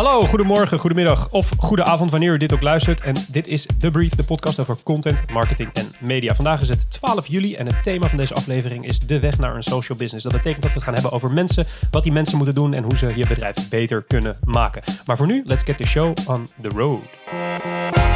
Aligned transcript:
Hallo, 0.00 0.24
goedemorgen, 0.24 0.78
goedemiddag 0.78 1.30
of 1.30 1.50
goede 1.58 1.84
avond 1.84 2.10
wanneer 2.10 2.32
u 2.32 2.36
dit 2.36 2.54
ook 2.54 2.62
luistert. 2.62 3.00
En 3.00 3.14
dit 3.28 3.46
is 3.46 3.66
The 3.78 3.90
Brief, 3.90 4.14
de 4.14 4.24
podcast 4.24 4.58
over 4.58 4.76
content, 4.82 5.30
marketing 5.32 5.70
en 5.72 5.92
media. 5.98 6.34
Vandaag 6.34 6.60
is 6.60 6.68
het 6.68 6.90
12 6.90 7.26
juli 7.26 7.54
en 7.54 7.66
het 7.66 7.82
thema 7.82 8.08
van 8.08 8.18
deze 8.18 8.34
aflevering 8.34 8.86
is 8.86 8.98
de 8.98 9.20
weg 9.20 9.38
naar 9.38 9.54
een 9.54 9.62
social 9.62 9.98
business. 9.98 10.24
Dat 10.24 10.32
betekent 10.32 10.62
dat 10.62 10.70
we 10.70 10.76
het 10.76 10.84
gaan 10.84 10.94
hebben 10.94 11.12
over 11.12 11.32
mensen, 11.32 11.64
wat 11.90 12.02
die 12.02 12.12
mensen 12.12 12.36
moeten 12.36 12.54
doen 12.54 12.74
en 12.74 12.82
hoe 12.82 12.96
ze 12.96 13.12
je 13.16 13.26
bedrijf 13.26 13.68
beter 13.68 14.02
kunnen 14.02 14.38
maken. 14.44 14.82
Maar 15.06 15.16
voor 15.16 15.26
nu, 15.26 15.42
let's 15.46 15.62
get 15.62 15.76
the 15.76 15.86
show 15.86 16.16
on 16.26 16.48
the 16.62 16.68
road. 16.68 18.09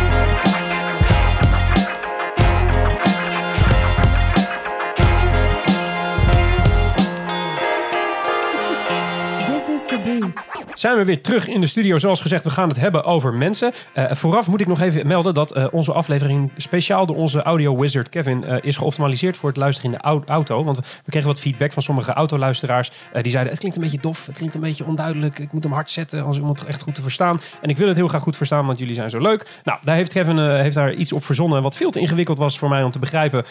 Zijn 10.85 10.97
we 10.97 11.05
weer 11.05 11.23
terug 11.23 11.49
in 11.49 11.61
de 11.61 11.67
studio. 11.67 11.99
Zoals 11.99 12.21
gezegd, 12.21 12.45
we 12.45 12.51
gaan 12.51 12.69
het 12.69 12.81
hebben 12.81 13.05
over 13.05 13.35
mensen. 13.35 13.73
Eh, 13.93 14.05
vooraf 14.11 14.49
moet 14.49 14.61
ik 14.61 14.67
nog 14.67 14.81
even 14.81 15.07
melden 15.07 15.35
dat 15.35 15.53
eh, 15.53 15.67
onze 15.71 15.93
aflevering 15.93 16.51
speciaal 16.57 17.07
door 17.07 17.17
onze 17.17 17.43
audio 17.43 17.79
wizard 17.79 18.09
Kevin 18.09 18.45
eh, 18.45 18.57
is 18.61 18.77
geoptimaliseerd 18.77 19.37
voor 19.37 19.49
het 19.49 19.59
luisteren 19.59 19.91
in 19.91 19.97
de 19.97 20.05
au- 20.05 20.23
auto. 20.27 20.65
Want 20.65 20.77
we 20.77 21.11
kregen 21.11 21.29
wat 21.29 21.41
feedback 21.41 21.73
van 21.73 21.83
sommige 21.83 22.13
autoluisteraars. 22.13 22.91
die 23.21 23.31
zeiden: 23.31 23.53
Het 23.53 23.59
klinkt 23.59 23.77
een 23.77 23.83
beetje 23.83 24.01
dof, 24.01 24.27
het 24.27 24.37
klinkt 24.37 24.55
een 24.55 24.61
beetje 24.61 24.85
onduidelijk. 24.85 25.39
Ik 25.39 25.53
moet 25.53 25.63
hem 25.63 25.73
hard 25.73 25.91
zetten 25.91 26.25
als 26.25 26.37
iemand 26.37 26.65
echt 26.65 26.83
goed 26.83 26.95
te 26.95 27.03
verstaan. 27.03 27.41
En 27.61 27.69
ik 27.69 27.77
wil 27.77 27.89
het 27.89 27.97
heel 27.97 28.09
graag 28.09 28.23
goed 28.23 28.37
verstaan, 28.37 28.67
want 28.67 28.79
jullie 28.79 28.95
zijn 28.95 29.11
zo 29.11 29.21
leuk. 29.21 29.61
Nou, 29.63 29.79
daar 29.83 29.97
heeft 29.97 30.13
Kevin 30.13 30.39
heeft 30.39 30.75
daar 30.75 30.93
iets 30.93 31.13
op 31.13 31.25
verzonnen. 31.25 31.63
Wat 31.63 31.77
veel 31.77 31.91
te 31.91 32.01
ingewikkeld 32.01 32.39
was 32.39 32.59
voor 32.59 32.69
mij 32.69 32.83
om 32.83 32.91
te 32.91 32.99
begrijpen. 32.99 33.45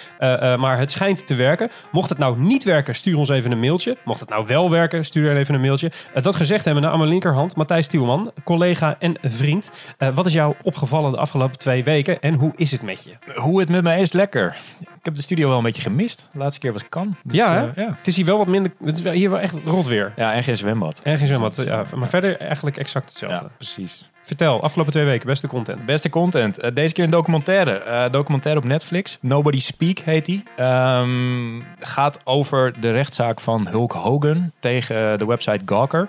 Maar 0.60 0.80
het 0.80 0.92
schijnt 0.92 1.28
te 1.28 1.36
werken. 1.36 1.70
Mocht 1.92 2.10
het 2.10 2.18
nou 2.18 2.40
niet 2.40 2.64
werken, 2.64 2.96
stuur 2.96 3.18
ons 3.18 3.30
even 3.30 3.52
een 3.52 3.60
mailtje. 3.60 3.98
Mocht 4.06 4.20
het 4.20 4.30
nou 4.30 4.46
wel 4.48 4.70
werken, 4.70 5.06
stuur 5.06 5.38
even 5.38 5.56
een 5.56 5.62
mailtje. 5.62 5.92
Dat 6.22 6.36
gezegd 6.36 6.66
hebben, 6.66 6.90
aan 6.90 6.98
mijn 6.98 7.10
linkerhand, 7.24 7.56
Matthijs 7.56 7.88
Tielman, 7.88 8.32
collega 8.44 8.96
en 9.00 9.18
vriend. 9.22 9.72
Eh, 9.98 10.16
wat 10.16 10.26
is 10.26 10.34
jou 10.34 10.56
opgevallen 10.64 11.12
de 11.12 11.18
afgelopen 11.18 11.58
twee 11.58 11.84
weken 11.84 12.22
en 12.22 12.34
hoe 12.34 12.52
is 12.56 12.72
het 12.72 12.82
met 12.82 13.04
je? 13.04 13.40
Hoe 13.40 13.60
het 13.60 13.70
met 13.70 13.84
mij 13.84 14.02
is, 14.02 14.12
lekker. 14.12 14.56
Ik 14.80 15.10
heb 15.10 15.16
de 15.16 15.22
studio 15.22 15.48
wel 15.48 15.58
een 15.58 15.64
beetje 15.64 15.82
gemist. 15.82 16.28
De 16.32 16.38
laatste 16.38 16.60
keer 16.60 16.74
was 16.74 16.82
ik 16.82 16.90
kan. 16.90 17.16
Dus, 17.24 17.36
ja, 17.36 17.58
eh, 17.58 17.76
ja. 17.76 17.94
het 17.98 18.08
is 18.08 18.16
hier 18.16 18.26
wel 18.26 18.38
wat 18.38 18.48
minder. 18.48 18.72
Het 18.84 18.98
is 18.98 19.12
hier 19.12 19.30
wel 19.30 19.40
echt 19.40 19.54
rot 19.66 19.86
weer. 19.86 20.14
ja, 20.16 20.34
en 20.34 20.44
geen 20.44 20.58
zwembad. 20.58 21.00
En 21.04 21.18
geen 21.18 21.28
zwembad. 21.28 21.56
Ja, 21.56 21.84
maar 21.96 22.08
verder 22.08 22.38
eigenlijk 22.38 22.78
exact 22.78 23.06
hetzelfde. 23.06 23.38
Ja, 23.44 23.52
precies. 23.58 24.12
Vertel, 24.22 24.62
afgelopen 24.62 24.94
twee 24.94 25.06
weken, 25.06 25.28
beste 25.28 25.48
content. 25.48 25.86
Beste 25.86 26.10
content. 26.10 26.60
Eh, 26.60 26.74
deze 26.74 26.94
keer 26.94 27.04
een 27.04 27.10
documentaire. 27.10 27.72
Eh, 27.72 28.12
documentaire 28.12 28.62
op 28.62 28.68
Netflix. 28.68 29.18
Nobody 29.22 29.60
Speak 29.60 29.98
heet 29.98 30.26
die. 30.26 30.44
Ehm, 30.56 31.62
gaat 31.80 32.20
over 32.24 32.80
de 32.80 32.92
rechtszaak 32.92 33.40
van 33.40 33.68
Hulk 33.68 33.92
Hogan 33.92 34.52
tegen 34.60 35.20
de 35.20 35.26
website 35.26 35.62
Gawker. 35.66 36.08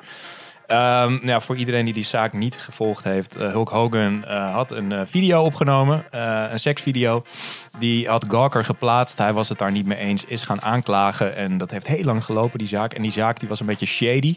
Ja, 0.66 1.40
voor 1.40 1.56
iedereen 1.56 1.84
die 1.84 1.94
die 1.94 2.04
zaak 2.04 2.32
niet 2.32 2.54
gevolgd 2.54 3.04
heeft. 3.04 3.36
eh, 3.36 3.50
Hulk 3.50 3.68
Hogan 3.68 4.24
eh, 4.24 4.52
had 4.52 4.70
een 4.70 4.92
eh, 4.92 5.00
video 5.04 5.42
opgenomen. 5.42 6.04
een 6.52 6.58
seksvideo. 6.58 7.22
Die 7.78 8.08
had 8.08 8.24
Gawker 8.28 8.64
geplaatst. 8.64 9.18
Hij 9.18 9.32
was 9.32 9.48
het 9.48 9.58
daar 9.58 9.72
niet 9.72 9.86
mee 9.86 9.98
eens. 9.98 10.24
Is 10.24 10.42
gaan 10.42 10.62
aanklagen. 10.62 11.36
En 11.36 11.58
dat 11.58 11.70
heeft 11.70 11.86
heel 11.86 12.04
lang 12.04 12.24
gelopen, 12.24 12.58
die 12.58 12.68
zaak. 12.68 12.92
En 12.92 13.02
die 13.02 13.10
zaak 13.10 13.38
die 13.40 13.48
was 13.48 13.60
een 13.60 13.66
beetje 13.66 13.86
shady. 13.86 14.36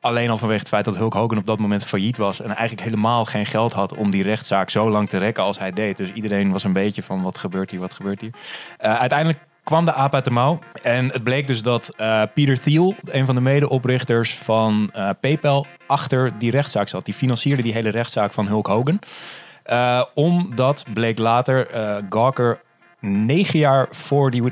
Alleen 0.00 0.30
al 0.30 0.36
vanwege 0.38 0.58
het 0.58 0.68
feit 0.68 0.84
dat 0.84 0.96
Hulk 0.96 1.14
Hogan 1.14 1.38
op 1.38 1.46
dat 1.46 1.58
moment 1.58 1.84
failliet 1.84 2.16
was. 2.16 2.40
En 2.40 2.50
eigenlijk 2.50 2.80
helemaal 2.80 3.24
geen 3.24 3.46
geld 3.46 3.72
had 3.72 3.94
om 3.94 4.10
die 4.10 4.22
rechtszaak 4.22 4.70
zo 4.70 4.90
lang 4.90 5.08
te 5.08 5.18
rekken 5.18 5.42
als 5.42 5.58
hij 5.58 5.72
deed. 5.72 5.96
Dus 5.96 6.12
iedereen 6.12 6.52
was 6.52 6.64
een 6.64 6.72
beetje 6.72 7.02
van 7.02 7.22
wat 7.22 7.38
gebeurt 7.38 7.70
hier, 7.70 7.80
wat 7.80 7.94
gebeurt 7.94 8.20
hier. 8.20 8.32
Uiteindelijk 8.78 9.38
kwam 9.66 9.84
de 9.84 9.92
aap 9.92 10.14
uit 10.14 10.24
de 10.24 10.30
mouw. 10.30 10.58
En 10.82 11.08
het 11.12 11.22
bleek 11.22 11.46
dus 11.46 11.62
dat 11.62 11.88
eh, 11.88 12.22
Peter 12.34 12.60
Thiel, 12.60 12.94
een 13.04 13.26
van 13.26 13.34
de 13.34 13.40
medeoprichters 13.40 14.34
van 14.34 14.90
eh, 14.92 15.10
PayPal, 15.20 15.66
achter 15.86 16.38
die 16.38 16.50
rechtszaak 16.50 16.88
zat. 16.88 17.04
Die 17.04 17.14
financierde 17.14 17.62
die 17.62 17.72
hele 17.72 17.90
rechtszaak 17.90 18.32
van 18.32 18.46
Hulk 18.46 18.66
Hogan. 18.66 18.98
Eh, 19.62 20.02
omdat 20.14 20.84
bleek 20.92 21.18
later 21.18 21.68
Gawker 22.08 22.60
negen 23.00 23.58
jaar 23.58 23.86
voor 23.90 24.30
die, 24.30 24.42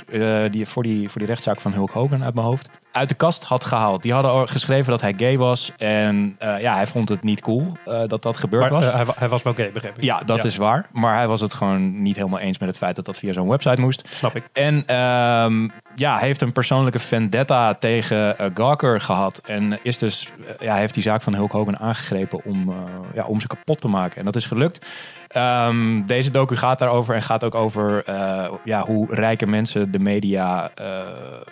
die, 0.51 0.67
voor, 0.67 0.83
die, 0.83 1.09
voor 1.09 1.19
die 1.19 1.29
rechtszaak 1.29 1.61
van 1.61 1.73
Hulk 1.73 1.91
Hogan 1.91 2.25
uit 2.25 2.35
mijn 2.35 2.47
hoofd 2.47 2.69
uit 2.95 3.09
de 3.09 3.15
kast 3.15 3.45
had 3.45 3.65
gehaald. 3.65 4.03
Die 4.03 4.13
hadden 4.13 4.31
al 4.31 4.47
geschreven 4.47 4.91
dat 4.91 5.01
hij 5.01 5.15
gay 5.17 5.39
was. 5.39 5.73
En 5.77 6.35
eh, 6.39 6.61
ja, 6.61 6.75
hij 6.75 6.87
vond 6.87 7.09
het 7.09 7.23
niet 7.23 7.41
cool 7.41 7.73
eh, 7.85 8.01
dat 8.07 8.23
dat 8.23 8.37
gebeurd 8.37 8.71
Maar 8.71 8.81
was. 8.81 8.85
eh, 8.85 8.95
hij, 8.95 9.05
hij 9.19 9.29
was 9.29 9.43
wel 9.43 9.53
oké, 9.53 9.71
begreep 9.73 9.97
ik. 9.97 10.05
ja, 10.05 10.21
dat 10.25 10.45
is 10.45 10.57
waar. 10.57 10.87
Maar 10.93 11.17
hij 11.17 11.29
was 11.29 11.41
het 11.41 11.55
gewoon 11.55 12.03
niet 12.03 12.17
helemaal 12.17 12.39
eens 12.39 12.59
met 12.59 12.69
het 12.69 12.79
feit 12.79 12.97
dat 12.97 13.05
dat 13.05 13.19
via 13.19 13.33
zo'n 13.33 13.49
website 13.49 13.81
moest. 13.81 14.09
Snap 14.09 14.37
ik. 14.37 14.45
En 14.53 14.87
ehm, 14.87 15.69
ja, 15.95 16.19
hij 16.19 16.27
heeft 16.27 16.43
een 16.43 16.53
persoonlijke 16.53 16.99
vendetta 16.99 17.75
tegen 17.75 18.37
Gawker 18.55 19.01
gehad. 19.01 19.41
En 19.45 19.79
is 19.83 19.99
dus, 19.99 20.29
ja, 20.61 20.75
heeft 20.75 20.95
die 20.95 21.03
zaak 21.03 21.23
van 21.23 21.35
Hulk 21.35 21.53
Hogan 21.53 21.79
aangegrepen 21.79 22.45
om, 22.45 22.75
ja, 23.15 23.25
om 23.25 23.41
ze 23.41 23.47
kapot 23.47 23.81
te 23.81 23.89
maken. 23.89 24.19
En 24.19 24.25
dat 24.25 24.37
is 24.37 24.47
gelukt. 24.47 24.87
Ehm, 25.29 26.07
deze 26.07 26.31
docu 26.31 26.57
gaat 26.57 26.79
daarover 26.79 27.15
en 27.15 27.23
gaat 27.23 27.45
ook 27.45 27.55
over 27.55 28.05
ja, 28.65 28.85
hoe 28.87 29.15
rijke 29.15 29.47
mensen 29.47 29.91
de 29.91 29.99
media 29.99 30.71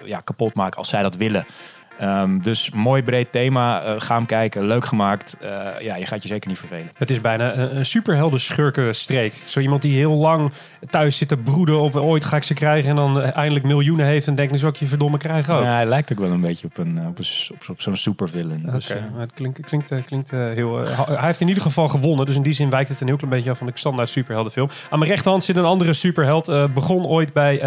ja, 0.05 0.21
kapot 0.25 0.55
maken 0.55 0.79
als 0.79 0.89
zij 0.89 1.03
dat 1.03 1.17
willen. 1.17 1.32
2000 1.33 1.82
Ehm, 1.99 2.39
dus 2.39 2.71
mooi 2.71 3.03
breed 3.03 3.33
thema. 3.33 3.83
eh, 3.83 3.95
ga 3.99 4.17
hem 4.17 4.27
kijken. 4.27 4.67
Leuk 4.67 4.85
gemaakt. 4.85 5.37
Eh, 5.41 5.51
ja, 5.81 5.97
je 5.97 6.07
gaat 6.07 6.23
je 6.23 6.29
zeker 6.29 6.49
niet 6.49 6.59
vervelen. 6.59 6.91
Het 6.95 7.11
is 7.11 7.21
bijna 7.21 7.55
een, 7.57 7.77
een 7.77 7.87
superhelden 7.87 8.41
schurkenstreek. 8.41 9.35
Zo 9.47 9.61
iemand 9.61 9.83
die 9.83 9.97
heel 9.97 10.15
lang 10.15 10.51
thuis 10.91 11.17
zit 11.17 11.29
te 11.29 11.37
broeden 11.37 11.81
op 11.81 11.97
ooit 11.97 12.25
ga 12.25 12.37
ik 12.37 12.43
ze 12.43 12.55
krijgen 12.55 12.91
en 12.91 12.97
dan 12.97 13.21
eh, 13.21 13.37
eindelijk 13.37 13.65
miljoenen 13.65 14.07
heeft 14.07 14.27
en 14.27 14.35
denkt 14.35 14.53
nu 14.53 14.59
zal 14.59 14.69
ik 14.69 14.77
je 14.77 14.87
verdomme 14.87 15.19
krijgen 15.19 15.55
ook. 15.55 15.63
Ja, 15.63 15.75
hij 15.75 15.85
lijkt 15.85 16.13
ook 16.13 16.19
wel 16.19 16.31
een 16.31 16.41
beetje 16.41 16.67
op, 16.67 16.79
een, 16.79 17.07
op, 17.07 17.19
een, 17.19 17.27
op, 17.53 17.69
op 17.69 17.81
zo'n 17.81 17.97
supervillain. 17.97 18.63
Oké, 18.67 18.73
Dus, 18.73 18.89
het 19.17 19.33
klinkt, 19.35 19.61
klinkt, 19.61 20.05
klinkt 20.07 20.31
heel... 20.31 20.79
hij 21.07 21.27
heeft 21.27 21.41
in 21.41 21.49
ieder 21.49 21.63
geval 21.63 21.89
gewonnen, 21.89 22.27
dus 22.27 22.37
in 22.37 22.43
die 22.43 22.53
zin 22.53 22.71
wijkt 22.71 22.89
het 22.89 23.01
een 23.01 23.07
heel 23.07 23.17
klein 23.17 23.33
beetje 23.33 23.51
af 23.51 23.59
van 23.59 23.67
de 23.67 23.73
standaard 23.75 24.09
superheldenfilm. 24.09 24.69
Aan 24.91 24.99
mijn 24.99 25.11
rechterhand 25.11 25.45
zit 25.45 25.57
een 25.57 25.65
andere 25.65 25.93
superheld. 25.93 26.47
begon 26.75 27.07
ooit 27.07 27.33
bij, 27.33 27.59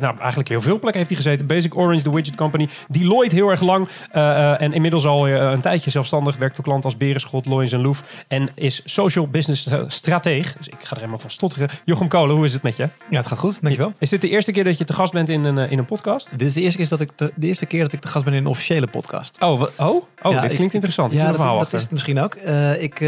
nou 0.00 0.18
eigenlijk 0.18 0.48
heel 0.48 0.60
veel 0.60 0.78
plekken 0.78 0.96
heeft 0.96 1.08
hij 1.08 1.16
gezeten. 1.16 1.46
Basic 1.46 1.76
Orange, 1.76 2.02
The 2.02 2.14
Widget 2.14 2.36
Company. 2.36 2.68
Deloitte 2.88 3.34
heel 3.34 3.48
erg 3.50 3.60
lang. 3.64 3.88
eh, 4.10 4.52
eh, 4.52 4.60
en 4.60 4.72
inmiddels 4.72 5.06
al 5.06 5.26
eh, 5.26 5.50
een 5.50 5.60
tijdje 5.60 5.90
zelfstandig. 5.90 6.36
Werkt 6.36 6.54
voor 6.54 6.64
klanten 6.64 6.84
als 6.84 6.96
Berenschot, 6.96 7.46
Loyens 7.46 7.72
en 7.72 7.80
Loef. 7.80 8.24
En 8.28 8.48
is 8.54 8.80
social 8.84 9.28
business 9.28 9.68
strateeg. 9.86 10.56
Dus 10.56 10.68
ik 10.68 10.76
ga 10.78 10.90
er 10.90 10.96
helemaal 10.96 11.18
van 11.18 11.30
stotteren. 11.30 11.68
Jochem 11.84 12.08
Kolen, 12.08 12.36
hoe 12.36 12.44
is 12.44 12.52
het 12.52 12.62
met 12.62 12.76
je? 12.76 12.88
Ja, 13.08 13.16
het 13.16 13.26
gaat 13.26 13.38
goed, 13.38 13.62
dankjewel. 13.62 13.92
Is 13.98 14.08
dit 14.08 14.20
de 14.20 14.28
eerste 14.28 14.52
keer 14.52 14.64
dat 14.64 14.78
je 14.78 14.84
te 14.84 14.92
gast 14.92 15.12
bent 15.12 15.28
in 15.28 15.44
een, 15.44 15.70
in 15.70 15.78
een 15.78 15.84
podcast? 15.84 16.30
Dit 16.30 16.48
is 16.48 16.54
de 16.54 16.60
eerste, 16.60 16.78
keer 16.78 16.88
dat 16.88 17.00
ik 17.00 17.10
te, 17.14 17.32
de 17.36 17.46
eerste 17.46 17.66
keer 17.66 17.82
dat 17.82 17.92
ik 17.92 18.00
te 18.00 18.08
gast 18.08 18.24
ben 18.24 18.34
in 18.34 18.40
een 18.40 18.46
officiële 18.46 18.86
podcast. 18.86 19.36
Oh, 19.40 19.60
oh? 19.60 20.02
oh 20.22 20.32
Ja, 20.32 20.40
dit 20.40 20.50
ik- 20.50 20.56
klinkt 20.56 20.74
interessant. 20.74 21.12
Ik 21.12 21.18
ja, 21.18 21.32
dat, 21.32 21.72
is 21.72 21.80
het 21.82 21.90
misschien 21.90 22.20
ook. 22.20 22.34
Ik 22.78 23.00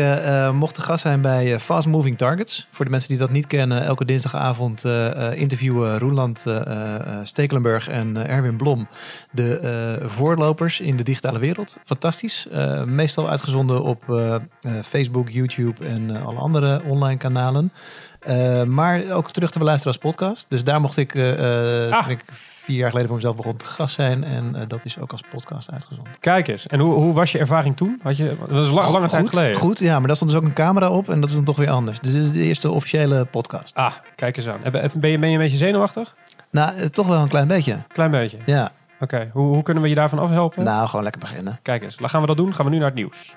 mocht 0.53 0.75
te 0.75 0.81
gast 0.81 1.03
zijn 1.03 1.21
bij 1.21 1.61
Fast 1.61 1.87
Moving 1.87 2.17
Targets. 2.17 2.67
Voor 2.71 2.85
de 2.85 2.91
mensen 2.91 3.09
die 3.09 3.19
dat 3.19 3.31
niet 3.31 3.47
kennen, 3.47 3.85
elke 3.85 4.05
dinsdagavond 4.05 4.85
interviewen 5.35 5.99
Roeland 5.99 6.45
Stekelenburg 7.23 7.89
en 7.89 8.29
Erwin 8.29 8.57
Blom 8.57 8.89
de 9.31 9.59
eh, 9.59 10.09
voorlopers 10.37 10.81
in 10.81 10.97
de 10.97 11.03
digitale 11.03 11.39
wereld. 11.39 11.79
Fantastisch. 11.85 12.49
Eh, 12.49 12.83
meestal 12.83 13.29
uitgezonden 13.29 13.83
op 13.83 14.03
eh, 14.09 14.35
eh, 14.35 14.41
Facebook, 14.85 15.29
YouTube 15.29 15.87
en 15.87 16.23
alle 16.23 16.39
andere 16.39 16.83
online 16.87 17.19
kanalen. 17.19 17.73
Maar 18.67 19.11
ook 19.11 19.31
terug 19.31 19.51
te 19.51 19.59
beluisteren 19.59 19.93
als 19.95 20.03
podcast. 20.03 20.47
Dus 20.49 20.65
daar 20.65 20.81
mocht 20.81 20.97
ik, 20.97 21.15
Ah. 21.17 22.03
toen 22.03 22.11
ik 22.11 22.25
vier 22.63 22.77
jaar 22.77 22.89
geleden 22.89 23.07
voor 23.09 23.17
mezelf 23.17 23.37
begon 23.37 23.57
te 23.57 23.65
gast 23.65 23.95
zijn. 23.95 24.25
En 24.25 24.65
dat 24.69 24.85
is 24.85 24.99
ook 24.99 25.13
als 25.13 25.21
podcast 25.31 25.73
uitgezonden. 25.73 26.13
Kijk 26.21 26.49
eens. 26.49 26.67
En 26.67 26.79
hoe, 26.79 26.95
hoe 26.95 27.15
was 27.15 27.33
je 27.33 27.39
ervaring 27.39 27.77
toen? 27.77 28.01
Had 28.03 28.17
je, 28.17 28.37
dat 28.49 28.65
is 28.65 28.71
lang, 28.71 28.93
lange 28.93 29.09
tijd 29.09 29.29
geleden. 29.29 29.57
Goed, 29.57 29.79
ja, 29.79 29.99
maar 29.99 30.07
daar 30.07 30.17
stond 30.17 30.31
dus 30.31 30.41
ook 30.41 30.47
een 30.47 30.53
camera 30.55 30.91
op 30.91 31.09
en 31.09 31.21
dat 31.21 31.29
is 31.29 31.35
dan 31.35 31.45
toch 31.45 31.57
weer 31.57 31.71
anders. 31.71 32.01
Dus 32.01 32.13
dit 32.13 32.25
is 32.25 32.33
de 32.33 32.43
eerste 32.43 32.71
officiële 32.71 33.25
podcast. 33.25 33.75
Ah, 33.75 33.93
kijk 34.15 34.37
eens 34.37 34.49
aan. 34.49 34.61
Ben 34.71 35.11
je, 35.11 35.19
ben 35.19 35.29
je 35.29 35.35
een 35.35 35.39
beetje 35.39 35.57
zenuwachtig? 35.57 36.15
Nou, 36.51 36.89
toch 36.89 37.07
wel 37.07 37.21
een 37.21 37.29
klein 37.29 37.49
beetje. 37.49 37.85
Klein 37.93 38.11
beetje. 38.11 38.39
Ja, 38.45 38.73
Oké, 39.01 39.31
hoe, 39.33 39.47
hoe 39.47 39.63
kunnen 39.63 39.83
we 39.83 39.89
je 39.89 39.95
daarvan 39.95 40.19
afhelpen? 40.19 40.65
nou, 40.65 40.87
gewoon 40.89 41.03
lekker 41.03 41.21
beginnen. 41.21 41.59
Kijk 41.63 41.83
eens, 41.83 41.97
gaan 42.01 42.21
we 42.21 42.27
dat 42.27 42.37
doen. 42.37 42.55
Gaan 42.55 42.65
we 42.65 42.71
nu 42.71 42.77
naar 42.79 42.87
het 42.87 42.95
nieuws. 42.95 43.37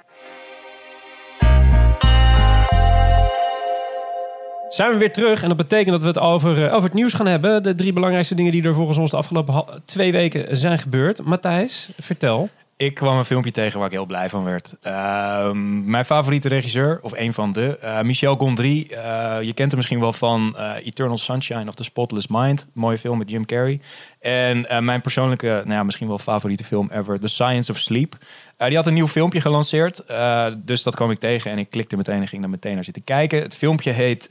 Zijn 4.69 4.91
we 4.91 4.97
weer 4.97 5.11
terug 5.11 5.41
en 5.41 5.47
dat 5.47 5.57
betekent 5.57 5.91
dat 5.91 6.01
we 6.01 6.07
het 6.07 6.19
over, 6.19 6.65
eh, 6.65 6.73
over 6.73 6.83
het 6.83 6.93
nieuws 6.93 7.13
gaan 7.13 7.27
hebben. 7.27 7.63
De 7.63 7.75
drie 7.75 7.93
belangrijkste 7.93 8.35
dingen 8.35 8.51
die 8.51 8.63
er 8.63 8.73
volgens 8.73 8.97
ons 8.97 9.11
de 9.11 9.17
afgelopen 9.17 9.63
twee 9.85 10.11
weken 10.11 10.57
zijn 10.57 10.79
gebeurd. 10.79 11.23
Matthijs, 11.23 11.89
vertel. 12.01 12.49
Ik 12.79 12.93
kwam 12.93 13.17
een 13.17 13.25
filmpje 13.25 13.51
tegen 13.51 13.77
waar 13.77 13.87
ik 13.87 13.93
heel 13.93 14.05
blij 14.05 14.29
van 14.29 14.43
werd. 14.43 14.75
Ehm, 14.81 15.89
mijn 15.89 16.05
favoriete 16.05 16.47
regisseur, 16.47 16.99
of 17.01 17.11
een 17.15 17.33
van 17.33 17.53
de, 17.53 17.77
eh, 17.77 18.01
Michel 18.01 18.35
Gondry. 18.35 18.87
Eh, 18.89 19.41
je 19.41 19.53
kent 19.53 19.69
hem 19.69 19.75
misschien 19.75 19.99
wel 19.99 20.13
van 20.13 20.57
eh, 20.57 20.85
Eternal 20.85 21.17
Sunshine 21.17 21.67
of 21.67 21.73
The 21.73 21.83
Spotless 21.83 22.27
Mind. 22.27 22.67
Mooie 22.73 22.97
film 22.97 23.17
met 23.17 23.29
Jim 23.29 23.45
Carrey. 23.45 23.79
En 24.19 24.85
mijn 24.85 25.01
persoonlijke, 25.01 25.47
nou 25.47 25.71
ja, 25.71 25.83
misschien 25.83 26.07
wel 26.07 26.17
favoriete 26.17 26.63
film 26.63 26.89
ever, 26.91 27.19
The 27.19 27.27
Science 27.27 27.71
of 27.71 27.77
Sleep. 27.77 28.15
Die 28.57 28.75
had 28.75 28.87
een 28.87 28.93
nieuw 28.93 29.07
filmpje 29.07 29.41
gelanceerd. 29.41 30.03
dus 30.57 30.83
dat 30.83 30.95
kwam 30.95 31.11
ik 31.11 31.19
tegen 31.19 31.51
en 31.51 31.57
ik 31.57 31.69
klikte 31.69 31.95
meteen 31.95 32.21
en 32.21 32.27
ging 32.27 32.43
er 32.43 32.49
meteen 32.49 32.75
naar 32.75 32.83
zitten 32.83 33.03
kijken. 33.03 33.41
Het 33.41 33.57
filmpje 33.57 33.91
heet 33.91 34.29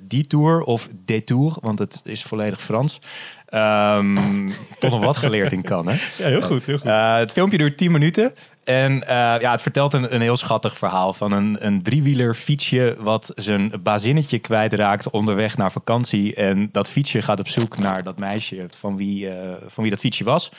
Detour 0.00 0.62
of 0.62 0.88
Détour, 1.04 1.56
want 1.60 1.78
het 1.78 2.00
is 2.04 2.22
volledig 2.22 2.60
Frans. 2.60 2.98
Ehm 3.48 4.48
toch 4.78 4.90
nog 4.90 5.04
wat 5.04 5.16
geleerd 5.16 5.52
in 5.52 5.62
kan, 5.62 5.88
hè? 5.88 5.92
Ja, 5.92 6.28
heel 6.28 6.40
goed, 6.40 6.66
heel 6.66 6.78
goed. 6.78 6.86
Eh, 6.86 7.16
het 7.16 7.32
filmpje 7.32 7.58
duurt 7.58 7.76
10 7.76 7.92
minuten. 7.92 8.32
En 8.64 9.06
eh, 9.06 9.40
ja, 9.40 9.50
het 9.50 9.62
vertelt 9.62 9.94
een, 9.94 10.14
een 10.14 10.20
heel 10.20 10.36
schattig 10.36 10.78
verhaal 10.78 11.12
van 11.12 11.32
een, 11.32 11.56
een 11.66 11.82
driewieler 11.82 12.34
fietsje 12.34 12.96
wat 12.98 13.32
zijn 13.34 13.72
bazinnetje 13.82 14.38
kwijtraakt 14.38 15.10
onderweg 15.10 15.56
naar 15.56 15.72
vakantie. 15.72 16.34
En 16.34 16.68
dat 16.72 16.90
fietsje 16.90 17.22
gaat 17.22 17.40
op 17.40 17.48
zoek 17.48 17.78
naar 17.78 18.02
dat 18.02 18.18
meisje 18.18 18.66
van 18.68 18.96
wie, 18.96 19.30
eh, 19.30 19.52
van 19.66 19.82
wie 19.82 19.92
dat 19.92 20.00
fietsje 20.00 20.24
was. 20.24 20.50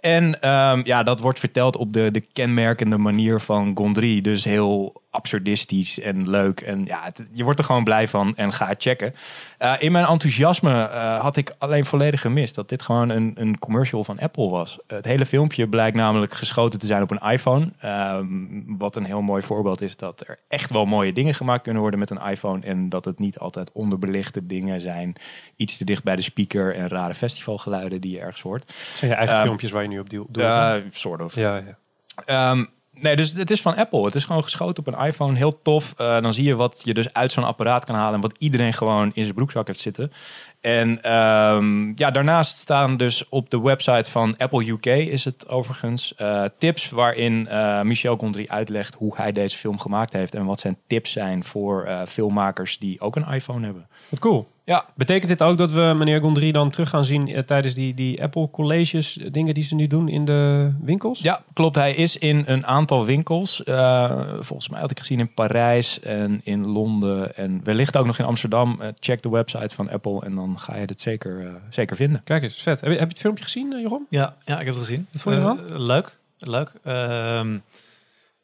En 0.00 0.40
ehm, 0.40 0.80
ja, 0.84 1.02
dat 1.02 1.20
wordt 1.20 1.38
verteld 1.38 1.76
op 1.76 1.92
de, 1.92 2.10
de 2.10 2.24
kenmerkende 2.32 2.96
manier 2.96 3.40
van 3.40 3.70
Gondry. 3.74 4.20
Dus 4.20 4.44
heel 4.44 5.01
absurdistisch 5.12 5.98
en 6.00 6.30
leuk. 6.30 6.60
En 6.60 6.84
ja, 6.84 7.00
het- 7.02 7.28
je 7.32 7.44
wordt 7.44 7.58
er 7.58 7.64
gewoon 7.64 7.84
blij 7.84 8.08
van 8.08 8.36
en 8.36 8.52
ga 8.52 8.66
het 8.66 8.82
checken. 8.82 9.14
Eh, 9.58 9.72
in 9.78 9.92
mijn 9.92 10.06
enthousiasme 10.06 10.84
eh, 10.88 11.20
had 11.20 11.36
ik 11.36 11.54
alleen 11.58 11.84
volledig 11.84 12.20
gemist 12.20 12.54
dat 12.54 12.68
dit 12.68 12.82
gewoon 12.82 13.08
een, 13.08 13.32
een 13.34 13.58
commercial 13.58 14.04
van 14.04 14.18
Apple 14.18 14.48
was. 14.48 14.78
Het 14.86 15.04
hele 15.04 15.26
filmpje 15.26 15.68
blijkt 15.68 15.96
namelijk 15.96 16.34
geschoten 16.34 16.78
te 16.78 16.86
zijn 16.86 17.02
op 17.02 17.10
een 17.10 17.30
iPhone. 17.30 17.70
Ehm, 17.78 18.26
wat 18.66 18.96
een 18.96 19.04
heel 19.04 19.22
mooi 19.22 19.42
voorbeeld 19.42 19.80
is 19.80 19.96
dat 19.96 20.20
er 20.28 20.38
echt 20.48 20.70
wel 20.70 20.84
mooie 20.86 21.12
dingen 21.12 21.34
gemaakt 21.34 21.62
kunnen 21.62 21.80
worden 21.82 21.98
met 22.00 22.10
een 22.10 22.22
iPhone. 22.30 22.60
En 22.66 22.88
dat 22.88 23.04
het 23.04 23.18
niet 23.18 23.38
altijd 23.38 23.70
onderbelichte 23.72 24.46
dingen 24.46 24.80
zijn. 24.80 25.14
Iets 25.56 25.76
te 25.76 25.84
dicht 25.84 26.02
bij 26.04 26.16
de 26.16 26.22
speaker 26.22 26.74
en 26.74 26.88
rare 26.88 27.14
festivalgeluiden 27.14 28.00
die 28.00 28.12
je 28.12 28.20
ergens 28.20 28.40
hoort. 28.42 28.72
Zijn 28.94 29.10
je 29.10 29.16
eigen 29.16 29.34
Ehm, 29.36 29.44
filmpjes 29.44 29.70
waar 29.70 29.82
je 29.82 29.88
nu 29.88 29.98
op 29.98 30.12
Uh, 30.12 30.70
hè? 30.70 30.82
sort 30.90 31.20
of. 31.20 31.34
ja, 31.34 31.56
ja. 31.56 31.78
Ehm, 32.24 32.64
nee, 33.00 33.16
dus 33.16 33.32
het 33.32 33.50
is 33.50 33.60
van 33.60 33.76
Apple. 33.76 34.04
Het 34.04 34.14
is 34.14 34.24
gewoon 34.24 34.42
geschoten 34.42 34.86
op 34.86 34.94
een 34.94 35.06
iPhone. 35.06 35.36
Heel 35.36 35.62
tof. 35.62 35.94
Eh, 35.96 36.20
dan 36.20 36.32
zie 36.32 36.44
je 36.44 36.56
wat 36.56 36.80
je 36.84 36.94
dus 36.94 37.12
uit 37.12 37.30
zo'n 37.30 37.44
apparaat 37.44 37.84
kan 37.84 37.94
halen. 37.94 38.14
En 38.14 38.20
wat 38.20 38.34
iedereen 38.38 38.72
gewoon 38.72 39.10
in 39.14 39.22
zijn 39.22 39.34
broekzak 39.34 39.66
heeft 39.66 39.78
zitten. 39.78 40.12
En 40.60 41.02
ehm, 41.02 41.92
ja, 41.94 42.10
daarnaast 42.10 42.58
staan 42.58 42.96
dus 42.96 43.28
op 43.28 43.50
de 43.50 43.60
website 43.60 44.10
van 44.10 44.36
Apple 44.36 44.68
UK 44.68 44.86
is 44.86 45.24
het 45.24 45.48
overigens 45.48 46.14
eh, 46.14 46.44
tips 46.58 46.90
waarin 46.90 47.48
eh, 47.48 47.80
Michel 47.80 48.16
Gondry 48.16 48.46
uitlegt 48.48 48.94
hoe 48.94 49.16
hij 49.16 49.32
deze 49.32 49.56
film 49.56 49.78
gemaakt 49.78 50.12
heeft 50.12 50.34
en 50.34 50.44
wat 50.44 50.60
zijn 50.60 50.76
tips 50.86 51.12
zijn 51.12 51.44
voor 51.44 51.88
filmmakers 52.06 52.78
die 52.78 53.00
ook 53.00 53.16
een 53.16 53.28
iPhone 53.28 53.64
hebben. 53.64 53.88
Wat 54.08 54.20
cool. 54.20 54.51
Ja, 54.64 54.84
Betekent 54.94 55.28
dit 55.28 55.42
ook 55.42 55.58
dat 55.58 55.70
we 55.72 55.94
meneer 55.96 56.20
Gondry 56.20 56.52
dan 56.52 56.70
terug 56.70 56.88
gaan 56.88 57.04
zien 57.04 57.28
eh, 57.28 57.38
tijdens 57.42 57.74
die, 57.74 57.94
die 57.94 58.22
Apple 58.22 58.50
Colleges, 58.50 59.18
eh, 59.18 59.26
dingen 59.30 59.54
die 59.54 59.64
ze 59.64 59.74
nu 59.74 59.86
doen 59.86 60.08
in 60.08 60.24
de 60.24 60.72
winkels? 60.82 61.20
Ja, 61.20 61.42
klopt. 61.52 61.76
Hij 61.76 61.94
is 61.94 62.16
in 62.18 62.42
een 62.46 62.66
aantal 62.66 63.04
winkels. 63.04 63.64
Eh, 63.64 64.20
volgens 64.38 64.68
mij 64.68 64.80
had 64.80 64.90
ik 64.90 64.98
gezien 64.98 65.18
in 65.18 65.34
Parijs 65.34 66.00
en 66.00 66.40
in 66.44 66.66
Londen 66.68 67.36
en 67.36 67.60
wellicht 67.64 67.96
ook 67.96 68.06
nog 68.06 68.18
in 68.18 68.24
Amsterdam. 68.24 68.76
Eh, 68.80 68.88
check 69.00 69.22
de 69.22 69.28
website 69.30 69.74
van 69.74 69.90
Apple 69.90 70.20
en 70.24 70.34
dan 70.34 70.58
ga 70.58 70.74
je 70.76 70.84
het 70.86 71.00
zeker, 71.00 71.46
eh, 71.46 71.52
zeker 71.68 71.96
vinden. 71.96 72.20
Kijk 72.24 72.42
eens, 72.42 72.54
vet. 72.62 72.80
Heb 72.80 72.90
je, 72.90 72.98
heb 72.98 73.06
je 73.08 73.12
het 73.14 73.20
filmpje 73.20 73.44
gezien, 73.44 73.72
eh, 73.72 73.80
Jeroen? 73.80 74.06
Ja, 74.08 74.34
ja, 74.44 74.60
ik 74.60 74.66
heb 74.66 74.74
het 74.74 74.84
gezien. 74.84 75.06
Wat 75.12 75.22
vond 75.22 75.34
je 75.36 75.40
Eh, 75.40 75.48
ervan? 75.48 75.82
leuk, 75.82 76.10
leuk. 76.38 76.72
Ehm, 76.84 77.58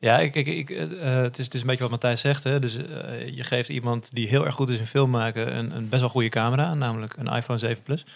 ja, 0.00 0.18
ik, 0.18 0.34
ik, 0.34 0.46
ik, 0.46 0.70
eh, 0.70 0.82
eh, 0.82 1.22
het, 1.22 1.38
is, 1.38 1.44
het 1.44 1.54
is 1.54 1.60
een 1.60 1.66
beetje 1.66 1.82
wat 1.82 1.90
Matthijs 1.90 2.20
zegt. 2.20 2.44
Hè? 2.44 2.58
Dus 2.58 2.76
eh, 2.76 3.28
je 3.36 3.42
geeft 3.42 3.68
iemand 3.68 4.14
die 4.14 4.28
heel 4.28 4.46
erg 4.46 4.54
goed 4.54 4.70
is 4.70 4.78
in 4.78 4.86
film 4.86 5.10
maken 5.10 5.56
een, 5.56 5.76
een 5.76 5.88
best 5.88 6.00
wel 6.00 6.10
goede 6.10 6.28
camera, 6.28 6.74
namelijk 6.74 7.14
een 7.16 7.26
iPhone 7.26 7.58
7 7.58 7.82
Plus. 7.82 8.06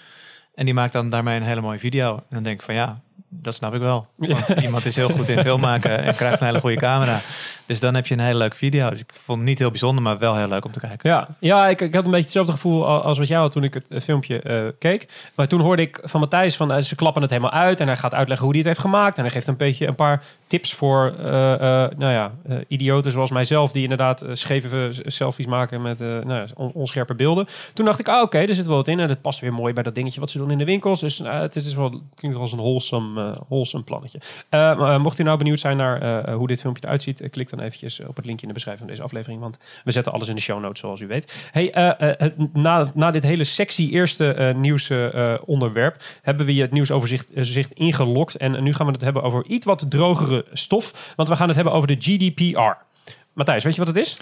En 0.54 0.64
die 0.64 0.74
maakt 0.74 0.92
dan 0.92 1.08
daarmee 1.08 1.36
een 1.36 1.46
hele 1.46 1.60
mooie 1.60 1.78
video. 1.78 2.14
En 2.16 2.24
dan 2.28 2.42
denk 2.42 2.58
ik 2.58 2.64
van 2.64 2.74
ja, 2.74 3.00
dat 3.28 3.54
snap 3.54 3.74
ik 3.74 3.80
wel. 3.80 4.06
Want 4.16 4.48
iemand 4.48 4.84
is 4.84 4.96
heel 4.96 5.08
goed 5.08 5.28
in 5.28 5.38
film 5.38 5.60
maken 5.60 5.98
en 5.98 6.14
krijgt 6.14 6.40
een 6.40 6.46
hele 6.46 6.60
goede 6.60 6.76
camera. 6.76 7.20
Dus 7.72 7.80
dan 7.80 7.94
heb 7.94 8.06
je 8.06 8.14
een 8.14 8.20
hele 8.20 8.38
leuke 8.38 8.56
video. 8.56 8.90
Dus 8.90 9.00
ik 9.00 9.10
vond 9.12 9.38
het 9.38 9.48
niet 9.48 9.58
heel 9.58 9.70
bijzonder, 9.70 10.02
maar 10.02 10.18
wel 10.18 10.36
heel 10.36 10.48
leuk 10.48 10.64
om 10.64 10.72
te 10.72 10.80
kijken. 10.80 11.10
Ja, 11.10 11.28
ja 11.40 11.68
ik, 11.68 11.80
ik 11.80 11.94
had 11.94 12.04
een 12.04 12.10
beetje 12.10 12.24
hetzelfde 12.24 12.52
gevoel 12.52 12.86
al- 12.86 13.02
als 13.02 13.18
wat 13.18 13.28
jij 13.28 13.38
had 13.38 13.52
toen 13.52 13.64
ik 13.64 13.74
het 13.88 14.04
filmpje 14.04 14.40
eh, 14.40 14.62
keek. 14.78 15.30
Maar 15.34 15.48
toen 15.48 15.60
hoorde 15.60 15.82
ik 15.82 16.00
van 16.02 16.20
Matthijs 16.20 16.56
van 16.56 16.72
eh, 16.72 16.82
ze 16.82 16.94
klappen 16.94 17.22
het 17.22 17.30
helemaal 17.30 17.52
uit 17.52 17.80
en 17.80 17.86
hij 17.86 17.96
gaat 17.96 18.14
uitleggen 18.14 18.46
hoe 18.46 18.54
hij 18.54 18.64
het 18.64 18.72
heeft 18.72 18.86
gemaakt. 18.88 19.16
En 19.16 19.22
hij 19.22 19.32
geeft 19.32 19.48
een 19.48 19.56
beetje 19.56 19.86
een 19.86 19.94
paar 19.94 20.24
tips 20.46 20.74
voor 20.74 21.14
eh, 21.18 21.30
nou 21.96 22.12
ja, 22.12 22.32
idioten 22.68 23.12
zoals 23.12 23.30
mijzelf 23.30 23.72
die 23.72 23.82
inderdaad 23.82 24.24
scheve 24.32 24.90
selfies 25.06 25.46
maken 25.46 25.82
met 25.82 25.98
nou 25.98 26.48
onscherpe 26.54 27.14
beelden. 27.14 27.46
Toen 27.74 27.84
dacht 27.84 27.98
ik, 27.98 28.08
ah 28.08 28.22
oké, 28.22 28.38
er 28.38 28.54
zit 28.54 28.66
wel 28.66 28.76
wat 28.76 28.88
in 28.88 29.00
en 29.00 29.08
het 29.08 29.20
past 29.20 29.40
weer 29.40 29.52
mooi 29.52 29.72
bij 29.72 29.82
dat 29.82 29.94
dingetje 29.94 30.20
wat 30.20 30.30
ze 30.30 30.38
doen 30.38 30.50
in 30.50 30.58
de 30.58 30.64
winkels. 30.64 31.00
Dus 31.00 31.18
nou, 31.18 31.40
het 31.40 31.56
is 31.56 31.74
wel, 31.74 31.84
het 31.84 32.00
klinkt 32.14 32.36
wel 32.36 32.46
als 32.46 32.52
een 32.52 32.58
wholesome, 32.58 33.34
wholesome 33.48 33.84
plannetje. 33.84 34.20
Mocht 34.98 35.18
u 35.18 35.22
nou 35.22 35.38
benieuwd 35.38 35.58
zijn 35.58 35.76
naar 35.76 36.30
hoe 36.32 36.46
dit 36.46 36.60
filmpje 36.60 36.82
eruit 36.84 37.02
ziet, 37.02 37.30
klik 37.30 37.50
dan 37.50 37.60
eventjes 37.62 38.00
op 38.00 38.16
het 38.16 38.24
linkje 38.24 38.42
in 38.42 38.48
de 38.48 38.54
beschrijving 38.54 38.86
van 38.86 38.96
deze 38.96 39.02
aflevering, 39.02 39.40
want 39.40 39.58
we 39.84 39.92
zetten 39.92 40.12
alles 40.12 40.28
in 40.28 40.34
de 40.34 40.40
show 40.40 40.60
notes 40.60 40.80
zoals 40.80 41.00
u 41.00 41.06
weet. 41.06 41.48
Hey, 41.50 41.72
eh, 41.72 42.20
eh, 42.20 42.32
na, 42.52 42.90
na 42.94 43.10
dit 43.10 43.22
hele 43.22 43.44
sexy 43.44 43.88
eerste 43.90 44.32
eh 44.32 44.54
nieuws 44.54 44.90
eh, 44.90 45.34
onderwerp 45.44 46.02
hebben 46.22 46.46
we 46.46 46.54
je 46.54 46.60
het 46.60 46.72
nieuwsoverzicht 46.72 47.32
eh, 47.32 47.42
zicht 47.42 47.72
ingelokt 47.72 48.36
en 48.36 48.62
nu 48.62 48.74
gaan 48.74 48.86
we 48.86 48.92
het 48.92 49.00
hebben 49.00 49.22
over 49.22 49.46
iets 49.46 49.66
wat 49.66 49.90
drogere 49.90 50.44
stof, 50.52 51.12
want 51.16 51.28
we 51.28 51.36
gaan 51.36 51.46
het 51.46 51.56
hebben 51.56 51.74
over 51.74 51.88
de 51.88 51.96
GDPR. 51.98 52.84
Matthijs, 53.32 53.64
weet 53.64 53.74
je 53.74 53.84
wat 53.84 53.94
het 53.94 54.06
is? 54.06 54.16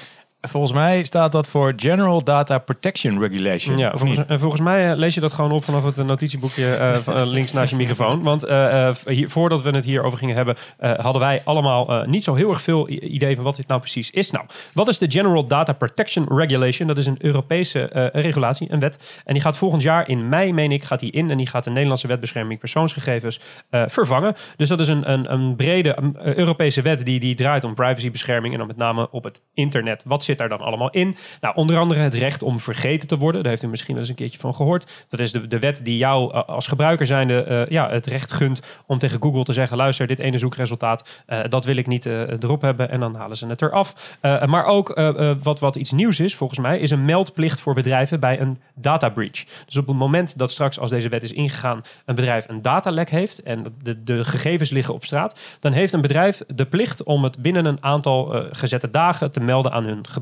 Volgens 0.49 0.73
mij 0.73 1.03
staat 1.03 1.33
dat 1.33 1.49
voor 1.49 1.73
General 1.77 2.25
Data 2.25 2.59
Protection 2.59 3.21
Regulation. 3.21 3.77
Ja, 3.77 3.91
of 3.91 4.01
volgens, 4.01 4.27
en 4.27 4.39
volgens 4.39 4.61
mij 4.61 4.91
eh, 4.91 4.97
lees 4.97 5.15
je 5.15 5.21
dat 5.21 5.33
gewoon 5.33 5.53
op 5.53 5.65
vanaf 5.65 5.85
het 5.85 5.99
eh, 5.99 6.05
notitieboekje 6.05 6.75
eh, 6.75 6.97
eh, 7.21 7.27
links 7.27 7.53
naast 7.53 7.71
je 7.71 7.77
microfoon. 7.77 8.23
Want 8.23 8.43
eh, 8.45 8.89
eh, 8.89 8.95
hier, 9.07 9.29
voordat 9.29 9.63
we 9.63 9.71
het 9.71 9.85
hierover 9.85 10.19
gingen 10.19 10.37
hebben, 10.37 10.57
eh, 10.79 10.99
hadden 10.99 11.23
wij 11.23 11.43
allemaal 11.45 11.89
eh, 11.89 12.07
niet 12.07 12.25
zo 12.25 12.35
heel 12.35 12.51
erg 12.51 12.63
veel 12.63 12.89
idee 12.89 13.35
van 13.35 13.45
wat 13.45 13.57
dit 13.57 13.67
nou 13.67 13.81
precies 13.81 14.11
is. 14.11 14.31
Nou, 14.31 14.45
wat 14.73 14.89
is 14.89 14.99
de 14.99 15.11
General 15.11 15.45
Data 15.45 15.73
Protection 15.73 16.27
Regulation? 16.29 16.89
Dat 16.89 16.99
is 16.99 17.07
een 17.07 17.17
Europese 17.19 17.89
eh, 17.89 18.23
regulatie, 18.23 18.73
een 18.73 18.81
wet. 18.81 19.23
En 19.25 19.33
die 19.33 19.43
gaat 19.43 19.57
volgend 19.57 19.83
jaar 19.83 20.09
in 20.09 20.29
mei, 20.29 20.53
meen 20.53 20.73
ik, 20.73 20.85
gaat 20.85 21.01
die 21.01 21.13
in. 21.13 21.31
En 21.31 21.37
die 21.37 21.47
gaat 21.47 21.65
de 21.65 21.71
Nederlandse 21.71 22.07
wet 22.07 22.21
bescherming 22.21 22.59
persoonsgegevens 22.61 23.41
eh, 23.71 23.83
vervangen. 23.87 24.35
Dus 24.57 24.69
dat 24.69 24.81
is 24.81 24.89
een, 24.89 25.13
een, 25.13 25.33
een 25.33 25.57
brede 25.57 25.95
eh, 25.95 26.35
Europese 26.35 26.83
wet 26.83 27.05
die, 27.05 27.21
die 27.21 27.35
draait 27.35 27.65
om 27.65 27.75
privacybescherming. 27.75 28.53
En 28.53 28.59
dan 28.59 28.67
met 28.67 28.77
name 28.77 29.11
op 29.11 29.25
het 29.25 29.41
internet. 29.55 30.05
Wat 30.07 30.23
zit 30.31 30.39
daar 30.39 30.59
dan 30.59 30.67
allemaal 30.67 30.91
in? 30.91 31.17
Nou, 31.41 31.55
onder 31.55 31.79
andere 31.79 32.01
het 32.01 32.15
recht 32.15 32.43
om 32.43 32.61
vergeten 32.61 33.09
te 33.09 33.17
worden. 33.17 33.43
Daar 33.43 33.51
heeft 33.51 33.63
u 33.65 33.69
misschien 33.69 33.93
wel 33.93 34.01
eens 34.01 34.11
een 34.11 34.17
keertje 34.17 34.39
van 34.39 34.55
gehoord. 34.55 35.05
Dat 35.09 35.21
is 35.21 35.33
de, 35.33 35.47
de 35.47 35.59
wet 35.59 35.81
die 35.85 35.97
jou 35.97 36.33
eh, 36.33 36.43
als 36.43 36.67
gebruiker 36.67 37.07
zijnde 37.07 37.43
eh, 37.43 37.67
ja, 37.67 37.91
het 37.91 38.07
recht 38.07 38.33
gunt 38.33 38.83
om 38.87 38.99
tegen 38.99 39.23
Google 39.23 39.45
te 39.45 39.53
zeggen... 39.53 39.77
luister, 39.77 40.07
dit 40.07 40.19
ene 40.19 40.39
zoekresultaat, 40.39 41.23
eh, 41.27 41.39
dat 41.49 41.65
wil 41.65 41.77
ik 41.77 41.87
niet 41.87 42.07
erop 42.07 42.63
hebben. 42.63 42.91
En 42.91 43.01
dan 43.01 43.15
halen 43.15 43.37
ze 43.37 43.47
het 43.47 43.63
eraf. 43.63 44.19
Maar 44.47 44.65
ook 44.65 45.01
wat, 45.43 45.61
wat 45.61 45.77
iets 45.77 45.93
nieuws 45.93 46.21
is, 46.21 46.35
volgens 46.35 46.59
mij... 46.59 46.79
is 46.79 46.91
een 46.91 47.05
meldplicht 47.05 47.61
voor 47.61 47.75
bedrijven 47.75 48.21
bij 48.21 48.41
een 48.41 48.59
data 48.75 49.09
breach. 49.09 49.45
Dus 49.67 49.77
op 49.77 49.87
het 49.87 49.97
moment 49.97 50.39
dat 50.39 50.51
straks, 50.51 50.79
als 50.79 50.91
deze 50.91 51.09
wet 51.09 51.23
is 51.23 51.33
ingegaan... 51.33 51.81
een 52.05 52.15
bedrijf 52.15 52.49
een 52.49 52.63
datalek 52.63 53.11
heeft 53.11 53.43
en 53.43 53.65
de, 53.83 54.03
de 54.03 54.25
gegevens 54.25 54.71
liggen 54.71 54.95
op 54.95 55.05
straat... 55.05 55.39
dan 55.61 55.73
heeft 55.73 55.93
een 55.93 56.01
bedrijf 56.01 56.43
de 56.55 56.67
plicht 56.67 57.03
om 57.03 57.25
het 57.25 57.43
binnen 57.43 57.65
een 57.65 57.79
aantal 57.81 58.45
gezette 58.51 58.91
dagen 58.91 59.31
te 59.31 59.41
melden 59.41 59.73
aan 59.73 59.85
hun 59.85 60.07
gebruikers. 60.07 60.20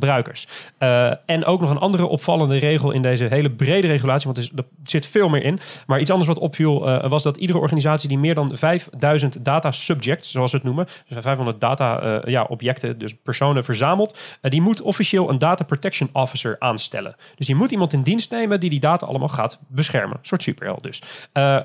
Eh, 0.79 1.11
en 1.27 1.45
ook 1.45 1.61
nog 1.61 1.71
een 1.71 1.79
andere 1.79 2.07
opvallende 2.07 2.57
regel 2.57 2.91
in 2.91 3.03
deze 3.03 3.25
hele 3.25 3.51
brede 3.51 3.87
regulatie, 3.87 4.31
want 4.33 4.51
er, 4.57 4.65
zit 4.83 5.07
veel 5.07 5.29
meer 5.29 5.43
in. 5.43 5.59
Maar 5.87 6.01
iets 6.01 6.11
anders 6.11 6.29
wat 6.29 6.39
opviel 6.39 6.89
eh, 6.89 7.11
was 7.11 7.23
dat 7.23 7.37
iedere 7.37 7.59
organisatie 7.59 8.09
die 8.09 8.19
meer 8.19 8.35
dan 8.35 8.57
5000 8.57 9.45
data 9.45 9.71
subjects, 9.71 10.31
zoals 10.31 10.51
ze 10.51 10.57
het 10.57 10.65
noemen, 10.65 10.87
dus 11.09 11.23
500 11.23 11.61
data 11.61 12.01
eh, 12.01 12.33
ja, 12.33 12.43
objecten, 12.43 12.99
dus 12.99 13.15
personen 13.23 13.65
verzamelt, 13.65 14.19
die 14.41 14.63
moet 14.63 14.81
officieel 14.81 15.31
een 15.31 15.39
data 15.39 15.65
protection 15.65 16.09
officer 16.13 16.57
aanstellen. 16.59 17.15
Dus 17.37 17.47
die 17.47 17.57
moet 17.57 17.71
iemand 17.71 17.93
in 17.93 18.03
dienst 18.03 18.31
nemen 18.31 18.61
die 18.61 18.71
die 18.71 18.81
data 18.81 19.07
allemaal 19.07 19.29
gaat 19.29 19.61
beschermen. 19.69 20.17
Een 20.17 20.27
soort 20.27 20.43
superheld 20.43 20.83
dus. 20.83 21.03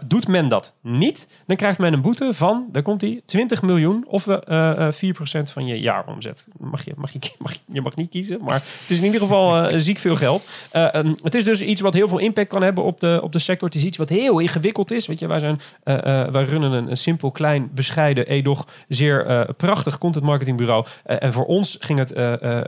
Doet 0.06 0.28
men 0.28 0.48
dat 0.48 0.76
niet, 0.82 1.28
dan 1.48 1.56
krijgt 1.56 1.80
men 1.80 1.94
een 1.94 2.02
boete 2.02 2.34
van, 2.34 2.70
daar 2.72 2.84
komt 2.84 3.00
die, 3.00 3.24
20 3.26 3.62
miljoen 3.62 4.06
of 4.08 4.28
eh, 4.28 4.88
eh, 4.88 4.94
4% 4.94 5.52
van 5.52 5.66
je 5.66 5.80
jaaromzet. 5.80 6.48
Mag 6.60 6.86
je, 6.86 6.94
mag 6.96 7.12
je, 7.12 7.20
mag 7.40 7.54
je, 7.54 7.60
je 7.68 7.82
mag 7.82 7.96
niet 7.96 8.10
kiezen, 8.10 8.23
maar 8.42 8.54
het 8.54 8.90
is 8.90 8.98
in 8.98 9.04
ieder 9.04 9.20
geval 9.20 9.58
eh, 9.58 9.80
ziek 9.80 9.98
veel 9.98 10.16
geld. 10.16 10.46
Eh, 10.72 10.94
ehm, 10.96 11.14
het 11.24 11.36
is 11.36 11.44
dus 11.44 11.62
iets 11.62 11.82
wat 11.82 11.94
heel 11.94 12.08
veel 12.08 12.18
impact 12.18 12.50
kan 12.50 12.64
hebben 12.64 12.84
op 12.84 13.00
de, 13.00 13.20
op 13.24 13.32
de 13.32 13.40
sector. 13.40 13.68
Het 13.68 13.78
is 13.78 13.84
iets 13.84 13.98
wat 13.98 14.10
heel 14.10 14.40
ingewikkeld 14.40 14.92
is. 14.92 15.08
Weet 15.08 15.20
je, 15.20 15.28
wij, 15.28 15.40
zijn, 15.40 15.60
eh, 15.84 15.96
wij 16.28 16.44
runnen 16.44 16.72
een, 16.72 16.90
een 16.90 16.98
simpel, 16.98 17.32
klein, 17.32 17.70
bescheiden, 17.74 18.28
edoch 18.28 18.68
zeer 18.88 19.48
prachtig 19.58 19.98
content 19.98 20.26
marketingbureau. 20.26 20.86
En 21.06 21.34
voor 21.34 21.46
ons 21.46 21.78
ging 21.80 22.00
het 22.00 22.14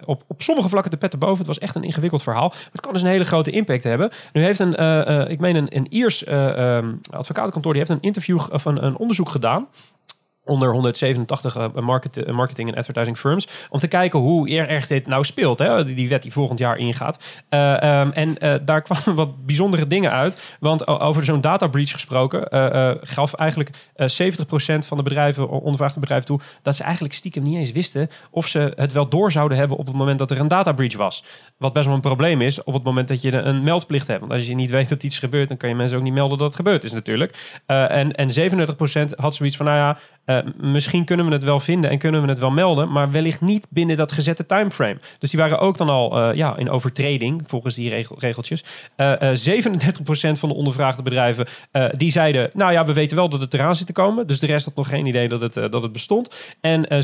op, 0.05 0.21
op 0.27 0.41
sommige 0.41 0.69
vlakken 0.69 0.91
de 0.91 0.97
pet 0.97 1.11
te 1.11 1.17
boven. 1.17 1.37
Het 1.37 1.47
was 1.47 1.59
echt 1.59 1.75
een 1.75 1.83
ingewikkeld 1.83 2.23
verhaal. 2.23 2.53
Het 2.71 2.81
kan 2.81 2.93
dus 2.93 3.01
een 3.01 3.07
hele 3.07 3.23
grote 3.23 3.51
impact 3.51 3.83
hebben. 3.83 4.09
Nu 4.33 4.43
heeft 4.43 4.59
een, 4.59 5.29
ik 5.29 5.39
meen 5.39 5.55
een, 5.55 5.75
een 5.75 5.87
Iers 5.89 6.23
eh, 6.23 6.77
ehm, 6.77 6.93
advocatenkantoor, 7.09 7.73
die 7.73 7.81
heeft 7.81 7.93
een 7.93 8.07
interview 8.07 8.39
of 8.51 8.65
een, 8.65 8.85
een 8.85 8.97
onderzoek 8.97 9.29
gedaan 9.29 9.67
onder 10.45 10.71
187 10.71 11.55
eh, 11.55 11.63
eh, 11.63 12.33
marketing 12.33 12.69
en 12.69 12.75
advertising 12.75 13.17
firms. 13.17 13.47
Om 13.69 13.79
te 13.79 13.87
kijken 13.87 14.19
hoe 14.19 14.49
erg 14.49 14.87
dit 14.87 15.07
nou 15.07 15.23
speelt. 15.23 15.59
Hè? 15.59 15.93
Die, 15.93 16.09
wet 16.09 16.21
die 16.21 16.31
volgend 16.31 16.59
jaar 16.59 16.77
ingaat. 16.77 17.43
Eh, 17.49 17.83
ehm, 17.83 18.09
en 18.11 18.61
daar 18.65 18.81
kwamen 18.87 19.15
wat 19.15 19.45
bijzondere 19.45 19.87
dingen 19.87 20.11
uit. 20.11 20.55
Want 20.59 20.87
over 20.87 21.23
zo'n 21.23 21.41
data 21.41 21.67
breach 21.67 21.91
gesproken... 21.91 22.47
gaf 23.01 23.33
eigenlijk 23.33 23.69
eh 23.95 24.07
70% 24.07 24.87
van 24.87 24.97
de 24.97 25.03
bedrijven, 25.03 25.49
ondervraagde 25.49 25.99
bedrijven 25.99 26.25
toe... 26.25 26.39
dat 26.61 26.75
ze 26.75 26.83
eigenlijk 26.83 27.13
stiekem 27.13 27.43
niet 27.43 27.57
eens 27.57 27.71
wisten... 27.71 28.09
of 28.31 28.47
ze 28.47 28.73
het 28.75 28.91
wel 28.91 29.09
door 29.09 29.31
zouden 29.31 29.57
hebben 29.57 29.77
op 29.77 29.85
het 29.85 29.95
moment 29.95 30.19
dat 30.19 30.31
er 30.31 30.39
een 30.39 30.47
data 30.47 30.71
breach 30.71 30.97
was. 30.97 31.23
Wat 31.57 31.73
best 31.73 31.85
wel 31.85 31.95
een 31.95 32.01
probleem 32.01 32.41
is 32.41 32.63
op 32.63 32.73
het 32.73 32.83
moment 32.83 33.07
dat 33.07 33.21
je 33.21 33.31
een 33.31 33.63
meldplicht 33.63 34.07
hebt. 34.07 34.19
Want 34.19 34.31
als 34.31 34.47
je 34.47 34.55
niet 34.55 34.69
weet 34.69 34.89
dat 34.89 35.03
iets 35.03 35.19
gebeurt... 35.19 35.47
dan 35.47 35.57
kan 35.57 35.69
je 35.69 35.75
mensen 35.75 35.97
ook 35.97 36.03
niet 36.03 36.13
melden 36.13 36.37
dat 36.37 36.47
het 36.47 36.55
gebeurd 36.55 36.83
is 36.83 36.91
natuurlijk. 36.91 37.61
En, 37.65 38.15
en 38.15 38.29
37% 38.29 39.15
had 39.15 39.35
zoiets 39.35 39.57
van, 39.57 39.65
nou 39.65 39.77
ja... 39.77 39.97
eh, 40.37 40.51
misschien 40.57 41.05
kunnen 41.05 41.25
we 41.25 41.31
het 41.31 41.43
wel 41.43 41.59
vinden 41.59 41.89
en 41.89 41.97
kunnen 41.97 42.21
we 42.21 42.27
het 42.27 42.39
wel 42.39 42.51
melden, 42.51 42.91
maar 42.91 43.11
wellicht 43.11 43.41
niet 43.41 43.67
binnen 43.69 43.97
dat 43.97 44.11
gezette 44.11 44.45
timeframe. 44.45 44.97
Dus 45.19 45.29
die 45.29 45.39
waren 45.39 45.59
ook 45.59 45.77
dan 45.77 45.89
al 45.89 46.19
eh, 46.19 46.35
ja, 46.35 46.57
in 46.57 46.69
overtreding 46.69 47.41
volgens 47.45 47.75
die 47.75 47.89
regel, 47.89 48.15
regeltjes. 48.19 48.63
Eh, 48.95 49.31
eh, 49.31 49.37
37% 49.37 50.39
van 50.39 50.49
de 50.49 50.55
ondervraagde 50.55 51.03
bedrijven 51.03 51.47
die 51.97 52.11
zeiden, 52.11 52.49
nou 52.53 52.71
ja, 52.71 52.85
we 52.85 52.93
weten 52.93 53.17
wel 53.17 53.29
dat 53.29 53.39
het 53.39 53.53
eraan 53.53 53.75
zit 53.75 53.87
te 53.87 53.93
komen. 53.93 54.27
Dus 54.27 54.39
de 54.39 54.45
rest 54.45 54.65
had 54.65 54.75
nog 54.75 54.87
geen 54.87 55.05
idee 55.05 55.27
dat 55.27 55.41
het, 55.41 55.53
dat 55.53 55.81
het 55.81 55.91
bestond. 55.91 56.35
En 56.61 56.87
eh 56.87 56.99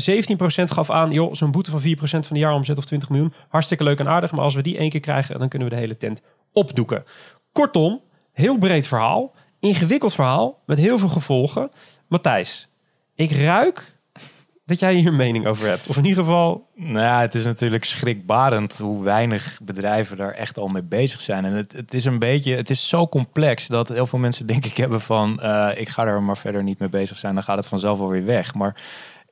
17% 0.60 0.64
gaf 0.64 0.90
aan, 0.90 1.10
joh, 1.10 1.32
zo'n 1.32 1.50
boete 1.50 1.70
van 1.70 1.80
4% 1.80 1.84
van 2.02 2.22
de 2.28 2.38
jaaromzet 2.38 2.78
of 2.78 2.84
20 2.84 3.08
miljoen, 3.08 3.32
hartstikke 3.48 3.84
leuk 3.84 3.98
en 3.98 4.08
aardig. 4.08 4.30
Maar 4.30 4.44
als 4.44 4.54
we 4.54 4.62
die 4.62 4.76
één 4.76 4.90
keer 4.90 5.00
krijgen, 5.00 5.38
dan 5.38 5.48
kunnen 5.48 5.68
we 5.68 5.74
de 5.74 5.80
hele 5.80 5.96
tent 5.96 6.22
opdoeken. 6.52 7.04
Kortom, 7.52 8.00
heel 8.32 8.58
breed 8.58 8.86
verhaal, 8.86 9.34
ingewikkeld 9.60 10.14
verhaal 10.14 10.62
met 10.66 10.78
heel 10.78 10.98
veel 10.98 11.08
gevolgen. 11.08 11.70
Matthijs, 12.08 12.68
ik 13.14 13.30
ruik 13.30 14.00
dat 14.64 14.78
jij 14.78 14.94
hier 14.94 15.06
een 15.06 15.16
mening 15.16 15.46
over 15.46 15.68
hebt. 15.68 15.86
Of 15.86 15.96
in 15.96 16.04
ieder 16.04 16.24
geval, 16.24 16.68
Nou 16.74 17.04
ja, 17.04 17.20
het 17.20 17.34
is 17.34 17.44
natuurlijk 17.44 17.84
schrikbarend 17.84 18.78
hoe 18.78 19.04
weinig 19.04 19.58
bedrijven 19.62 20.16
daar 20.16 20.32
echt 20.32 20.58
al 20.58 20.68
mee 20.68 20.82
bezig 20.82 21.20
zijn. 21.20 21.44
En 21.44 21.52
het, 21.52 21.72
het 21.72 21.94
is 21.94 22.04
een 22.04 22.18
beetje, 22.18 22.56
het 22.56 22.70
is 22.70 22.88
zo 22.88 23.08
complex 23.08 23.66
dat 23.66 23.88
heel 23.88 24.06
veel 24.06 24.18
mensen 24.18 24.46
denk 24.46 24.64
ik 24.64 24.76
hebben 24.76 25.00
van, 25.00 25.40
eh, 25.40 25.70
ik 25.76 25.88
ga 25.88 26.06
er 26.06 26.22
maar 26.22 26.36
verder 26.36 26.62
niet 26.62 26.78
mee 26.78 26.88
bezig 26.88 27.16
zijn, 27.16 27.34
dan 27.34 27.42
gaat 27.42 27.56
het 27.56 27.66
vanzelf 27.66 28.00
alweer 28.00 28.24
weg. 28.24 28.54
Maar 28.54 28.76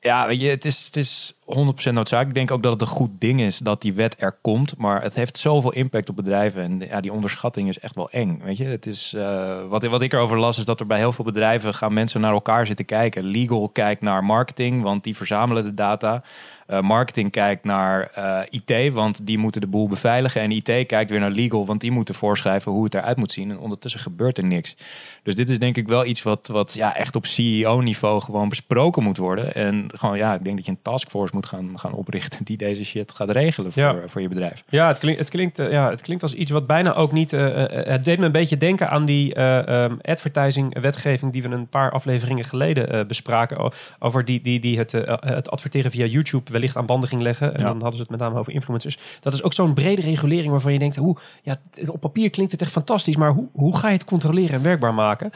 ja, 0.00 0.26
weet 0.26 0.40
je, 0.40 0.48
het 0.48 0.64
is, 0.64 0.84
het 0.84 0.96
is 0.96 1.34
100% 1.56 1.92
noodzaak. 1.92 2.26
Ik 2.26 2.34
denk 2.34 2.50
ook 2.50 2.62
dat 2.62 2.72
het 2.72 2.80
een 2.80 2.86
goed 2.86 3.10
ding 3.18 3.40
is 3.40 3.58
dat 3.58 3.82
die 3.82 3.94
wet 3.94 4.16
er 4.18 4.38
komt, 4.40 4.76
maar 4.78 5.02
het 5.02 5.14
heeft 5.14 5.38
zoveel 5.38 5.72
impact 5.72 6.08
op 6.08 6.16
bedrijven 6.16 6.62
en 6.62 6.88
ja, 6.88 7.00
die 7.00 7.12
onderschatting 7.12 7.68
is 7.68 7.78
echt 7.78 7.94
wel 7.94 8.10
eng. 8.10 8.40
Weet 8.42 8.56
je, 8.56 8.64
het 8.64 8.86
is 8.86 9.14
eh, 9.16 9.56
wat, 9.68 9.84
wat 9.84 10.02
ik 10.02 10.12
erover 10.12 10.38
las 10.38 10.58
is 10.58 10.64
dat 10.64 10.80
er 10.80 10.86
bij 10.86 10.98
heel 10.98 11.12
veel 11.12 11.24
bedrijven 11.24 11.74
gaan 11.74 11.92
mensen 11.92 12.20
naar 12.20 12.32
elkaar 12.32 12.66
zitten 12.66 12.84
kijken. 12.84 13.24
Legal 13.24 13.68
kijkt 13.68 14.02
naar 14.02 14.24
marketing, 14.24 14.82
want 14.82 15.04
die 15.04 15.16
verzamelen 15.16 15.64
de 15.64 15.74
data. 15.74 16.22
Eh, 16.66 16.80
marketing 16.80 17.30
kijkt 17.30 17.64
naar 17.64 18.10
eh, 18.14 18.60
IT, 18.60 18.92
want 18.92 19.26
die 19.26 19.38
moeten 19.38 19.60
de 19.60 19.66
boel 19.66 19.88
beveiligen. 19.88 20.40
En 20.40 20.50
IT 20.50 20.86
kijkt 20.86 21.10
weer 21.10 21.20
naar 21.20 21.30
legal, 21.30 21.66
want 21.66 21.80
die 21.80 21.90
moeten 21.90 22.14
voorschrijven 22.14 22.72
hoe 22.72 22.84
het 22.84 22.94
eruit 22.94 23.16
moet 23.16 23.32
zien. 23.32 23.50
En 23.50 23.58
ondertussen 23.58 24.00
gebeurt 24.00 24.38
er 24.38 24.44
niks. 24.44 24.76
Dus 25.22 25.34
dit 25.34 25.50
is 25.50 25.58
denk 25.58 25.76
ik 25.76 25.88
wel 25.88 26.04
iets 26.04 26.22
wat, 26.22 26.46
wat 26.46 26.74
ja, 26.74 26.96
echt 26.96 27.16
op 27.16 27.26
CEO-niveau 27.26 28.20
gewoon 28.20 28.48
besproken 28.48 29.02
moet 29.02 29.16
worden. 29.16 29.54
En 29.54 29.90
gewoon, 29.94 30.16
ja, 30.16 30.34
ik 30.34 30.44
denk 30.44 30.56
dat 30.56 30.64
je 30.64 30.70
een 30.70 30.82
taskforce 30.82 31.34
moet 31.34 31.39
gaan, 31.46 31.78
gaan 31.78 31.92
oprichten 31.92 32.44
die 32.44 32.56
deze 32.56 32.84
shit 32.84 33.12
gaat 33.12 33.30
regelen 33.30 33.72
voor, 33.72 33.82
Ja. 33.82 33.96
voor 34.06 34.20
je 34.20 34.28
bedrijf. 34.28 34.64
Ja, 34.68 34.88
het 34.88 34.98
klinkt, 34.98 35.18
het, 35.20 35.28
klinkt, 35.30 35.58
eh, 35.58 35.70
ja, 35.72 35.90
het 35.90 36.02
klinkt 36.02 36.22
als 36.22 36.34
iets 36.34 36.50
wat 36.50 36.66
bijna 36.66 36.94
ook 36.94 37.12
niet. 37.12 37.32
eh, 37.32 37.64
eh, 37.78 37.86
het 37.86 38.04
deed 38.04 38.18
me 38.18 38.24
een 38.24 38.32
beetje 38.32 38.56
denken 38.56 38.90
aan 38.90 39.04
die 39.04 39.34
eh, 39.34 39.84
ehm, 39.84 39.96
advertising-wetgeving 40.02 41.32
die 41.32 41.42
we 41.42 41.48
een 41.48 41.68
paar 41.68 41.90
afleveringen 41.90 42.44
geleden 42.44 43.06
bespraken. 43.06 43.70
Over 43.98 44.24
die, 44.24 44.40
die, 44.40 44.60
die 44.60 44.78
het, 44.78 44.92
het 45.20 45.50
adverteren 45.50 45.90
via 45.90 46.04
YouTube 46.06 46.52
wellicht 46.52 46.76
aan 46.76 46.86
banden 46.86 47.08
ging 47.08 47.20
leggen. 47.20 47.46
En 47.54 47.60
Ja. 47.60 47.66
dan 47.66 47.72
hadden 47.80 47.94
ze 47.96 48.00
het 48.02 48.10
met 48.10 48.20
name 48.20 48.38
over 48.38 48.52
influencers. 48.52 48.98
Dat 49.20 49.32
is 49.32 49.42
ook 49.42 49.52
zo'n 49.52 49.74
brede 49.74 50.02
regulering 50.02 50.50
waarvan 50.50 50.72
je 50.72 50.78
denkt: 50.78 50.96
hoe, 50.96 51.16
ja, 51.42 51.56
op 51.86 52.00
papier 52.00 52.30
klinkt 52.30 52.52
het 52.52 52.62
echt 52.62 52.70
fantastisch, 52.72 53.16
maar 53.16 53.30
hoe, 53.30 53.48
hoe 53.52 53.76
ga 53.78 53.86
je 53.86 53.92
het 53.94 54.04
controleren 54.04 54.54
en 54.54 54.62
werkbaar 54.62 54.94
maken? 54.94 55.30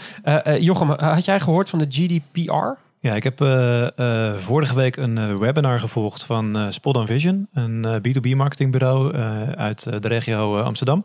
Jochem, 0.61 0.89
had 0.91 1.25
jij 1.25 1.41
gehoord 1.41 1.71
van 1.71 1.79
de 1.79 1.87
GDPR? 1.89 2.83
Ja, 3.05 3.15
ik 3.15 3.23
heb 3.23 3.41
eh, 3.41 3.99
eh, 3.99 4.35
vorige 4.35 4.75
week 4.75 4.97
een 4.97 5.19
eh, 5.19 5.35
webinar 5.35 5.81
gevolgd 5.81 6.25
van 6.25 6.57
Spot 6.69 6.97
on 6.97 7.07
Vision, 7.07 7.49
een 7.53 7.85
eh, 7.85 7.95
B2B 7.95 8.37
marketingbureau 8.37 9.15
uit 9.57 10.03
de 10.03 10.09
regio 10.09 10.59
Amsterdam. 10.61 11.05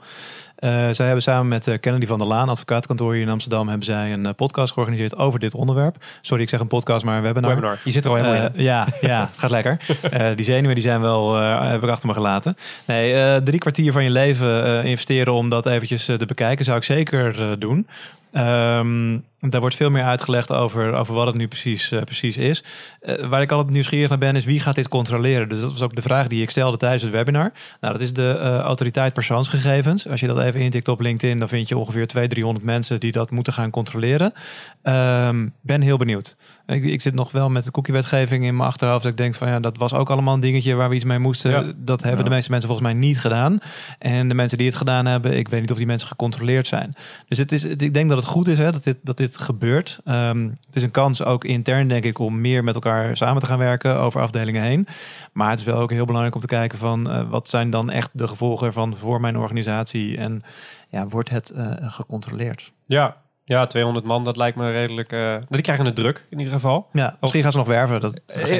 Zij 0.91 1.05
hebben 1.05 1.21
samen 1.21 1.47
met 1.47 1.77
Kennedy 1.79 2.05
van 2.05 2.17
der 2.17 2.27
Laan, 2.27 2.49
advocaatkantoor 2.49 3.13
hier 3.13 3.21
in 3.21 3.29
Amsterdam, 3.29 3.67
hebben 3.67 3.85
zij 3.85 4.13
een 4.13 4.35
podcast 4.35 4.73
georganiseerd 4.73 5.17
over 5.17 5.39
dit 5.39 5.53
onderwerp. 5.53 5.95
Sorry, 6.21 6.43
ik 6.43 6.49
zeg 6.49 6.59
een 6.59 6.67
podcast, 6.67 7.05
maar 7.05 7.17
een 7.17 7.23
webinar. 7.23 7.49
Webinar. 7.49 7.79
Je 7.83 7.91
zit 7.91 8.05
er 8.05 8.11
al 8.11 8.15
helemaal 8.15 8.51
in. 8.53 8.63
Ja, 8.63 8.87
ja, 9.01 9.21
het 9.21 9.39
gaat 9.39 9.49
lekker. 9.49 9.77
Die 10.35 10.45
zenuwen 10.45 10.75
die 10.75 10.83
zijn 10.83 11.01
wel, 11.01 11.35
heb 11.35 11.83
ik 11.83 11.89
achter 11.89 12.07
me 12.07 12.13
gelaten. 12.13 12.55
Nee, 12.85 13.43
drie 13.43 13.59
kwartier 13.59 13.91
van 13.91 14.03
je 14.03 14.09
leven 14.09 14.83
investeren 14.83 15.33
om 15.33 15.49
dat 15.49 15.65
eventjes 15.65 16.05
te 16.05 16.25
bekijken, 16.27 16.65
zou 16.65 16.77
ik 16.77 16.83
zeker 16.83 17.59
doen. 17.59 17.87
Ehm, 18.31 19.17
daar 19.39 19.59
wordt 19.59 19.75
veel 19.75 19.89
meer 19.89 20.03
uitgelegd 20.03 20.51
over, 20.51 20.93
over 20.93 21.13
wat 21.13 21.27
het 21.27 21.35
nu 21.35 21.47
precies, 21.47 21.91
eh, 21.91 22.01
precies 22.01 22.37
is. 22.37 22.63
Eh, 22.99 23.25
waar 23.27 23.41
ik 23.41 23.51
altijd 23.51 23.69
nieuwsgierig 23.73 24.09
naar 24.09 24.17
ben, 24.17 24.35
is 24.35 24.45
wie 24.45 24.59
gaat 24.59 24.75
dit 24.75 24.87
controleren? 24.87 25.49
Dus 25.49 25.59
dat 25.61 25.71
was 25.71 25.81
ook 25.81 25.95
de 25.95 26.01
vraag 26.01 26.27
die 26.27 26.41
ik 26.41 26.49
stelde 26.49 26.77
tijdens 26.77 27.03
het 27.03 27.11
webinar. 27.11 27.51
Nou, 27.81 27.93
dat 27.93 28.01
is 28.01 28.13
de 28.13 28.37
eh, 28.41 28.57
autoriteit 28.57 29.13
persoonsgegevens. 29.13 30.07
Als 30.07 30.19
je 30.19 30.27
dat 30.27 30.39
even 30.39 30.59
intikt 30.59 30.87
op 30.87 30.99
LinkedIn, 31.01 31.37
dan 31.37 31.47
vind 31.47 31.67
je 31.67 31.77
ongeveer 31.77 32.07
200, 32.07 32.29
300 32.29 32.65
mensen 32.65 32.99
die 32.99 33.11
dat 33.11 33.31
moeten 33.31 33.53
gaan 33.53 33.69
controleren. 33.69 34.33
Ehm, 34.81 35.47
ben 35.61 35.81
heel 35.81 35.97
benieuwd. 35.97 36.35
Ik, 36.67 36.83
ik 36.83 37.01
zit 37.01 37.13
nog 37.13 37.31
wel 37.31 37.49
met 37.49 37.63
de 37.63 37.71
cookie-wetgeving 37.71 38.45
in 38.45 38.55
mijn 38.55 38.69
achterhoofd. 38.69 39.03
Dat 39.03 39.11
ik 39.11 39.17
denk 39.17 39.35
van 39.35 39.47
ja, 39.47 39.59
dat 39.59 39.77
was 39.77 39.93
ook 39.93 40.09
allemaal 40.09 40.33
een 40.33 40.39
dingetje 40.39 40.73
waar 40.75 40.89
we 40.89 40.95
iets 40.95 41.03
mee 41.03 41.19
moesten. 41.19 41.51
Ja. 41.51 41.73
Dat 41.75 42.01
hebben 42.01 42.19
Ja. 42.23 42.29
de 42.29 42.35
meeste 42.35 42.49
mensen 42.51 42.69
volgens 42.69 42.87
mij 42.91 42.99
niet 42.99 43.19
gedaan. 43.19 43.59
En 43.99 44.27
de 44.27 44.33
mensen 44.33 44.57
die 44.57 44.67
het 44.67 44.75
gedaan 44.75 45.05
hebben, 45.05 45.37
ik 45.37 45.47
weet 45.47 45.61
niet 45.61 45.71
of 45.71 45.77
die 45.77 45.85
mensen 45.85 46.07
gecontroleerd 46.07 46.67
zijn. 46.67 46.95
Dus 47.27 47.37
het 47.37 47.51
is, 47.51 47.63
het- 47.63 47.81
ik 47.81 47.93
denk 47.93 48.09
dat 48.09 48.17
het 48.17 48.27
goed 48.27 48.47
is 48.47 48.57
hè, 48.57 48.71
dat, 48.71 48.83
dit, 48.83 48.97
dat 49.03 49.17
dit 49.17 49.28
gebeurt. 49.37 49.99
Ehm, 50.05 50.43
het 50.65 50.75
is 50.75 50.83
een 50.83 50.91
kans 50.91 51.23
ook 51.23 51.43
intern, 51.43 51.87
denk 51.87 52.03
ik, 52.03 52.19
om 52.19 52.41
meer 52.41 52.63
met 52.63 52.75
elkaar 52.75 53.17
samen 53.17 53.41
te 53.41 53.45
gaan 53.47 53.57
werken 53.57 53.99
over 53.99 54.21
afdelingen 54.21 54.61
heen. 54.63 54.87
Maar 55.33 55.49
het 55.49 55.59
is 55.59 55.65
wel 55.65 55.77
ook 55.79 55.91
heel 55.91 56.05
belangrijk 56.05 56.35
om 56.35 56.41
te 56.41 56.47
kijken 56.47 56.77
van 56.77 57.09
eh, 57.09 57.29
wat 57.29 57.47
zijn 57.47 57.69
dan 57.69 57.89
echt 57.89 58.09
de 58.13 58.27
gevolgen 58.27 58.67
ervan 58.67 58.95
voor 58.95 59.21
mijn 59.21 59.37
organisatie. 59.37 60.17
En 60.17 60.41
ja, 60.89 61.07
wordt 61.07 61.29
het 61.29 61.49
eh, 61.49 61.71
gecontroleerd? 61.81 62.71
Ja. 62.85 63.15
ja, 63.43 63.65
200 63.65 64.05
man, 64.05 64.23
dat 64.23 64.37
lijkt 64.37 64.57
me 64.57 64.71
redelijk. 64.71 65.11
eh, 65.11 65.19
nou, 65.19 65.43
die 65.49 65.61
krijgen 65.61 65.85
een 65.85 65.93
druk 65.93 66.25
in 66.29 66.37
ieder 66.37 66.53
geval. 66.53 66.87
Ja, 66.91 67.17
misschien 67.21 67.41
gaan 67.43 67.51
ze 67.51 67.57
nog 67.57 67.67
werven. 67.67 68.01
Dat, 68.01 68.13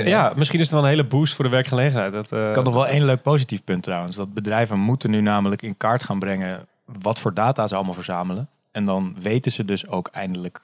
ja, 0.05 0.31
misschien 0.35 0.59
is 0.59 0.65
het 0.65 0.73
wel 0.75 0.83
een 0.83 0.89
hele 0.89 1.05
boost 1.07 1.33
voor 1.35 1.45
de 1.45 1.51
werkgelegenheid. 1.51 2.11
Dat, 2.13 2.31
eh, 2.31 2.49
Ik 2.49 2.55
had 2.55 2.63
nog 2.63 2.73
wel 2.73 2.88
één 2.88 3.05
leuk 3.05 3.21
positief 3.21 3.63
punt 3.63 3.83
trouwens. 3.83 4.15
Dat 4.15 4.33
bedrijven 4.33 4.79
moeten 4.79 5.09
nu 5.11 5.21
namelijk 5.21 5.61
in 5.61 5.77
kaart 5.77 6.03
gaan 6.03 6.19
brengen 6.19 6.67
wat 7.01 7.19
voor 7.19 7.33
data 7.33 7.67
ze 7.67 7.75
allemaal 7.75 7.93
verzamelen. 7.93 8.47
En 8.71 8.85
dan 8.85 9.19
weten 9.19 9.51
ze 9.51 9.65
dus 9.65 9.88
ook 9.88 10.07
eindelijk 10.07 10.61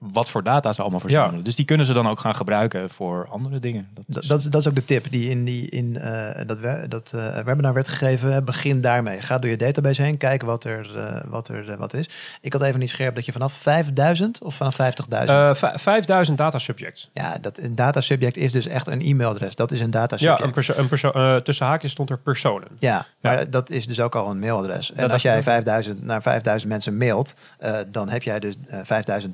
wat 0.00 0.28
voor 0.28 0.42
data 0.44 0.72
ze 0.72 0.80
allemaal 0.80 1.00
verzamelen. 1.00 1.44
Dus 1.44 1.54
die 1.56 1.64
kunnen 1.64 1.86
ze 1.86 1.92
dan 1.92 2.08
ook 2.08 2.18
gaan 2.20 2.34
gebruiken 2.34 2.90
voor 2.90 3.26
andere 3.30 3.58
dingen. 3.60 3.88
Dat 3.94 4.04
Dat, 4.08 4.22
is- 4.22 4.28
dat, 4.28 4.38
is- 4.38 4.44
dat 4.44 4.60
is 4.60 4.68
ook 4.68 4.74
de 4.74 4.84
tip 4.84 5.06
die 5.10 5.30
in, 5.30 5.44
die, 5.44 5.68
in 5.70 5.96
eh, 5.96 6.46
dat, 6.46 6.58
we, 6.58 6.84
dat 6.88 7.12
eh, 7.14 7.38
webinar 7.38 7.72
werd 7.72 7.88
gegeven. 7.88 8.44
Begin 8.44 8.80
daarmee. 8.80 9.20
Ga 9.20 9.38
door 9.38 9.50
je 9.50 9.56
database 9.56 10.02
heen. 10.02 10.16
Kijk 10.16 10.42
wat 10.42 10.64
er, 10.64 10.96
eh, 10.96 11.20
wat 11.30 11.48
er, 11.48 11.76
wat 11.78 11.92
er 11.92 11.98
is. 11.98 12.08
Ik 12.40 12.52
had 12.52 12.62
even 12.62 12.80
niet 12.80 12.88
scherp 12.88 13.14
dat 13.14 13.24
je 13.24 13.32
vanaf 13.32 13.52
5000 13.52 14.42
of 14.42 14.54
vanaf 14.54 14.74
50.000. 14.74 15.28
eh, 15.28 15.54
vij- 15.54 15.78
5000 15.78 16.38
data 16.38 16.58
subjects. 16.58 17.08
ja, 17.12 17.38
dat, 17.40 17.58
een 17.58 17.74
datasubject 17.74 18.36
is 18.36 18.52
dus 18.52 18.66
echt 18.66 18.86
een 18.86 19.00
e-mailadres. 19.00 19.54
Dat 19.54 19.70
is 19.72 19.80
een 19.80 19.86
Ja, 19.86 19.92
datasubject. 19.92 20.40
een 20.42 20.50
perso 20.52 20.72
een 20.76 20.88
perso 20.88 21.10
eh, 21.10 21.36
tussen 21.36 21.66
haakjes 21.66 21.90
stond 21.92 22.10
er 22.10 22.18
personen. 22.18 22.68
Ja, 22.78 23.06
maar 23.20 23.50
dat 23.50 23.70
is 23.70 23.86
dus 23.86 24.00
ook 24.00 24.14
al 24.14 24.30
een 24.30 24.38
mailadres. 24.38 24.92
En 24.92 25.10
als 25.10 25.22
jij 25.22 25.36
ook. 25.36 25.42
5000 25.42 26.02
naar 26.04 26.22
5000 26.22 26.70
mensen 26.70 26.96
mailt, 26.96 27.34
eh, 27.58 27.76
dan 27.88 28.08
heb 28.08 28.22
jij 28.22 28.38
dus 28.40 28.54
eh, 28.66 28.78
5000 28.82 29.32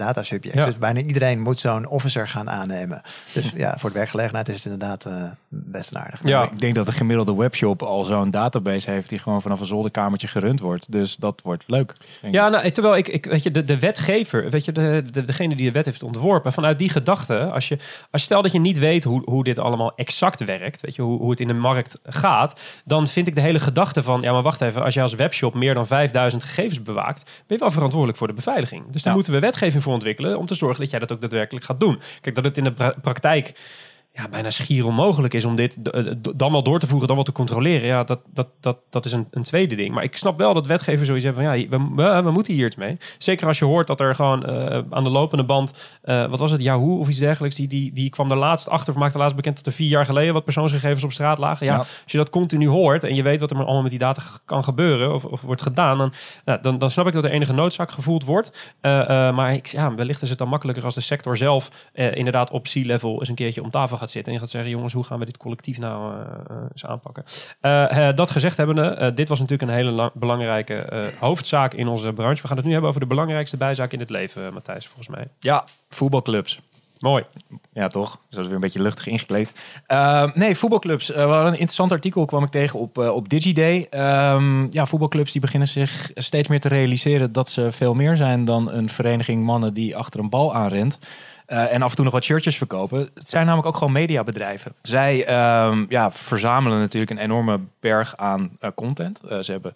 Ja. 0.53 0.65
Dus 0.65 0.79
bijna 0.79 1.01
iedereen 1.01 1.41
moet 1.41 1.59
zo'n 1.61 1.89
officer 1.89 2.29
gaan 2.29 2.51
aannemen. 2.51 3.03
Dus 3.33 3.53
ja, 3.55 3.75
voor 3.79 3.91
de 3.91 3.97
werkgelegenheid 3.99 4.49
is 4.49 4.55
het 4.55 4.73
inderdaad 4.73 5.05
eh, 5.05 5.23
best 5.49 5.91
een 5.91 6.01
aardig. 6.01 6.21
Ja. 6.25 6.43
Ik 6.43 6.61
denk 6.61 6.75
dat 6.75 6.87
de 6.87 6.93
gemiddelde 6.93 7.35
webshop 7.35 7.83
al 7.83 8.05
zo'n 8.05 8.31
database 8.31 8.91
heeft 8.91 9.09
die 9.09 9.19
gewoon 9.19 9.43
vanaf 9.43 9.61
een 9.61 9.67
zolderkamertje 9.67 10.27
gerund 10.27 10.61
wordt. 10.61 10.93
Dus 10.93 11.17
dat 11.17 11.41
wordt 11.45 11.65
leuk. 11.67 11.95
Ja, 12.31 12.49
nou, 12.49 12.71
terwijl 12.71 12.97
ik, 12.97 13.09
ik 13.09 13.25
weet 13.27 13.43
je, 13.43 13.51
de, 13.51 13.65
de 13.65 13.79
wetgever, 13.79 14.51
weet 14.51 14.65
je, 14.65 14.73
de, 14.73 15.05
de, 15.11 15.23
degene 15.23 15.57
die 15.57 15.67
de 15.67 15.73
wet 15.73 15.85
heeft 15.85 16.03
ontworpen, 16.03 16.53
vanuit 16.53 16.79
die 16.79 16.89
gedachte, 16.89 17.45
als 17.45 17.69
je, 17.69 17.75
als 18.11 18.21
je 18.21 18.27
stel 18.27 18.43
dat 18.43 18.53
je 18.53 18.61
niet 18.61 18.79
weet 18.79 19.05
hoe, 19.05 19.23
hoe 19.25 19.45
dit 19.45 19.59
allemaal 19.59 19.93
exact 19.97 20.45
werkt, 20.45 20.81
weet 20.81 20.95
je, 20.95 21.03
hoe, 21.03 21.19
hoe 21.19 21.31
het 21.31 21.41
in 21.41 21.47
de 21.49 21.55
markt 21.55 22.01
gaat, 22.05 22.61
dan 22.85 23.07
vind 23.07 23.27
ik 23.29 23.35
de 23.35 23.41
hele 23.41 23.61
gedachte 23.61 24.03
van, 24.03 24.21
ja, 24.21 24.33
maar 24.33 24.43
wacht 24.43 24.61
even, 24.61 24.83
als 24.83 24.95
je 24.95 25.03
als 25.03 25.15
webshop 25.15 25.55
meer 25.55 25.75
dan 25.75 25.87
5000 25.87 26.45
gegevens 26.45 26.83
bewaakt, 26.83 27.23
ben 27.25 27.57
je 27.57 27.59
wel 27.59 27.71
verantwoordelijk 27.71 28.19
voor 28.19 28.27
de 28.27 28.33
beveiliging. 28.33 28.83
Dus 28.91 29.03
daar 29.03 29.13
Ja. 29.13 29.15
moeten 29.15 29.33
we 29.33 29.39
wetgeving 29.39 29.83
voor 29.83 29.93
ontwikkelen 29.93 30.34
om 30.38 30.47
te 30.47 30.55
zorgen 30.55 30.81
dat 30.81 30.91
jij 30.91 30.99
dat 30.99 31.12
ook 31.12 31.21
daadwerkelijk 31.21 31.64
gaat 31.64 31.81
doen. 31.81 32.00
Kijk, 32.21 32.35
dat 32.35 32.45
het 32.45 32.59
in 32.59 32.64
de 32.64 32.73
pra- 32.73 32.95
praktijk 33.03 33.53
ja, 34.16 34.28
bijna 34.28 34.50
schier 34.50 34.87
onmogelijk 34.87 35.35
is 35.35 35.44
om 35.44 35.56
dit 35.56 35.90
eh, 35.90 36.04
dan 36.37 36.52
wel 36.52 36.62
door 36.62 36.78
te 36.78 36.87
voeren, 36.87 37.06
dan 37.06 37.16
wel 37.16 37.25
te 37.25 37.33
controleren. 37.33 37.87
Ja, 37.87 38.04
dat, 38.04 38.23
dat, 38.33 38.49
dat, 38.61 38.78
dat 38.90 39.04
is 39.04 39.12
een, 39.12 39.26
een 39.30 39.42
tweede 39.42 39.75
ding. 39.75 39.94
Maar 39.94 40.02
ik 40.04 40.16
snap 40.16 40.38
wel 40.38 40.54
dat 40.54 40.66
wetgevers 40.66 41.06
zoiets 41.06 41.25
hebben 41.25 41.44
van 41.44 41.59
ja, 41.59 41.68
we, 41.68 41.78
we, 41.94 42.23
we 42.23 42.30
moeten 42.30 42.54
hier 42.54 42.66
iets 42.66 42.76
mee. 42.76 42.97
Zeker 43.18 43.47
als 43.47 43.59
je 43.59 43.64
hoort 43.64 43.87
dat 43.87 44.00
er 44.00 44.14
gewoon 44.14 44.44
eh, 44.47 44.80
aan 44.90 45.04
de 45.04 45.11
lopende 45.11 45.44
band, 45.44 45.99
eh, 46.02 46.26
wat 46.26 46.38
was 46.38 46.50
het, 46.50 46.62
Yahoo 46.62 46.99
of 46.99 47.09
iets 47.09 47.18
dergelijks, 47.18 47.56
die, 47.56 47.68
die, 47.68 47.92
die 47.92 48.11
kwam 48.11 48.30
er 48.30 48.37
laatst 48.37 48.68
achter, 48.68 48.92
of 48.92 48.99
maakte 48.99 49.18
laatst 49.18 49.37
bekend 49.37 49.56
dat 49.56 49.66
er 49.66 49.73
vier 49.73 49.88
jaar 49.88 50.04
geleden 50.04 50.33
wat 50.33 50.44
persoonsgegevens 50.44 51.04
op 51.04 51.12
straat 51.12 51.38
lagen. 51.38 51.66
Ja, 51.66 51.73
Ja. 51.73 51.78
als 51.78 52.12
je 52.12 52.16
dat 52.18 52.30
continu 52.30 52.68
hoort 52.68 53.04
en 53.04 53.14
je 53.14 53.23
weet 53.23 53.40
wat 53.40 53.50
er 53.50 53.56
allemaal 53.56 53.83
met 53.83 53.90
die 53.90 54.00
data 54.00 54.23
kan 54.44 54.64
gebeuren 54.64 55.14
of, 55.14 55.25
of 55.25 55.40
wordt 55.40 55.62
gedaan, 55.62 55.99
dan, 55.99 56.12
nou, 56.44 56.59
dan, 56.62 56.78
dan 56.78 56.90
snap 56.90 57.06
ik 57.06 57.12
dat 57.12 57.25
er 57.25 57.30
enige 57.30 57.52
noodzaak 57.52 57.90
gevoeld 57.90 58.25
wordt. 58.25 58.75
Maar 58.83 59.54
ik, 59.54 59.66
ja, 59.66 59.94
wellicht 59.94 60.23
is 60.23 60.28
het 60.28 60.38
dan 60.38 60.49
makkelijker 60.49 60.85
als 60.85 60.94
de 60.94 61.00
sector 61.00 61.37
zelf 61.37 61.90
inderdaad 61.92 62.50
op 62.50 62.62
C-level 62.62 63.18
eens 63.18 63.28
een 63.28 63.35
keertje 63.35 63.62
om 63.62 63.71
tafel 63.71 63.97
gaat 63.97 64.03
zitten 64.11 64.32
en 64.32 64.38
gaat 64.38 64.50
zeggen, 64.50 64.70
jongens, 64.70 64.92
hoe 64.92 65.04
gaan 65.04 65.18
we 65.18 65.25
dit 65.25 65.37
collectief 65.37 65.78
nou 65.78 66.14
eh, 66.14 66.20
eh, 66.50 66.56
eens 66.73 66.87
aanpakken? 66.87 67.25
Eh, 67.61 68.08
dat 68.14 68.30
gezegd 68.30 68.56
hebbende, 68.56 69.12
dit 69.14 69.28
was 69.28 69.40
natuurlijk 69.40 69.70
een 69.70 69.76
hele 69.76 69.90
lang- 69.90 70.12
belangrijke 70.14 71.12
hoofdzaak 71.18 71.75
in 71.75 71.88
onze 71.88 72.12
branche. 72.12 72.42
We 72.42 72.49
gaan 72.49 72.56
het 72.56 72.66
nu 72.66 72.73
hebben 72.73 72.88
over 72.88 73.00
de 73.00 73.06
belangrijkste 73.06 73.56
bijzaak 73.56 73.92
in 73.92 74.00
het 74.00 74.11
leven, 74.11 74.52
Matthijs, 74.52 74.87
volgens 74.87 75.08
mij. 75.08 75.26
Ja, 75.38 75.64
voetbalclubs. 75.88 76.61
Mooi. 77.04 77.25
Ja, 77.73 77.88
toch? 77.88 78.11
Dus 78.11 78.20
dat 78.28 78.38
is 78.38 78.46
weer 78.46 78.54
een 78.54 78.61
beetje 78.61 78.82
luchtig 78.82 79.06
ingekleed. 79.06 79.52
Ehm, 79.87 80.30
nee, 80.34 80.56
voetbalclubs. 80.56 81.11
Eh, 81.11 81.14
we 81.14 81.30
hadden 81.30 81.46
een 81.46 81.52
interessant 81.52 81.92
artikel, 81.92 82.25
kwam 82.25 82.42
ik 82.42 82.49
tegen 82.49 82.78
op, 82.78 82.99
op 82.99 83.28
DigiDay. 83.28 83.87
Ehm, 83.90 84.73
ja, 84.73 84.87
voetbalclubs 84.87 85.32
die 85.32 85.40
beginnen 85.40 85.68
zich 85.68 86.11
steeds 86.14 86.49
meer 86.49 86.61
te 86.61 86.68
realiseren 86.68 87.32
dat 87.32 87.49
ze 87.49 87.73
veel 87.73 87.94
meer 87.94 88.16
zijn 88.16 88.44
dan 88.44 88.70
een 88.73 88.88
vereniging 88.88 89.44
mannen 89.44 89.75
die 89.75 89.96
achter 89.96 90.20
een 90.20 90.28
bal 90.28 90.54
aanrent. 90.54 90.99
Eh, 91.47 91.73
en 91.73 91.83
af 91.83 91.91
en 91.91 91.97
toe 91.97 92.05
nog 92.05 92.15
wat 92.15 92.25
shirtjes 92.25 92.57
verkopen. 92.57 92.99
Het 93.15 93.29
zijn 93.29 93.45
namelijk 93.45 93.69
ook 93.69 93.77
gewoon 93.77 93.93
mediabedrijven. 93.93 94.73
Zij 94.83 95.25
ehm, 95.25 95.85
ja, 95.89 96.11
verzamelen 96.11 96.79
natuurlijk 96.79 97.11
een 97.11 97.19
enorme 97.19 97.61
berg 97.81 98.17
aan 98.17 98.57
eh, 98.61 98.71
content. 98.75 99.21
Eh, 99.21 99.39
ze 99.39 99.53
hebben 99.53 99.73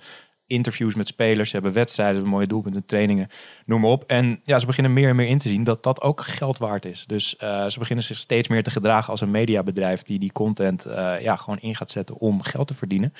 interviews 0.47 0.95
met 0.95 1.07
spelers, 1.07 1.49
ze 1.51 1.55
hebben 1.55 1.73
wedstrijden, 1.73 2.15
ze 2.15 2.21
hebben 2.21 2.39
mooie 2.39 2.51
doelpunten, 2.51 2.87
trainingen, 2.87 3.29
noem 3.65 3.81
maar 3.81 3.91
op. 3.91 4.05
En 4.05 4.41
ja, 4.45 4.59
ze 4.59 4.67
beginnen 4.67 4.93
meer 4.93 5.09
en 5.09 5.17
meer 5.17 5.29
in 5.29 5.39
te 5.39 5.49
zien 5.49 5.65
dat 5.65 5.83
dat 5.83 6.01
ook 6.01 6.21
geld 6.21 6.59
waard 6.59 6.85
is. 6.85 7.07
Dus 7.07 7.29
ze 7.69 7.75
beginnen 7.79 8.05
zich 8.05 8.17
steeds 8.17 8.49
meer 8.49 8.63
te 8.63 8.71
gedragen 8.71 9.11
als 9.11 9.21
een 9.21 9.31
mediabedrijf 9.31 10.03
die 10.03 10.19
die 10.19 10.33
content 10.33 10.87
ja, 11.21 11.37
gewoon 11.37 11.59
in 11.61 11.77
gaat 11.77 11.91
zetten 11.91 12.17
om 12.17 12.43
geld 12.43 12.67
te 12.67 12.75
verdienen. 12.75 13.13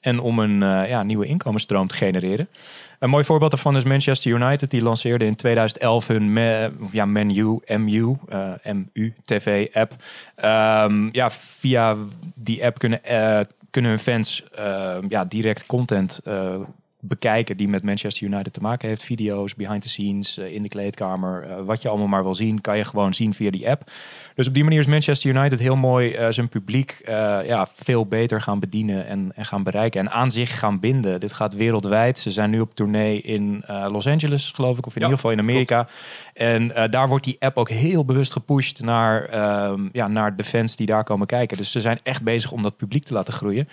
En 0.00 0.20
om 0.20 0.38
een 0.38 0.62
eh, 0.62 0.88
ja, 0.88 1.02
nieuwe 1.02 1.26
inkomensstroom 1.26 1.86
te 1.86 1.94
genereren. 1.94 2.48
Een 2.98 3.10
mooi 3.10 3.24
voorbeeld 3.24 3.50
daarvan 3.50 3.76
is 3.76 3.84
Manchester 3.84 4.32
United. 4.32 4.70
Die 4.70 4.82
lanceerde 4.82 5.24
in 5.24 5.34
2011 5.34 6.06
hun 6.06 6.32
me, 6.32 6.70
ja, 6.92 7.04
menu, 7.04 7.60
MU, 7.66 8.16
eh, 8.28 8.72
MU 8.72 9.14
TV-app. 9.24 9.92
Ehm, 10.34 11.08
ja, 11.12 11.30
via 11.30 11.96
die 12.34 12.64
app 12.64 12.78
kunnen, 12.78 13.04
eh, 13.04 13.40
kunnen 13.70 13.90
hun 13.90 14.00
fans 14.00 14.44
eh, 14.54 14.96
ja, 15.08 15.24
direct 15.24 15.66
content 15.66 16.20
bekijken 17.00 17.56
die 17.56 17.68
met 17.68 17.82
Manchester 17.82 18.26
United 18.26 18.52
te 18.52 18.60
maken 18.60 18.88
heeft. 18.88 19.02
Video's, 19.02 19.54
behind 19.54 19.82
the 19.82 19.88
scenes, 19.88 20.38
eh, 20.38 20.54
in 20.54 20.62
de 20.62 20.68
kleedkamer. 20.68 21.42
eh, 21.42 21.56
wat 21.64 21.82
je 21.82 21.88
allemaal 21.88 22.06
maar 22.06 22.22
wil 22.22 22.34
zien, 22.34 22.60
kan 22.60 22.76
je 22.76 22.84
gewoon 22.84 23.14
zien 23.14 23.34
via 23.34 23.50
die 23.50 23.70
app. 23.70 23.90
Dus 24.34 24.46
op 24.48 24.54
die 24.54 24.64
manier 24.64 24.78
is 24.78 24.86
Manchester 24.86 25.30
United 25.34 25.58
heel 25.58 25.76
mooi 25.76 26.12
eh, 26.12 26.28
zijn 26.30 26.48
publiek 26.48 27.00
ja, 27.44 27.66
veel 27.74 28.06
beter 28.06 28.40
gaan 28.40 28.58
bedienen 28.60 29.06
en, 29.06 29.32
en 29.34 29.44
gaan 29.44 29.62
bereiken. 29.62 30.00
En 30.00 30.10
aan 30.10 30.30
zich 30.30 30.58
gaan 30.58 30.80
binden. 30.80 31.20
Dit 31.20 31.32
gaat 31.32 31.54
wereldwijd. 31.54 32.18
Ze 32.18 32.30
zijn 32.30 32.50
nu 32.50 32.60
op 32.60 32.74
tournee 32.74 33.20
in 33.20 33.64
Los 33.66 34.06
Angeles, 34.06 34.50
geloof 34.54 34.78
ik. 34.78 34.86
Of 34.86 34.94
in 34.96 35.00
Ja, 35.00 35.06
ieder 35.06 35.22
geval 35.22 35.36
in 35.36 35.42
Amerika. 35.42 35.88
En 36.34 36.68
daar 36.90 37.08
wordt 37.08 37.24
die 37.24 37.36
app 37.38 37.56
ook 37.56 37.68
heel 37.68 38.04
bewust 38.04 38.32
gepusht 38.32 38.80
naar, 38.80 39.24
ehm, 39.24 39.88
ja, 39.92 40.08
naar 40.08 40.36
de 40.36 40.44
fans 40.44 40.76
die 40.76 40.86
daar 40.86 41.04
komen 41.04 41.26
kijken. 41.26 41.56
Dus 41.56 41.70
ze 41.70 41.80
zijn 41.80 42.00
echt 42.02 42.22
bezig 42.22 42.52
om 42.52 42.62
dat 42.62 42.76
publiek 42.76 43.04
te 43.04 43.12
laten 43.12 43.32
groeien. 43.34 43.68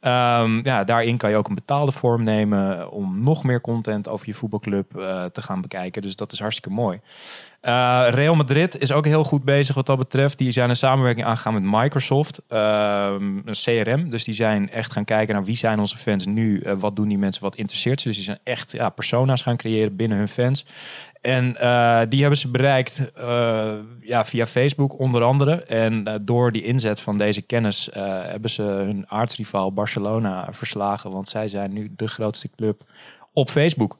Ehm, 0.00 0.60
ja, 0.62 0.84
daarin 0.84 1.16
kan 1.16 1.30
je 1.30 1.36
ook 1.36 1.48
een 1.48 1.54
betaalde 1.54 1.92
vorm 1.92 2.22
nemen 2.22 2.90
om 2.90 3.22
nog 3.22 3.44
meer 3.44 3.60
content 3.60 4.08
over 4.08 4.26
je 4.26 4.34
voetbalclub 4.34 4.96
eh, 4.96 5.24
te 5.24 5.42
gaan 5.42 5.60
bekijken. 5.60 6.02
Dus 6.02 6.16
dat 6.16 6.32
is 6.32 6.40
hartstikke 6.40 6.70
mooi. 6.70 7.00
Eh, 7.60 8.06
Real 8.10 8.34
Madrid 8.34 8.80
is 8.80 8.92
ook 8.92 9.04
heel 9.04 9.24
goed 9.24 9.44
bezig 9.44 9.74
wat 9.74 9.86
dat 9.86 9.98
betreft. 9.98 10.38
Die 10.38 10.52
zijn 10.52 10.70
een 10.70 10.76
samenwerking 10.76 11.26
aangegaan 11.26 11.52
met 11.52 11.62
Microsoft, 11.62 12.40
ehm, 12.48 13.36
een 13.44 13.54
CRM. 13.64 14.10
Dus 14.10 14.24
die 14.24 14.34
zijn 14.34 14.70
echt 14.70 14.92
gaan 14.92 15.04
kijken 15.04 15.34
naar 15.34 15.44
wie 15.44 15.56
zijn 15.56 15.78
onze 15.78 15.96
fans 15.96 16.26
nu, 16.26 16.60
uh, 16.60 16.72
wat 16.72 16.96
doen 16.96 17.08
die 17.08 17.18
mensen, 17.18 17.42
wat 17.42 17.56
interesseert 17.56 18.00
ze. 18.00 18.08
Dus 18.08 18.16
die 18.16 18.24
zijn 18.24 18.38
echt 18.44 18.72
ja, 18.72 18.88
persona's 18.88 19.42
gaan 19.42 19.56
creëren 19.56 19.96
binnen 19.96 20.18
hun 20.18 20.28
fans. 20.28 20.64
En 21.20 21.56
uh, 21.60 22.00
die 22.08 22.20
hebben 22.20 22.38
ze 22.38 22.48
bereikt 22.48 23.12
uh, 23.18 23.72
ja, 24.00 24.24
via 24.24 24.46
Facebook 24.46 24.98
onder 24.98 25.22
andere. 25.22 25.62
En 25.62 26.08
uh, 26.08 26.14
door 26.20 26.52
die 26.52 26.62
inzet 26.62 27.00
van 27.00 27.18
deze 27.18 27.42
kennis 27.42 27.88
hebben 28.22 28.50
ze 28.50 28.62
hun 28.62 29.04
aardsrivaal 29.08 29.72
Barcelona 29.72 30.46
verslagen. 30.50 31.10
Want 31.10 31.28
zij 31.28 31.48
zijn 31.48 31.72
nu 31.72 31.92
de 31.96 32.08
grootste 32.08 32.50
club 32.56 32.80
op 33.32 33.50
Facebook. 33.50 33.96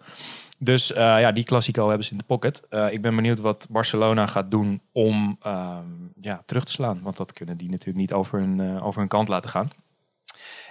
Dus 0.58 0.86
ja, 0.86 1.32
die 1.32 1.44
Classico 1.44 1.88
hebben 1.88 2.06
ze 2.06 2.12
in 2.12 2.18
de 2.18 2.24
pocket. 2.24 2.62
ik 2.90 3.02
ben 3.02 3.16
benieuwd 3.16 3.40
wat 3.40 3.66
Barcelona 3.70 4.26
gaat 4.26 4.50
doen 4.50 4.80
om 4.92 5.38
ja, 6.20 6.42
terug 6.46 6.64
te 6.64 6.72
slaan. 6.72 7.00
Want 7.02 7.16
dat 7.16 7.32
kunnen 7.32 7.56
die 7.56 7.70
natuurlijk 7.70 7.98
niet 7.98 8.12
over 8.12 8.38
hun, 8.38 8.80
over 8.80 9.00
hun 9.00 9.08
kant 9.08 9.28
laten 9.28 9.50
gaan. 9.50 9.70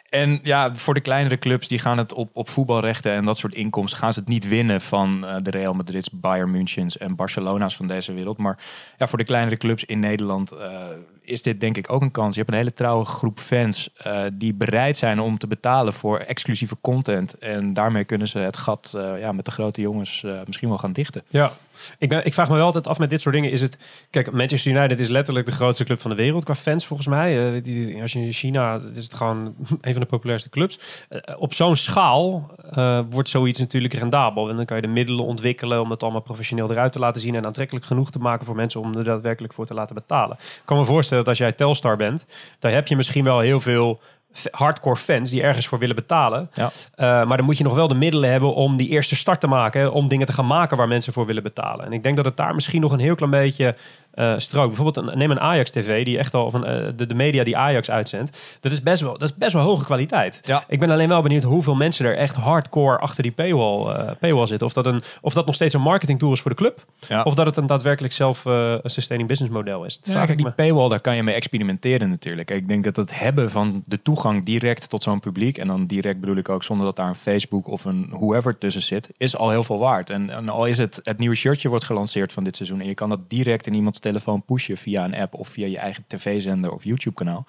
En 0.10 0.40
ja, 0.44 0.76
voor 0.76 0.94
de 0.94 1.02
kleinere 1.02 1.38
clubs 1.38 1.68
die 1.68 1.80
gaan 1.80 1.98
het 1.98 2.14
op, 2.14 2.30
op 2.34 2.50
voetbalrechten 2.50 3.12
en 3.12 3.26
dat 3.26 3.38
soort 3.38 3.54
inkomsten 3.54 4.00
gaan 4.00 4.14
ze 4.14 4.20
het 4.20 4.28
niet 4.28 4.48
winnen 4.48 4.82
van 4.82 5.24
uh, 5.24 5.36
de 5.42 5.50
Real 5.50 5.74
Madrid's, 5.74 6.10
Bayern 6.12 6.52
Münchens 6.52 6.98
en 6.98 7.16
Barcelona's 7.16 7.76
van 7.76 7.88
deze 7.88 8.14
wereld. 8.14 8.38
Maar 8.38 8.58
ja, 8.98 9.08
voor 9.08 9.18
de 9.18 9.24
kleinere 9.24 9.58
clubs 9.58 9.86
in 9.86 10.00
Nederland 10.00 10.54
uh, 10.54 10.60
is 11.22 11.42
dit 11.42 11.60
denk 11.60 11.78
ik 11.78 11.92
ook 11.92 12.02
een 12.02 12.12
kans. 12.12 12.36
Je 12.36 12.42
hebt 12.42 12.52
een 12.52 12.60
hele 12.60 12.74
trouwe 12.74 13.06
groep 13.06 13.40
fans 13.40 13.90
uh, 14.08 14.22
die 14.34 14.54
bereid 14.54 14.98
zijn 14.98 15.20
om 15.20 15.38
te 15.38 15.48
betalen 15.48 15.94
voor 15.94 16.20
exclusieve 16.20 16.76
content. 16.82 17.38
En 17.38 17.74
daarmee 17.74 18.04
kunnen 18.04 18.28
ze 18.28 18.40
het 18.40 18.58
gat 18.58 18.94
ja, 19.20 19.32
met 19.32 19.46
de 19.46 19.52
grote 19.52 19.82
jongens 19.82 20.26
misschien 20.46 20.70
wel 20.70 20.78
gaan 20.78 20.94
dichten. 20.94 21.24
Ja, 21.28 21.52
ik, 21.98 22.10
ben, 22.10 22.26
ik 22.26 22.34
vraag 22.34 22.50
me 22.50 22.56
wel 22.56 22.66
altijd 22.66 22.88
af 22.88 23.00
met 23.00 23.10
dit 23.10 23.22
soort 23.22 23.36
dingen. 23.36 23.52
Is 23.52 23.62
het, 23.62 24.06
kijk, 24.10 24.32
Manchester 24.32 24.72
United 24.72 25.00
is 25.00 25.08
letterlijk 25.08 25.46
de 25.46 25.52
grootste 25.52 25.84
club 25.84 26.00
van 26.00 26.12
de 26.12 26.18
wereld 26.18 26.44
qua 26.44 26.56
fans 26.56 26.86
volgens 26.86 27.08
mij. 27.08 27.62
Die, 27.62 28.02
als 28.02 28.14
je 28.14 28.20
in 28.20 28.32
China 28.32 28.82
is 28.96 29.04
het 29.04 29.14
gewoon 29.14 29.56
een 29.82 29.92
van 29.92 30.02
de 30.02 30.08
populairste 30.08 30.50
clubs. 30.50 30.80
Uh, 31.10 31.20
op 31.38 31.54
zo'n 31.54 31.76
schaal 31.76 32.52
uh, 32.78 33.00
wordt 33.10 33.30
zoiets 33.30 33.60
natuurlijk 33.60 33.94
rendabel. 33.94 34.50
En 34.50 34.56
dan 34.56 34.66
kan 34.66 34.76
je 34.76 34.82
de 34.82 34.88
middelen 34.88 35.26
ontwikkelen 35.26 35.82
om 35.82 35.92
het 35.92 36.04
allemaal 36.04 36.22
professioneel 36.22 36.72
eruit 36.72 36.92
te 36.92 37.00
laten 37.00 37.22
zien 37.22 37.36
en 37.36 37.46
aantrekkelijk 37.46 37.86
genoeg 37.86 38.12
te 38.12 38.20
maken 38.20 38.46
voor 38.46 38.56
mensen 38.56 38.82
om 38.82 38.96
er 38.96 39.04
daadwerkelijk 39.04 39.54
voor 39.54 39.66
te 39.66 39.74
laten 39.74 39.96
betalen. 39.96 40.38
Ik 40.40 40.62
kan 40.66 40.78
me 40.78 40.86
voorstellen 40.86 41.24
dat 41.24 41.34
als 41.34 41.44
jij 41.44 41.52
Telstar 41.52 41.98
bent, 41.98 42.26
dan 42.60 42.72
heb 42.72 42.88
je 42.88 42.96
misschien 42.96 43.24
wel 43.24 43.40
heel 43.40 43.60
veel 43.60 44.00
hardcore 44.52 44.96
fans 44.96 45.30
die 45.30 45.42
ergens 45.42 45.68
voor 45.68 45.80
willen 45.80 45.96
betalen. 45.96 46.50
Ja. 46.54 46.66
Uh, 46.66 47.28
maar 47.28 47.38
dan 47.38 47.46
moet 47.46 47.58
je 47.58 47.64
nog 47.64 47.76
wel 47.76 47.88
de 47.88 47.96
middelen 47.96 48.32
hebben 48.32 48.54
om 48.54 48.78
die 48.78 48.88
eerste 48.88 49.16
start 49.16 49.40
te 49.40 49.48
maken. 49.48 49.94
Om 49.94 50.08
dingen 50.08 50.26
te 50.26 50.34
gaan 50.34 50.48
maken 50.48 50.78
waar 50.78 50.88
mensen 50.88 51.14
voor 51.14 51.26
willen 51.26 51.44
betalen. 51.44 51.86
En 51.86 51.94
ik 51.94 52.04
denk 52.04 52.16
dat 52.16 52.26
het 52.26 52.38
daar 52.38 52.56
misschien 52.56 52.82
nog 52.82 52.92
een 52.92 53.00
heel 53.00 53.16
klein 53.16 53.32
beetje 53.32 53.76
uh, 54.20 54.34
strook. 54.38 54.68
Bijvoorbeeld 54.68 55.08
een, 55.08 55.18
neem 55.18 55.32
een 55.32 55.40
Ajax 55.40 55.70
TV 55.70 56.06
die 56.06 56.18
echt 56.18 56.34
al 56.34 56.50
van 56.50 56.70
uh, 56.70 56.88
de, 56.96 57.06
de, 57.06 57.16
media 57.16 57.44
die 57.44 57.58
Ajax 57.58 57.90
uitzendt. 57.90 58.58
Dat 58.60 58.72
is 58.72 58.82
best 58.82 59.02
wel, 59.02 59.18
dat 59.18 59.30
is 59.30 59.36
best 59.36 59.54
wel 59.54 59.64
hoge 59.64 59.84
kwaliteit. 59.84 60.40
Ja. 60.42 60.64
Ik 60.68 60.80
ben 60.80 60.90
alleen 60.90 61.08
wel 61.08 61.22
benieuwd 61.22 61.44
hoeveel 61.44 61.76
mensen 61.76 62.06
er 62.06 62.18
echt 62.18 62.36
hardcore 62.36 62.98
achter 62.98 63.24
die 63.24 63.32
paywall, 63.32 63.96
uh, 63.96 64.12
paywall 64.20 64.48
zitten. 64.48 64.68
Of 64.68 64.74
dat, 64.74 64.86
een, 64.86 65.02
of 65.22 65.34
dat 65.34 65.46
nog 65.46 65.56
steeds 65.56 65.74
een 65.74 65.82
marketing 65.82 66.20
tool 66.20 66.32
is 66.32 66.42
voor 66.42 66.52
de 66.52 66.58
club. 66.58 66.86
Ja. 67.08 67.24
Of 67.24 67.34
dat 67.34 67.46
het 67.46 67.58
een 67.58 67.66
daadwerkelijk 67.66 68.14
zelf 68.14 68.46
een 68.46 68.82
sustaining 68.84 69.30
business 69.30 69.56
model 69.56 69.84
is. 69.84 70.00
Ja, 70.04 70.26
kijk, 70.26 70.38
die 70.38 70.52
paywall, 70.52 70.90
daar 70.90 71.02
kan 71.02 71.16
je 71.16 71.24
mee 71.24 71.36
experimenteren 71.36 72.10
natuurlijk. 72.10 72.52
Ik 72.52 72.68
denk 72.68 72.84
dat 72.84 72.96
het 72.96 73.20
hebben 73.20 73.52
van 73.52 73.84
de 73.86 74.02
toegang 74.02 74.46
direct 74.46 74.90
tot 74.90 75.04
zo'n 75.04 75.20
publiek. 75.20 75.58
En 75.58 75.68
dan 75.68 75.86
direct 75.86 76.20
bedoel 76.20 76.36
ik 76.36 76.50
ook 76.50 76.64
zonder 76.64 76.86
dat 76.86 76.96
daar 76.96 77.08
een 77.08 77.16
Facebook 77.16 77.68
of 77.68 77.86
een 77.86 78.08
whoever 78.10 78.58
tussen 78.58 78.82
zit. 78.82 79.10
Is 79.18 79.38
al 79.38 79.50
heel 79.50 79.64
veel 79.64 79.80
waard. 79.80 80.10
En, 80.10 80.30
en 80.30 80.50
al 80.50 80.66
is 80.66 80.78
het, 80.78 81.00
het 81.04 81.18
nieuwe 81.18 81.36
shirtje 81.36 81.70
wordt 81.70 81.84
gelanceerd 81.84 82.34
van 82.34 82.44
dit 82.44 82.56
seizoen. 82.56 82.80
En 82.80 82.88
je 82.88 82.94
kan 82.94 83.10
dat 83.10 83.30
direct 83.30 83.68
in 83.68 83.74
iemands 83.74 84.00
telefoon 84.08 84.46
pushen 84.46 84.78
via 84.78 85.04
een 85.04 85.16
app 85.16 85.34
of 85.34 85.48
via 85.48 85.68
je 85.68 85.78
eigen 85.78 86.04
tv-zender 86.08 86.72
of 86.72 86.84
YouTube-kanaal. 86.84 87.46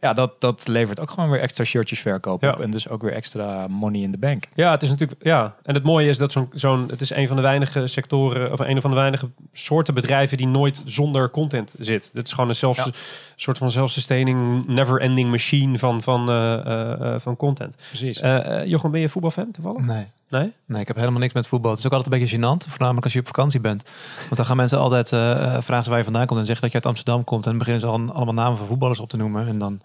Ja, 0.00 0.12
dat, 0.12 0.40
dat 0.40 0.66
levert 0.66 1.00
ook 1.00 1.10
gewoon 1.10 1.30
weer 1.30 1.40
extra 1.40 1.64
shirtjes 1.64 2.00
verkoop 2.00 2.42
ja. 2.42 2.52
op. 2.52 2.60
En 2.60 2.70
dus 2.70 2.88
ook 2.88 3.02
weer 3.02 3.12
extra 3.12 3.66
money 3.68 4.00
in 4.00 4.12
the 4.12 4.18
bank. 4.18 4.44
Ja, 4.54 4.70
het 4.70 4.82
is 4.82 4.88
natuurlijk. 4.88 5.24
Ja, 5.24 5.56
en 5.62 5.74
het 5.74 5.82
mooie 5.82 6.08
is 6.08 6.16
dat 6.16 6.32
zo'n. 6.32 6.48
zo'n 6.52 6.88
het 6.90 7.00
is 7.00 7.10
een 7.10 7.26
van 7.26 7.36
de 7.36 7.42
weinige 7.42 7.86
sectoren. 7.86 8.52
of 8.52 8.58
een 8.58 8.80
van 8.80 8.90
de 8.90 8.96
weinige 8.96 9.30
soorten 9.52 9.94
bedrijven. 9.94 10.36
die 10.36 10.46
nooit 10.46 10.82
zonder 10.84 11.30
content 11.30 11.74
zit. 11.78 12.10
Het 12.12 12.26
is 12.26 12.32
gewoon 12.32 12.48
een 12.48 12.54
zelfs, 12.54 12.78
ja. 12.78 12.90
soort 13.36 13.58
van 13.58 13.70
self-sustaining, 13.70 14.66
never-ending 14.66 15.30
machine 15.30 15.78
van, 15.78 16.02
van, 16.02 16.30
uh, 16.30 16.60
uh, 16.66 17.14
van 17.18 17.36
content. 17.36 17.76
Precies. 17.88 18.22
Uh, 18.22 18.64
Jochem, 18.64 18.90
ben 18.90 19.00
je 19.00 19.08
voetbalfan 19.08 19.50
toevallig? 19.50 19.86
Nee. 19.86 20.06
Nee? 20.28 20.52
Nee, 20.66 20.80
ik 20.80 20.86
heb 20.86 20.96
helemaal 20.96 21.20
niks 21.20 21.32
met 21.32 21.46
voetbal. 21.46 21.70
Het 21.70 21.78
is 21.78 21.86
ook 21.86 21.92
altijd 21.92 22.12
een 22.12 22.20
beetje 22.20 22.36
gênant, 22.36 22.68
voornamelijk 22.68 23.04
als 23.04 23.12
je 23.12 23.18
op 23.18 23.26
vakantie 23.26 23.60
bent. 23.60 23.90
Want 24.18 24.36
dan 24.36 24.44
gaan 24.44 24.56
mensen 24.56 24.78
altijd 24.78 25.12
uh, 25.12 25.20
vragen 25.60 25.84
ze 25.84 25.90
waar 25.90 25.98
je 25.98 26.04
vandaan 26.04 26.26
komt 26.26 26.40
en 26.40 26.46
zeggen 26.46 26.62
dat 26.62 26.70
je 26.70 26.78
uit 26.78 26.86
Amsterdam 26.86 27.24
komt. 27.24 27.44
En 27.44 27.50
dan 27.50 27.58
beginnen 27.58 27.80
ze 27.80 27.86
al 27.86 28.14
allemaal 28.14 28.34
namen 28.34 28.58
van 28.58 28.66
voetballers 28.66 29.00
op 29.00 29.08
te 29.08 29.16
noemen. 29.16 29.48
En 29.48 29.58
dan, 29.58 29.80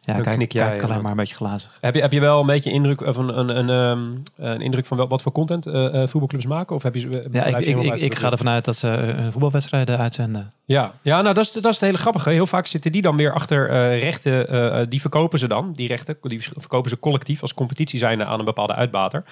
ja, 0.00 0.20
kijk, 0.20 0.38
kijk, 0.38 0.48
kijk 0.48 0.74
ik 0.74 0.82
alleen 0.82 1.02
maar 1.02 1.10
een 1.10 1.16
beetje 1.16 1.34
glazig. 1.34 1.78
Heb 1.80 1.94
je, 1.94 2.00
heb 2.00 2.12
je 2.12 2.20
wel 2.20 2.40
een 2.40 2.46
beetje 2.46 2.70
indruk, 2.70 3.00
of 3.00 3.16
een, 3.16 3.38
een, 3.38 3.56
een, 3.56 3.68
um, 3.68 4.22
een 4.36 4.60
indruk 4.60 4.86
van 4.86 4.96
wel, 4.96 5.08
wat 5.08 5.22
voor 5.22 5.32
content 5.32 5.66
uh, 5.66 5.74
uh, 5.74 5.90
voetbalclubs 6.06 6.46
maken? 6.46 6.76
Of 6.76 6.82
heb 6.82 6.94
je, 6.94 7.28
ja, 7.32 7.44
ik, 7.44 7.58
ik, 7.60 7.82
ik, 7.82 8.02
ik 8.02 8.14
ga 8.14 8.30
ervan 8.30 8.48
uit 8.48 8.64
dat 8.64 8.76
ze 8.76 8.86
hun 8.86 9.32
voetbalwedstrijden 9.32 9.98
uitzenden. 9.98 10.50
Ja, 10.66 10.92
ja 11.02 11.22
nou 11.22 11.34
dat 11.34 11.44
is, 11.44 11.52
dat 11.52 11.64
is 11.64 11.70
het 11.70 11.80
hele 11.80 11.98
grappige. 11.98 12.30
Heel 12.30 12.46
vaak 12.46 12.66
zitten 12.66 12.92
die 12.92 13.02
dan 13.02 13.16
weer 13.16 13.32
achter 13.32 13.70
uh, 13.70 14.00
rechten. 14.00 14.54
Uh, 14.54 14.86
die 14.88 15.00
verkopen 15.00 15.38
ze 15.38 15.48
dan, 15.48 15.72
die 15.72 15.88
rechten. 15.88 16.16
Die 16.20 16.42
verkopen 16.42 16.90
ze 16.90 16.98
collectief 16.98 17.40
als 17.40 17.54
competitie 17.54 17.98
zijn 17.98 18.24
aan 18.24 18.38
een 18.38 18.44
bepaalde 18.44 18.74
uitbater. 18.74 19.24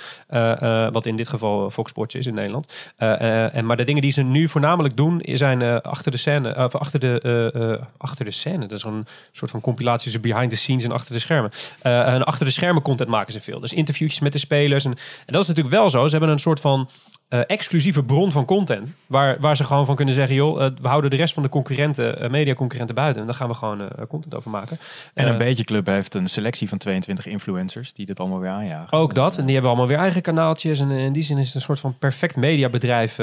Wat 0.93 1.07
in 1.07 1.17
dit 1.17 1.29
geval 1.29 1.71
Fox 1.71 1.91
Sports 1.91 2.15
is 2.15 2.27
in 2.27 2.35
Nederland. 2.35 2.93
en, 2.97 3.67
maar 3.67 3.77
de 3.77 3.85
dingen 3.85 4.03
die 4.03 4.11
ze 4.11 4.23
nu 4.23 4.49
voornamelijk 4.49 4.97
doen, 4.97 5.21
zijn 5.25 5.83
achter 5.83 6.11
de 6.11 6.17
scène. 6.17 6.55
Achter 6.55 7.01
de, 7.01 7.81
achter 7.99 8.25
de 8.25 8.31
scène. 8.31 8.67
Dat 8.67 8.79
is 8.79 8.85
een 8.85 9.07
soort 9.33 9.51
van 9.51 9.61
compilatie 9.61 10.03
tussen 10.03 10.21
behind 10.31 10.51
the 10.51 10.57
scenes 10.57 10.85
en 10.85 10.93
achter 10.93 11.13
de 11.13 11.21
schermen. 11.21 11.51
en 11.83 12.25
achter 12.25 12.47
de 12.47 12.53
schermen 12.53 12.83
content 12.83 13.11
maken 13.11 13.33
ze 13.33 13.41
veel. 13.41 13.61
Dus 13.61 13.73
interviewtjes 13.73 14.21
met 14.21 14.33
de 14.33 14.39
spelers. 14.39 14.85
En 14.85 14.95
dat 15.27 15.43
is 15.43 15.49
natuurlijk 15.49 15.75
wel 15.75 15.91
zo. 15.91 16.05
Ze 16.05 16.11
hebben 16.11 16.31
een 16.31 16.39
soort 16.39 16.61
van 16.61 16.89
eh, 17.33 17.41
exclusieve 17.47 18.03
bron 18.03 18.33
van 18.33 18.45
content. 18.45 18.97
Waar, 19.07 19.37
waar 19.41 19.57
ze 19.57 19.65
gewoon 19.65 19.87
van 19.87 19.95
kunnen 19.95 20.15
zeggen, 20.15 20.35
joh, 20.35 20.65
eh, 20.65 20.71
we 20.81 20.89
houden 20.89 21.11
de 21.11 21.17
rest 21.17 21.35
van 21.35 21.43
de 21.43 21.49
concurrenten, 21.49 22.21
eh, 22.21 22.31
mediaconcurrenten 22.31 22.95
buiten. 22.95 23.21
En 23.21 23.27
daar 23.27 23.37
gaan 23.37 23.49
we 23.49 23.55
gewoon 23.55 23.89
content 24.09 24.35
over 24.35 24.51
maken. 24.51 24.79
En 25.15 25.29
een 25.29 25.39
beetje 25.39 25.65
club 25.65 25.87
heeft 25.87 26.15
een 26.15 26.29
selectie 26.29 26.69
van 26.69 26.79
22 26.79 27.27
influencers 27.27 27.93
die 27.93 28.07
dit 28.07 28.21
allemaal 28.21 28.39
weer 28.41 28.51
aanjagen. 28.51 28.99
Ook 28.99 29.15
dat. 29.15 29.37
En 29.37 29.45
die 29.45 29.53
hebben 29.53 29.71
allemaal 29.71 29.89
weer 29.89 29.99
eigen 29.99 30.23
kanaaltjes. 30.23 30.81
En 30.81 30.91
in 30.91 31.13
die 31.13 31.23
zin 31.23 31.39
is 31.39 31.47
het 31.47 31.55
een 31.55 31.61
soort 31.61 31.81
van 31.81 31.99
perfect 31.99 32.37
mediabedrijf 32.37 33.21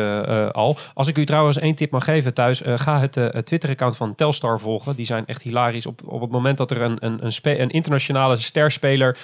al. 0.51 0.77
Als 0.93 1.07
ik 1.07 1.17
u 1.17 1.25
trouwens 1.25 1.57
één 1.57 1.75
tip 1.75 1.91
mag 1.91 2.03
geven 2.03 2.33
thuis. 2.33 2.61
ga 2.65 2.99
het 2.99 3.45
Twitter-account 3.45 3.97
van 3.97 4.15
Telstar 4.15 4.59
volgen. 4.59 4.95
Die 4.95 5.05
zijn 5.05 5.25
echt 5.25 5.41
hilarisch. 5.41 5.85
Op, 5.85 6.01
op 6.05 6.21
het 6.21 6.31
moment 6.31 6.57
dat 6.57 6.71
er 6.71 6.81
een, 6.81 6.97
een, 6.99 7.25
een, 7.25 7.61
een 7.61 7.69
internationale 7.69 8.35
sterspeler... 8.35 9.17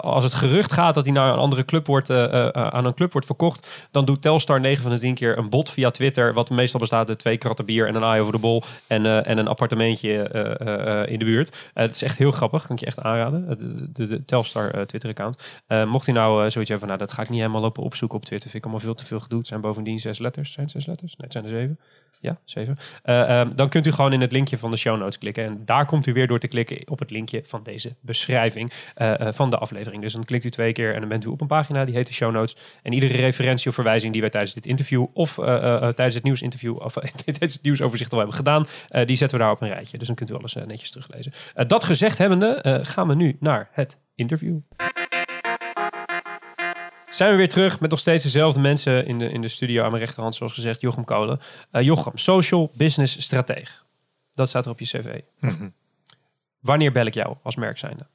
als 0.00 0.24
het 0.24 0.34
gerucht 0.34 0.72
gaat 0.72 0.94
dat 0.94 1.04
hij 1.04 1.12
naar 1.12 1.32
een 1.32 1.38
andere 1.38 1.64
club 1.64 1.86
wordt, 1.86 2.10
aan 2.52 2.86
een 2.86 2.94
club 2.94 3.12
wordt 3.12 3.26
verkocht... 3.26 3.88
dan 3.90 4.04
doet 4.04 4.24
Telstar 4.26 4.60
9 4.60 4.82
van 4.82 4.90
de 4.90 4.98
10 4.98 5.14
keer 5.14 5.38
een 5.38 5.48
bot 5.48 5.70
via 5.70 5.90
Twitter... 5.90 6.34
wat 6.34 6.50
meestal 6.50 6.80
bestaat 6.80 7.08
uit 7.08 7.18
twee 7.18 7.36
kratten 7.36 7.64
bier 7.64 7.86
en 7.86 7.94
een 7.94 8.02
eye 8.02 8.20
over 8.20 8.32
de 8.32 8.38
bol... 8.38 8.62
en, 8.86 9.06
eh, 9.06 9.26
en 9.26 9.38
een 9.38 9.48
appartementje 9.48 10.22
eh, 10.22 11.02
eh, 11.02 11.12
in 11.12 11.18
de 11.18 11.24
buurt. 11.24 11.70
Het 11.74 11.92
is 11.92 12.02
echt 12.02 12.18
heel 12.18 12.30
grappig. 12.30 12.66
Kan 12.66 12.76
ik 12.76 12.80
je 12.80 12.86
echt 12.86 13.00
aanraden. 13.00 13.58
De, 13.92 14.06
de, 14.06 14.24
Telstar 14.24 14.86
Twitter-account. 14.86 15.62
Mocht 15.86 16.06
hij 16.06 16.14
nou 16.14 16.50
zoiets 16.50 16.70
hebben 16.70 16.78
van... 16.78 16.88
nou, 16.88 16.98
dat 16.98 17.12
ga 17.12 17.22
ik 17.22 17.28
niet 17.28 17.40
helemaal 17.40 17.60
lopen 17.60 17.82
opzoeken 17.82 18.18
op 18.18 18.24
Twitter. 18.24 18.50
Vind 18.50 18.64
ik 18.64 18.70
allemaal 18.70 18.86
veel 18.86 18.94
te 18.94 19.04
veel 19.04 19.20
gedoe. 19.20 19.38
Het 19.38 19.48
zijn 19.48 19.60
bovendien 19.60 19.98
zes 19.98 20.18
letters. 20.18 20.52
Zijn 20.52 20.68
zes 20.68 20.86
letters? 20.86 21.16
Nee, 21.16 21.24
het 21.24 21.32
zijn 21.32 21.44
er 21.44 21.50
zeven. 21.50 21.78
Ja, 22.20 22.38
zeven. 22.44 22.76
Eh, 23.02 23.40
ehm, 23.40 23.54
dan 23.54 23.68
kunt 23.68 23.86
u 23.86 23.92
gewoon 23.92 24.12
in 24.12 24.20
het 24.20 24.32
linkje 24.32 24.58
van 24.58 24.70
de 24.70 24.76
show 24.76 24.98
notes 24.98 25.18
klikken. 25.18 25.44
En 25.44 25.62
daar 25.64 25.86
komt 25.86 26.06
u 26.06 26.12
weer 26.12 26.26
door 26.26 26.38
te 26.38 26.48
klikken 26.48 26.90
op 26.90 26.98
het 26.98 27.10
linkje 27.10 27.40
van 27.44 27.62
deze 27.62 27.94
beschrijving 28.00 28.72
eh, 28.94 29.20
eh, 29.20 29.32
van 29.32 29.50
de 29.50 29.58
aflevering. 29.58 30.02
Dus 30.02 30.12
dan 30.12 30.24
klikt 30.24 30.44
u 30.44 30.50
twee 30.50 30.72
keer 30.72 30.94
en 30.94 31.00
dan 31.00 31.08
bent 31.08 31.24
u 31.24 31.28
op 31.28 31.40
een 31.40 31.46
pagina 31.46 31.84
die 31.84 31.94
heet 31.94 32.06
de 32.06 32.12
show 32.12 32.32
notes. 32.32 32.56
En 32.82 32.92
iedere 32.92 33.16
referentie 33.16 33.68
of 33.68 33.74
verwijzing 33.74 34.12
die 34.12 34.20
wij 34.20 34.30
tijdens 34.30 34.54
dit 34.54 34.66
interview 34.66 35.06
of 35.12 35.34
tijdens 35.34 36.14
het 36.14 36.22
nieuwsinterview 36.22 36.76
of 36.80 36.92
tijdens 37.24 37.54
het 37.54 37.62
nieuwsoverzicht 37.62 38.12
al 38.12 38.18
hebben 38.18 38.36
gedaan, 38.36 38.66
die 39.04 39.16
zetten 39.16 39.38
we 39.38 39.44
daar 39.44 39.52
op 39.52 39.60
een 39.60 39.68
rijtje. 39.68 39.98
Dus 39.98 40.06
dan 40.06 40.16
kunt 40.16 40.30
u 40.30 40.34
alles 40.34 40.54
netjes 40.54 40.90
teruglezen. 40.90 41.32
Dat 41.66 41.84
gezegd 41.84 42.18
hebbende, 42.18 42.80
gaan 42.82 43.08
we 43.08 43.14
nu 43.14 43.36
naar 43.40 43.68
het 43.72 44.00
interview. 44.14 44.58
Zijn 47.16 47.30
we 47.30 47.36
weer 47.36 47.48
terug 47.48 47.80
met 47.80 47.90
nog 47.90 47.98
steeds 47.98 48.22
dezelfde 48.22 48.60
mensen 48.60 49.06
in 49.06 49.18
de, 49.18 49.30
in 49.30 49.40
de 49.40 49.48
studio 49.48 49.84
aan 49.84 49.90
mijn 49.90 50.02
rechterhand, 50.02 50.34
zoals 50.34 50.52
gezegd, 50.52 50.80
Jochem 50.80 51.04
Kolen. 51.04 51.38
Eh, 51.70 51.82
Jochem, 51.82 52.16
social 52.18 52.70
business 52.74 53.22
strateeg. 53.22 53.84
Dat 54.34 54.48
staat 54.48 54.64
er 54.64 54.70
op 54.70 54.78
je 54.78 54.84
cv. 54.84 55.20
Wanneer 56.60 56.92
bel 56.92 57.06
ik 57.06 57.14
jou 57.14 57.36
als 57.42 57.56
merk 57.56 57.78
zijnde? 57.78 58.06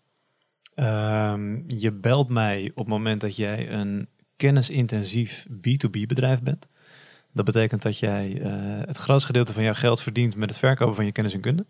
Ehm, 0.75 1.59
je 1.67 1.91
belt 1.91 2.29
mij 2.29 2.69
op 2.69 2.75
het 2.75 2.87
moment 2.87 3.21
dat 3.21 3.35
jij 3.35 3.71
een 3.71 4.07
kennisintensief 4.35 5.45
B2B 5.49 6.05
bedrijf 6.07 6.41
bent. 6.41 6.69
Dat 7.33 7.45
betekent 7.45 7.81
dat 7.81 7.97
jij 7.99 8.41
eh, 8.41 8.51
het 8.85 8.97
grootste 8.97 9.25
gedeelte 9.25 9.53
van 9.53 9.63
jouw 9.63 9.73
geld 9.73 10.01
verdient 10.01 10.35
met 10.35 10.49
het 10.49 10.59
verkopen 10.59 10.95
van 10.95 11.05
je 11.05 11.11
kennis 11.11 11.33
en 11.33 11.41
kunde. 11.41 11.65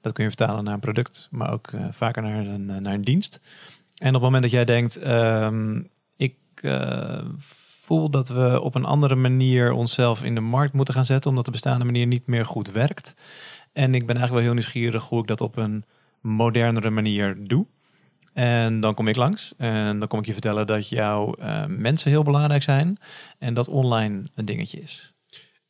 Dat 0.00 0.12
kun 0.12 0.24
je 0.24 0.30
vertalen 0.30 0.64
naar 0.64 0.74
een 0.74 0.80
product, 0.80 1.28
maar 1.30 1.52
ook 1.52 1.66
eh, 1.66 1.86
vaker 1.90 2.22
naar 2.22 2.46
een, 2.46 2.66
naar 2.66 2.94
een 2.94 3.04
dienst. 3.04 3.40
En 3.96 4.08
op 4.08 4.14
het 4.14 4.22
moment 4.22 4.42
dat 4.42 4.52
jij 4.52 4.64
denkt, 4.64 4.96
ehm, 4.96 5.80
ik 6.58 6.70
eh, 6.70 7.24
voel 7.36 8.10
dat 8.10 8.28
we 8.28 8.60
op 8.60 8.74
een 8.74 8.84
andere 8.84 9.14
manier 9.14 9.72
onszelf 9.72 10.24
in 10.24 10.34
de 10.34 10.40
markt 10.40 10.72
moeten 10.72 10.94
gaan 10.94 11.04
zetten, 11.04 11.30
omdat 11.30 11.44
de 11.44 11.50
bestaande 11.50 11.84
manier 11.84 12.06
niet 12.06 12.26
meer 12.26 12.44
goed 12.44 12.70
werkt. 12.70 13.14
En 13.72 13.94
ik 13.94 14.06
ben 14.06 14.16
eigenlijk 14.16 14.32
wel 14.32 14.42
heel 14.42 14.52
nieuwsgierig 14.52 15.04
hoe 15.04 15.20
ik 15.20 15.26
dat 15.26 15.40
op 15.40 15.56
een 15.56 15.84
modernere 16.20 16.90
manier 16.90 17.36
doe. 17.46 17.66
En 18.32 18.80
dan 18.80 18.94
kom 18.94 19.08
ik 19.08 19.16
langs 19.16 19.54
en 19.56 19.98
dan 19.98 20.08
kom 20.08 20.18
ik 20.18 20.26
je 20.26 20.32
vertellen 20.32 20.66
dat 20.66 20.88
jouw 20.88 21.32
eh, 21.32 21.66
mensen 21.66 22.10
heel 22.10 22.22
belangrijk 22.22 22.62
zijn 22.62 22.96
en 23.38 23.54
dat 23.54 23.68
online 23.68 24.22
een 24.34 24.44
dingetje 24.44 24.80
is. 24.80 25.14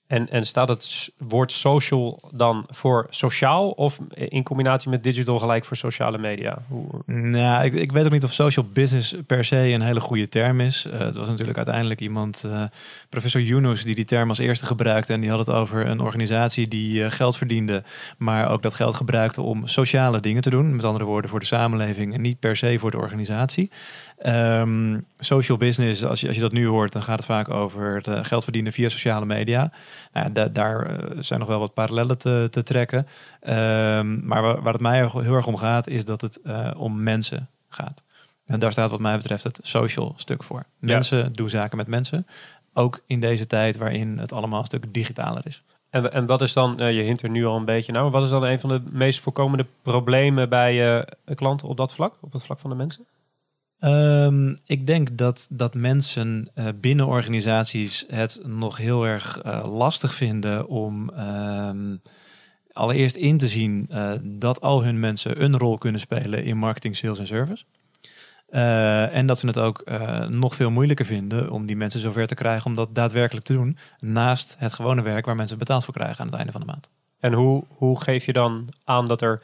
En, 0.09 0.31
en 0.31 0.47
staat 0.47 0.69
het 0.69 1.11
woord 1.19 1.53
social 1.53 2.21
dan 2.33 2.65
voor 2.69 3.07
sociaal 3.11 3.71
of 3.71 3.99
in 4.15 4.43
combinatie 4.43 4.91
met 4.91 5.03
digital 5.03 5.39
gelijk 5.39 5.65
voor 5.65 5.77
sociale 5.77 6.19
media? 6.19 6.59
Nou, 7.07 7.65
ik, 7.65 7.75
ik 7.75 7.93
weet 7.93 8.05
ook 8.05 8.13
niet 8.13 8.25
of 8.25 8.33
social 8.33 8.67
business 8.73 9.15
per 9.27 9.45
se 9.45 9.57
een 9.57 9.83
hele 9.83 10.01
goede 10.01 10.29
term 10.29 10.61
is. 10.61 10.87
Eh 10.91 11.07
het 11.09 11.17
was 11.17 11.29
natuurlijk 11.29 11.57
uiteindelijk 11.57 12.01
iemand, 12.01 12.45
eh, 12.45 12.63
professor 13.09 13.41
Yunus, 13.41 13.85
die 13.85 13.95
die 13.95 14.05
term 14.05 14.29
als 14.29 14.39
eerste 14.39 14.67
gebruikte. 14.67 15.13
En 15.13 15.21
die 15.21 15.31
had 15.31 15.39
het 15.39 15.51
over 15.51 15.87
een 15.87 16.01
organisatie 16.01 16.69
die 16.69 17.05
eh, 17.05 17.11
geld 17.11 17.37
verdiende, 17.37 17.83
maar 18.19 18.51
ook 18.51 18.63
dat 18.63 18.75
geld 18.75 18.95
gebruikte 18.95 19.43
om 19.43 19.67
sociale 19.67 20.21
dingen 20.21 20.43
te 20.43 20.51
doen. 20.51 20.77
Met 20.77 20.85
andere 20.85 21.05
woorden, 21.05 21.31
voor 21.31 21.41
de 21.41 21.47
samenleving 21.47 22.15
en 22.15 22.21
niet 22.21 22.41
per 22.41 22.57
se 22.57 22.79
voor 22.79 22.91
de 22.91 22.99
organisatie. 22.99 23.71
Ehm, 24.19 25.01
social 25.19 25.59
business, 25.59 26.05
als 26.05 26.21
je, 26.21 26.27
als 26.27 26.37
je 26.37 26.43
dat 26.43 26.53
nu 26.53 26.67
hoort, 26.67 26.93
dan 26.93 27.03
gaat 27.03 27.17
het 27.17 27.27
vaak 27.27 27.49
over 27.51 28.03
eh, 28.09 28.25
geld 28.25 28.43
verdienen 28.45 28.73
via 28.73 28.89
sociale 28.89 29.27
media. 29.27 29.73
Nou, 30.13 30.33
da- 30.33 30.49
daar 30.49 30.87
eh, 30.87 31.17
zijn 31.19 31.39
nog 31.39 31.49
wel 31.49 31.59
wat 31.59 31.75
parallellen 31.75 32.19
te, 32.19 32.47
te 32.51 32.63
trekken. 32.63 33.07
Ehm, 33.41 34.27
maar 34.27 34.43
waar, 34.43 34.63
waar 34.63 34.73
het 34.73 34.83
mij 34.83 34.99
heel 35.13 35.35
erg 35.35 35.47
om 35.47 35.57
gaat, 35.57 35.87
is 35.87 36.05
dat 36.05 36.21
het 36.21 36.41
eh, 36.43 36.71
om 36.77 37.03
mensen 37.03 37.49
gaat. 37.69 38.03
En 38.47 38.59
daar 38.59 38.73
staat 38.73 38.91
wat 38.91 39.01
mij 39.01 39.17
betreft 39.17 39.45
het 39.45 39.59
social 39.63 40.13
stuk 40.17 40.43
voor. 40.43 40.65
Mensen 40.79 41.33
doen 41.33 41.49
zaken 41.49 41.77
met 41.77 41.87
mensen. 41.87 42.27
Ook 42.75 43.01
in 43.07 43.21
deze 43.21 43.47
tijd 43.47 43.77
waarin 43.77 44.19
het 44.19 44.33
allemaal 44.33 44.59
een 44.61 44.65
stuk 44.65 44.95
digitaler 44.95 45.47
is. 45.47 45.63
En, 45.91 46.13
en 46.13 46.27
wat 46.27 46.43
is 46.43 46.53
dan, 46.53 46.75
je 46.79 47.03
hint 47.03 47.23
er 47.23 47.31
nu 47.31 47.47
al 47.47 47.57
een 47.57 47.65
beetje 47.65 47.93
naar, 47.93 48.03
maar 48.03 48.11
wat 48.11 48.23
is 48.23 48.31
dan 48.31 48.43
een 48.45 48.59
van 48.61 48.69
de 48.71 48.81
meest 48.91 49.21
voorkomende 49.21 49.67
problemen 49.83 50.49
bij 50.49 50.99
eh, 50.99 51.35
klanten 51.35 51.69
op 51.69 51.77
dat 51.77 51.95
vlak, 51.95 52.15
op 52.21 52.33
het 52.33 52.45
vlak 52.45 52.59
van 52.59 52.71
de 52.71 52.77
mensen? 52.77 53.05
Ehm, 53.79 54.55
ik 54.67 54.87
denk 54.87 55.19
dat, 55.19 55.47
dat 55.51 55.75
mensen 55.75 56.51
eh, 56.55 56.67
binnen 56.81 57.07
organisaties 57.07 58.05
het 58.09 58.41
nog 58.45 58.77
heel 58.77 59.07
erg 59.07 59.39
eh, 59.39 59.77
lastig 59.77 60.15
vinden 60.15 60.69
om 60.69 61.11
ehm, 61.11 61.97
allereerst 62.73 63.17
in 63.17 63.39
te 63.39 63.49
zien 63.49 63.87
eh, 63.89 64.13
dat 64.23 64.61
al 64.61 64.85
hun 64.85 65.01
mensen 65.01 65.43
een 65.43 65.57
rol 65.59 65.79
kunnen 65.79 66.01
spelen 66.01 66.45
in 66.45 66.57
marketing, 66.57 66.97
sales 66.97 67.19
en 67.19 67.27
service. 67.27 67.65
En 69.11 69.27
dat 69.27 69.39
ze 69.39 69.47
het 69.47 69.59
ook 69.59 69.85
nog 70.29 70.55
veel 70.55 70.71
moeilijker 70.71 71.05
vinden 71.05 71.51
om 71.51 71.67
die 71.67 71.77
mensen 71.77 72.01
zover 72.01 72.27
te 72.27 72.35
krijgen 72.35 72.67
om 72.67 72.75
dat 72.77 72.95
daadwerkelijk 72.95 73.47
te 73.47 73.53
doen. 73.53 73.77
Naast 73.99 74.55
het 74.59 74.73
gewone 74.73 75.03
werk 75.03 75.27
waar 75.27 75.37
mensen 75.37 75.59
betaald 75.59 75.85
voor 75.85 75.95
krijgen 75.95 76.21
aan 76.21 76.27
het 76.27 76.37
einde 76.37 76.53
van 76.53 76.61
de 76.61 76.67
maand. 76.67 76.91
En 77.21 77.33
hoe, 77.33 77.65
hoe 77.69 78.03
geef 78.03 78.25
je 78.25 78.33
dan 78.33 78.69
aan 78.85 79.07
dat 79.07 79.23
er. 79.23 79.43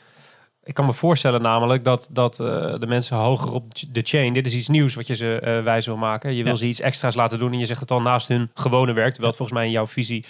Ik 0.65 0.75
kan 0.75 0.85
me 0.85 0.93
voorstellen 0.93 1.43
namelijk 1.43 1.85
dat, 1.85 2.09
dat 2.11 2.41
eh, 2.41 2.47
de 2.79 2.87
mensen 2.87 3.17
hoger 3.17 3.53
op 3.53 3.65
de 3.91 4.01
chain. 4.03 4.33
Dit 4.33 4.47
is 4.47 4.55
iets 4.55 4.69
nieuws 4.69 4.95
wat 4.95 5.07
je 5.07 5.15
ze 5.15 5.41
eh, 5.41 5.63
wijs 5.63 5.87
wil 5.87 5.97
maken. 5.97 6.35
Je 6.35 6.43
wil 6.43 6.53
Ja. 6.53 6.59
ze 6.59 6.67
iets 6.67 6.81
extra's 6.81 7.15
laten 7.15 7.39
doen 7.39 7.53
en 7.53 7.59
je 7.59 7.65
zegt 7.65 7.81
het 7.81 7.91
al 7.91 8.01
naast 8.01 8.29
hun 8.29 8.51
gewone 8.55 8.93
werk. 8.93 9.09
Terwijl 9.11 9.27
het 9.29 9.37
volgens 9.37 9.59
mij 9.59 9.67
in 9.67 9.73
jouw 9.73 9.87
visie 9.87 10.25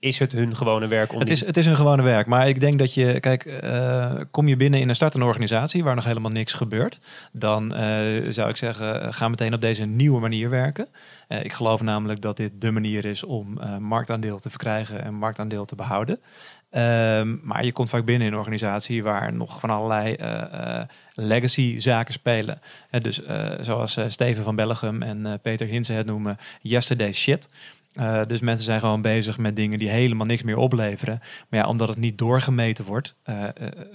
is 0.00 0.18
het 0.18 0.32
hun 0.32 0.56
gewone 0.56 0.86
werk. 0.86 1.12
Om 1.12 1.18
Het 1.18 1.30
is, 1.30 1.44
het 1.44 1.56
is 1.56 1.66
een 1.66 1.76
gewone 1.76 2.02
werk. 2.02 2.26
Maar 2.26 2.48
ik 2.48 2.60
denk 2.60 2.78
dat 2.78 2.94
je, 2.94 3.20
kijk, 3.20 3.44
eh, 3.44 4.14
kom 4.30 4.48
je 4.48 4.56
binnen 4.56 4.80
in 4.80 4.88
een 4.88 4.94
startende 4.94 5.26
organisatie 5.26 5.84
waar 5.84 5.94
nog 5.94 6.04
helemaal 6.04 6.30
niks 6.30 6.52
gebeurt, 6.52 6.98
dan 7.32 7.70
zou 8.28 8.48
ik 8.48 8.56
zeggen, 8.56 9.14
ga 9.14 9.28
meteen 9.28 9.54
op 9.54 9.60
deze 9.60 9.84
nieuwe 9.84 10.20
manier 10.20 10.50
werken. 10.50 10.88
Ik 11.28 11.52
geloof 11.52 11.82
namelijk 11.82 12.20
dat 12.20 12.36
dit 12.36 12.60
de 12.60 12.70
manier 12.70 13.04
is 13.04 13.24
om 13.24 13.58
marktaandeel 13.80 14.38
te 14.38 14.50
verkrijgen 14.50 15.04
en 15.04 15.14
marktaandeel 15.14 15.64
te 15.64 15.74
behouden. 15.74 16.18
Ehm, 16.70 17.36
maar 17.42 17.64
je 17.64 17.72
komt 17.72 17.88
vaak 17.88 18.04
binnen 18.04 18.26
in 18.26 18.32
een 18.32 18.38
organisatie 18.38 19.02
waar 19.02 19.32
nog 19.32 19.60
van 19.60 19.70
allerlei 19.70 20.14
eh, 20.14 20.80
eh, 20.80 20.88
legacy 21.14 21.78
zaken 21.78 22.12
spelen. 22.12 22.60
Eh, 22.90 23.00
dus 23.00 23.20
zoals 23.60 23.98
Steven 24.06 24.44
van 24.44 24.56
Bellegem 24.56 25.02
en 25.02 25.40
Peter 25.42 25.66
Hinsen 25.66 25.94
het 25.94 26.06
noemen, 26.06 26.36
yesterday 26.60 27.12
shit. 27.12 27.48
Dus 28.26 28.40
mensen 28.40 28.64
zijn 28.64 28.80
gewoon 28.80 29.02
bezig 29.02 29.38
met 29.38 29.56
dingen 29.56 29.78
die 29.78 29.88
helemaal 29.88 30.26
niks 30.26 30.42
meer 30.42 30.56
opleveren. 30.56 31.20
Maar 31.48 31.60
ja, 31.60 31.68
omdat 31.68 31.88
het 31.88 31.96
niet 31.96 32.18
doorgemeten 32.18 32.84
wordt, 32.84 33.14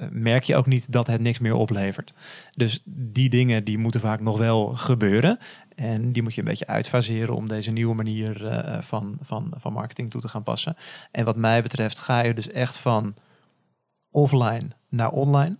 merk 0.09 0.43
je 0.43 0.55
ook 0.55 0.65
niet 0.65 0.91
dat 0.91 1.07
het 1.07 1.21
niks 1.21 1.39
meer 1.39 1.55
oplevert. 1.55 2.13
Dus 2.51 2.81
die 2.85 3.29
dingen 3.29 3.63
die 3.63 3.77
moeten 3.77 3.99
vaak 3.99 4.19
nog 4.19 4.37
wel 4.37 4.65
gebeuren. 4.67 5.37
En 5.75 6.11
die 6.11 6.23
moet 6.23 6.33
je 6.33 6.41
een 6.41 6.47
beetje 6.47 6.67
uitfaseren 6.67 7.35
om 7.35 7.47
deze 7.47 7.71
nieuwe 7.71 7.95
manier 7.95 8.43
uh, 8.43 8.81
van, 8.81 9.17
van, 9.21 9.53
van 9.55 9.73
marketing 9.73 10.09
toe 10.09 10.21
te 10.21 10.27
gaan 10.27 10.43
passen. 10.43 10.75
En 11.11 11.25
wat 11.25 11.35
mij 11.35 11.61
betreft 11.61 11.99
ga 11.99 12.21
je 12.21 12.33
dus 12.33 12.49
echt 12.49 12.77
van 12.77 13.15
offline 14.11 14.67
naar 14.89 15.09
online. 15.09 15.57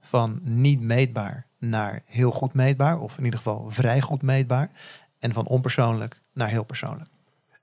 Van 0.00 0.40
niet 0.42 0.80
meetbaar 0.80 1.46
naar 1.58 2.02
heel 2.06 2.30
goed 2.30 2.54
meetbaar. 2.54 3.00
Of 3.00 3.18
in 3.18 3.24
ieder 3.24 3.38
geval 3.38 3.70
vrij 3.70 4.00
goed 4.00 4.22
meetbaar. 4.22 4.70
En 5.18 5.32
van 5.32 5.46
onpersoonlijk 5.46 6.20
naar 6.32 6.48
heel 6.48 6.64
persoonlijk. 6.64 7.10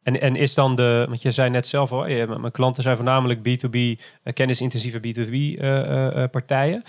En, 0.07 0.21
en 0.21 0.35
is 0.35 0.53
dan 0.53 0.75
de, 0.75 1.05
want 1.07 1.21
je 1.21 1.31
zei 1.31 1.49
net 1.49 1.67
zelf 1.67 1.91
al, 1.91 2.03
mijn 2.27 2.51
klanten 2.51 2.83
zijn 2.83 2.95
voornamelijk 2.95 3.39
B2B, 3.39 3.75
uh, 3.75 3.95
kennisintensieve 4.33 4.97
B2B 4.97 5.31
uh, 5.31 5.55
uh, 5.59 6.23
partijen. 6.31 6.83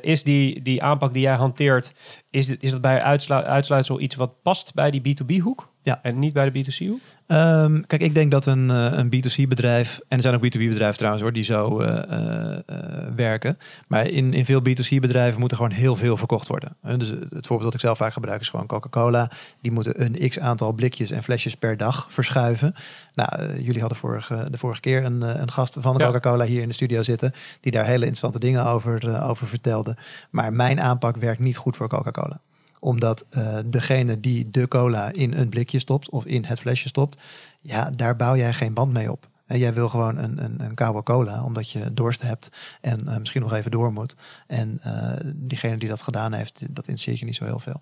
Is 0.00 0.22
die, 0.22 0.62
die 0.62 0.82
aanpak 0.82 1.12
die 1.12 1.22
jij 1.22 1.34
hanteert, 1.34 1.92
is, 2.30 2.48
is 2.48 2.70
dat 2.70 2.80
bij 2.80 3.02
uitslu 3.02 3.34
uitsluitsel 3.34 4.00
iets 4.00 4.14
wat 4.14 4.42
past 4.42 4.74
bij 4.74 4.90
die 4.90 5.00
B2B 5.00 5.42
hoek? 5.42 5.74
Ja. 5.86 5.98
En 6.02 6.18
niet 6.18 6.32
bij 6.32 6.50
de 6.50 6.64
B2C 6.64 6.86
hoek? 6.88 7.00
Ehm, 7.26 7.80
kijk, 7.80 8.02
ik 8.02 8.14
denk 8.14 8.30
dat 8.30 8.46
een, 8.46 8.70
eh, 8.70 8.92
een 8.92 9.08
B2C-bedrijf, 9.08 10.00
en 10.08 10.16
er 10.16 10.22
zijn 10.22 10.34
ook 10.34 10.40
B2B-bedrijven 10.40 10.96
trouwens 10.96 11.22
hoor, 11.22 11.32
die 11.32 11.44
zo 11.44 11.80
eh, 11.80 12.52
eh, 12.66 13.14
werken. 13.16 13.58
Maar 13.88 14.08
in, 14.08 14.32
in 14.32 14.44
veel 14.44 14.60
B2C-bedrijven 14.60 15.40
moet 15.40 15.50
er 15.50 15.56
gewoon 15.56 15.72
heel 15.72 15.96
veel 15.96 16.16
verkocht 16.16 16.48
worden. 16.48 16.76
Dus 16.96 17.08
het 17.08 17.46
voorbeeld 17.46 17.62
dat 17.62 17.74
ik 17.74 17.80
zelf 17.80 17.98
vaak 17.98 18.12
gebruik 18.12 18.40
is 18.40 18.48
gewoon 18.48 18.66
Coca-Cola. 18.66 19.30
Die 19.60 19.72
moeten 19.72 20.04
een 20.04 20.28
x 20.28 20.38
aantal 20.38 20.72
blikjes 20.72 21.10
en 21.10 21.22
flesjes 21.22 21.54
per 21.54 21.76
dag 21.76 22.06
verschuiven. 22.08 22.74
Nou, 23.14 23.60
jullie 23.60 23.80
hadden 23.80 23.98
vorige, 23.98 24.48
de 24.50 24.58
vorige 24.58 24.80
keer 24.80 25.04
een, 25.04 25.20
een 25.40 25.50
gast 25.50 25.76
van 25.78 25.94
de 25.94 26.00
Ja. 26.00 26.06
Coca-Cola 26.06 26.44
hier 26.44 26.62
in 26.62 26.68
de 26.68 26.74
studio 26.74 27.02
zitten. 27.02 27.32
Die 27.60 27.72
daar 27.72 27.84
hele 27.84 28.06
interessante 28.06 28.38
dingen 28.38 28.64
over, 28.64 29.22
over 29.22 29.46
vertelde. 29.46 29.96
Maar 30.30 30.52
mijn 30.52 30.80
aanpak 30.80 31.16
werkt 31.16 31.40
niet 31.40 31.56
goed 31.56 31.76
voor 31.76 31.88
Coca-Cola 31.88 32.40
omdat 32.80 33.24
eh, 33.30 33.58
degene 33.66 34.20
die 34.20 34.50
de 34.50 34.68
cola 34.68 35.12
in 35.12 35.32
een 35.32 35.48
blikje 35.48 35.78
stopt 35.78 36.10
of 36.10 36.24
in 36.24 36.44
het 36.44 36.60
flesje 36.60 36.88
stopt, 36.88 37.22
ja, 37.60 37.90
daar 37.90 38.16
bouw 38.16 38.36
jij 38.36 38.52
geen 38.52 38.74
band 38.74 38.92
mee 38.92 39.12
op. 39.12 39.28
En 39.46 39.58
jij 39.58 39.74
wil 39.74 39.88
gewoon 39.88 40.18
een, 40.18 40.44
een, 40.44 40.64
een 40.64 40.74
koude 40.74 41.02
cola, 41.02 41.44
omdat 41.44 41.70
je 41.70 41.94
dorst 41.94 42.22
hebt 42.22 42.48
en 42.80 43.08
eh, 43.08 43.18
misschien 43.18 43.42
nog 43.42 43.52
even 43.52 43.70
door 43.70 43.92
moet. 43.92 44.16
En 44.46 44.78
eh, 44.82 45.32
diegene 45.36 45.76
die 45.76 45.88
dat 45.88 46.02
gedaan 46.02 46.32
heeft, 46.32 46.60
dat 46.60 46.86
interesseert 46.86 47.18
je 47.18 47.24
niet 47.24 47.34
zo 47.34 47.44
heel 47.44 47.58
veel. 47.58 47.80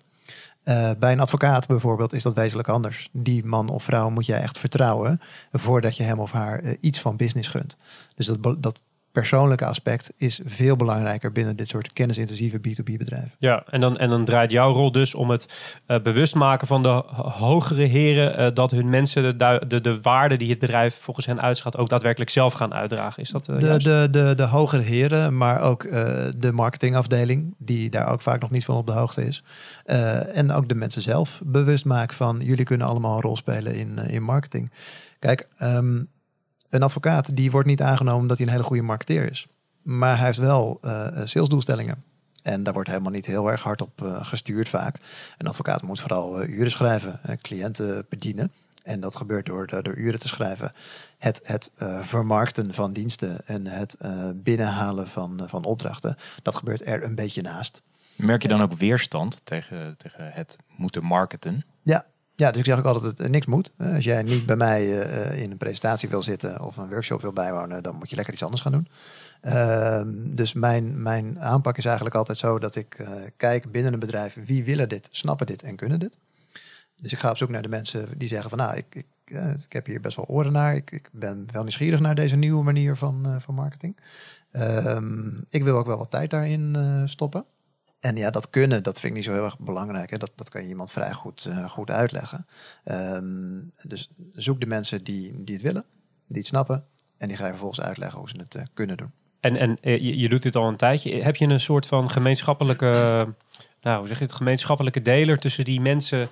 Bij 0.99 1.11
een 1.11 1.19
advocaat 1.19 1.67
bijvoorbeeld 1.67 2.13
is 2.13 2.23
dat 2.23 2.33
wezenlijk 2.33 2.67
anders. 2.67 3.09
Die 3.11 3.45
man 3.45 3.69
of 3.69 3.83
vrouw 3.83 4.09
moet 4.09 4.25
jij 4.25 4.41
echt 4.41 4.57
vertrouwen 4.57 5.19
voordat 5.51 5.97
je 5.97 6.03
hem 6.03 6.19
of 6.19 6.31
haar 6.31 6.75
iets 6.79 6.99
van 6.99 7.17
business 7.17 7.47
gunt. 7.47 7.77
Dus 8.15 8.25
dat, 8.25 8.63
dat 8.63 8.81
persoonlijke 9.15 9.65
aspect 9.65 10.13
is 10.17 10.39
veel 10.45 10.75
belangrijker 10.75 11.31
binnen 11.31 11.55
dit 11.55 11.67
soort 11.67 11.93
kennisintensieve 11.93 12.57
B2B 12.57 12.97
bedrijven. 12.97 13.31
Ja, 13.37 13.63
en 13.69 13.81
dan, 13.81 13.97
en 13.97 14.09
dan 14.09 14.25
draait 14.25 14.51
jouw 14.51 14.71
rol 14.71 14.91
dus 14.91 15.13
om 15.13 15.29
het 15.29 15.45
eh, 15.85 16.01
bewust 16.01 16.35
maken 16.35 16.67
van 16.67 16.83
de 16.83 16.87
ho- 16.89 17.03
hogere 17.29 17.83
heren 17.83 18.37
eh, 18.37 18.53
dat 18.53 18.71
hun 18.71 18.89
mensen 18.89 19.37
de, 19.37 19.61
de, 19.67 19.81
de 19.81 20.01
waarde 20.01 20.37
die 20.37 20.49
het 20.49 20.59
bedrijf 20.59 20.95
volgens 20.95 21.25
hen 21.25 21.41
uitschat 21.41 21.77
ook 21.77 21.89
daadwerkelijk 21.89 22.29
zelf 22.31 22.53
gaan 22.53 22.73
uitdragen. 22.73 23.21
Is 23.23 23.29
dat 23.29 23.47
eh, 23.47 23.59
De, 23.59 23.77
de, 23.77 24.07
de, 24.11 24.33
de 24.35 24.43
hogere 24.43 24.81
heren, 24.81 25.37
maar 25.37 25.61
ook 25.61 25.81
de 26.37 26.51
marketingafdeling, 26.51 27.55
die 27.57 27.89
daar 27.89 28.11
ook 28.11 28.21
vaak 28.21 28.41
nog 28.41 28.51
niet 28.51 28.65
van 28.65 28.75
op 28.75 28.85
de 28.85 28.91
hoogte 28.91 29.25
is. 29.25 29.43
En 30.33 30.51
ook 30.51 30.69
de 30.69 30.75
mensen 30.75 31.01
zelf 31.01 31.41
bewust 31.45 31.85
maken 31.85 32.15
van 32.15 32.39
jullie 32.43 32.65
kunnen 32.65 32.87
allemaal 32.87 33.15
een 33.15 33.21
rol 33.21 33.35
spelen 33.35 33.75
in, 33.75 33.97
in 33.97 34.23
marketing. 34.23 34.71
Kijk, 35.19 35.47
ehm, 35.57 36.03
een 36.75 36.83
advocaat 36.83 37.35
die 37.35 37.51
wordt 37.51 37.67
niet 37.67 37.81
aangenomen 37.81 38.21
omdat 38.21 38.37
hij 38.37 38.45
een 38.45 38.51
hele 38.53 38.65
goede 38.65 38.81
marketeer 38.81 39.31
is. 39.31 39.47
Maar 39.83 40.17
hij 40.17 40.25
heeft 40.25 40.37
wel 40.37 40.77
eh, 40.81 41.21
salesdoelstellingen. 41.23 42.01
En 42.43 42.63
daar 42.63 42.73
wordt 42.73 42.89
helemaal 42.89 43.11
niet 43.11 43.25
heel 43.25 43.51
erg 43.51 43.63
hard 43.63 43.81
op 43.81 44.01
eh, 44.01 44.25
gestuurd 44.25 44.69
vaak. 44.69 44.99
Een 45.37 45.47
advocaat 45.47 45.81
moet 45.81 45.99
vooral 45.99 46.43
uren 46.43 46.71
schrijven, 46.71 47.19
cliënten 47.41 48.05
bedienen. 48.09 48.51
En 48.83 48.99
dat 48.99 49.15
gebeurt 49.15 49.45
door, 49.45 49.67
door, 49.67 49.95
uren 49.95 50.19
te 50.19 50.27
schrijven. 50.27 50.71
Het, 51.17 51.39
het 51.43 51.71
vermarkten 52.01 52.73
van 52.73 52.93
diensten 52.93 53.45
en 53.45 53.65
het 53.65 53.97
binnenhalen 54.35 55.07
van, 55.07 55.43
van 55.47 55.63
opdrachten. 55.63 56.15
Dat 56.41 56.55
gebeurt 56.55 56.87
er 56.87 57.03
een 57.03 57.15
beetje 57.15 57.41
naast. 57.41 57.81
Merk 58.15 58.41
je 58.41 58.47
dan 58.47 58.61
ook 58.61 58.73
weerstand 58.73 59.41
tegen, 59.43 59.97
tegen 59.97 60.31
het 60.33 60.57
moeten 60.75 61.03
marketen? 61.03 61.65
Ja. 61.83 62.05
Ja, 62.35 62.51
dus 62.51 62.59
ik 62.59 62.65
zeg 62.65 62.77
ook 62.77 62.85
altijd 62.85 63.17
het 63.17 63.29
niks 63.29 63.45
moet. 63.45 63.71
Als 63.77 64.03
jij 64.03 64.23
niet 64.23 64.45
bij 64.45 64.55
mij 64.55 65.01
eh, 65.01 65.41
in 65.41 65.51
een 65.51 65.57
presentatie 65.57 66.09
wil 66.09 66.23
zitten 66.23 66.61
of 66.61 66.77
een 66.77 66.89
workshop 66.89 67.21
wil 67.21 67.33
bijwonen, 67.33 67.83
dan 67.83 67.95
moet 67.95 68.09
je 68.09 68.15
lekker 68.15 68.33
iets 68.33 68.43
anders 68.43 68.61
gaan 68.61 68.71
doen. 68.71 68.87
Ehm, 69.41 70.35
dus 70.35 70.53
mijn, 70.53 71.01
mijn 71.01 71.39
aanpak 71.39 71.77
is 71.77 71.85
eigenlijk 71.85 72.15
altijd 72.15 72.37
zo 72.37 72.59
dat 72.59 72.75
ik 72.75 72.93
eh, 72.93 73.07
kijk 73.37 73.71
binnen 73.71 73.93
een 73.93 73.99
bedrijf 73.99 74.37
wie 74.45 74.63
willen 74.63 74.89
dit, 74.89 75.07
snappen 75.11 75.45
dit 75.45 75.61
en 75.61 75.75
kunnen 75.75 75.99
dit. 75.99 76.17
Dus 77.01 77.11
ik 77.11 77.19
ga 77.19 77.29
op 77.29 77.37
zoek 77.37 77.49
naar 77.49 77.61
de 77.61 77.69
mensen 77.69 78.17
die 78.17 78.27
zeggen 78.27 78.49
van 78.49 78.57
nou, 78.57 78.75
ik, 78.75 78.95
ik, 78.95 79.07
eh, 79.25 79.53
ik 79.53 79.73
heb 79.73 79.85
hier 79.85 80.01
best 80.01 80.15
wel 80.15 80.27
oren 80.27 80.51
naar. 80.51 80.75
Ik, 80.75 80.91
ik 80.91 81.09
ben 81.11 81.47
wel 81.51 81.61
nieuwsgierig 81.61 81.99
naar 81.99 82.15
deze 82.15 82.35
nieuwe 82.35 82.63
manier 82.63 82.95
van, 82.95 83.41
van 83.41 83.53
marketing. 83.53 83.97
Ehm, 84.51 85.27
ik 85.49 85.63
wil 85.63 85.77
ook 85.77 85.85
wel 85.85 85.97
wat 85.97 86.11
tijd 86.11 86.29
daarin 86.29 86.75
stoppen. 87.05 87.45
En 88.05 88.15
ja, 88.15 88.29
dat 88.29 88.49
kunnen, 88.49 88.83
dat 88.83 88.99
vind 88.99 89.11
ik 89.11 89.17
niet 89.17 89.27
zo 89.27 89.33
heel 89.33 89.43
erg 89.43 89.59
belangrijk. 89.59 90.09
Hè. 90.09 90.17
Dat, 90.17 90.31
dat 90.35 90.49
kan 90.49 90.61
je 90.61 90.67
iemand 90.67 90.91
vrij 90.91 91.13
goed, 91.13 91.45
eh, 91.45 91.69
goed 91.69 91.91
uitleggen. 91.91 92.45
Ehm, 92.83 93.61
dus 93.87 94.09
zoek 94.33 94.59
de 94.59 94.65
mensen 94.65 95.03
die, 95.03 95.43
die 95.43 95.55
het 95.55 95.63
willen, 95.63 95.85
die 96.27 96.37
het 96.37 96.47
snappen. 96.47 96.85
En 97.17 97.27
die 97.27 97.37
ga 97.37 97.43
je 97.43 97.49
vervolgens 97.49 97.81
uitleggen 97.81 98.19
hoe 98.19 98.29
ze 98.29 98.37
het 98.37 98.55
eh, 98.55 98.63
kunnen 98.73 98.97
doen. 98.97 99.11
En, 99.39 99.55
en 99.57 99.77
eh, 99.81 100.01
je, 100.01 100.17
je 100.17 100.29
doet 100.29 100.41
dit 100.41 100.55
al 100.55 100.67
een 100.67 100.75
tijdje. 100.75 101.23
Heb 101.23 101.35
je 101.35 101.47
een 101.47 101.59
soort 101.59 101.85
van 101.85 102.09
gemeenschappelijke, 102.09 102.91
nou, 103.81 103.97
hoe 103.99 104.07
zeg 104.07 104.17
je 104.17 104.23
het, 104.23 104.33
gemeenschappelijke 104.33 105.01
deler 105.01 105.39
tussen 105.39 105.63
die 105.63 105.81
mensen, 105.81 106.27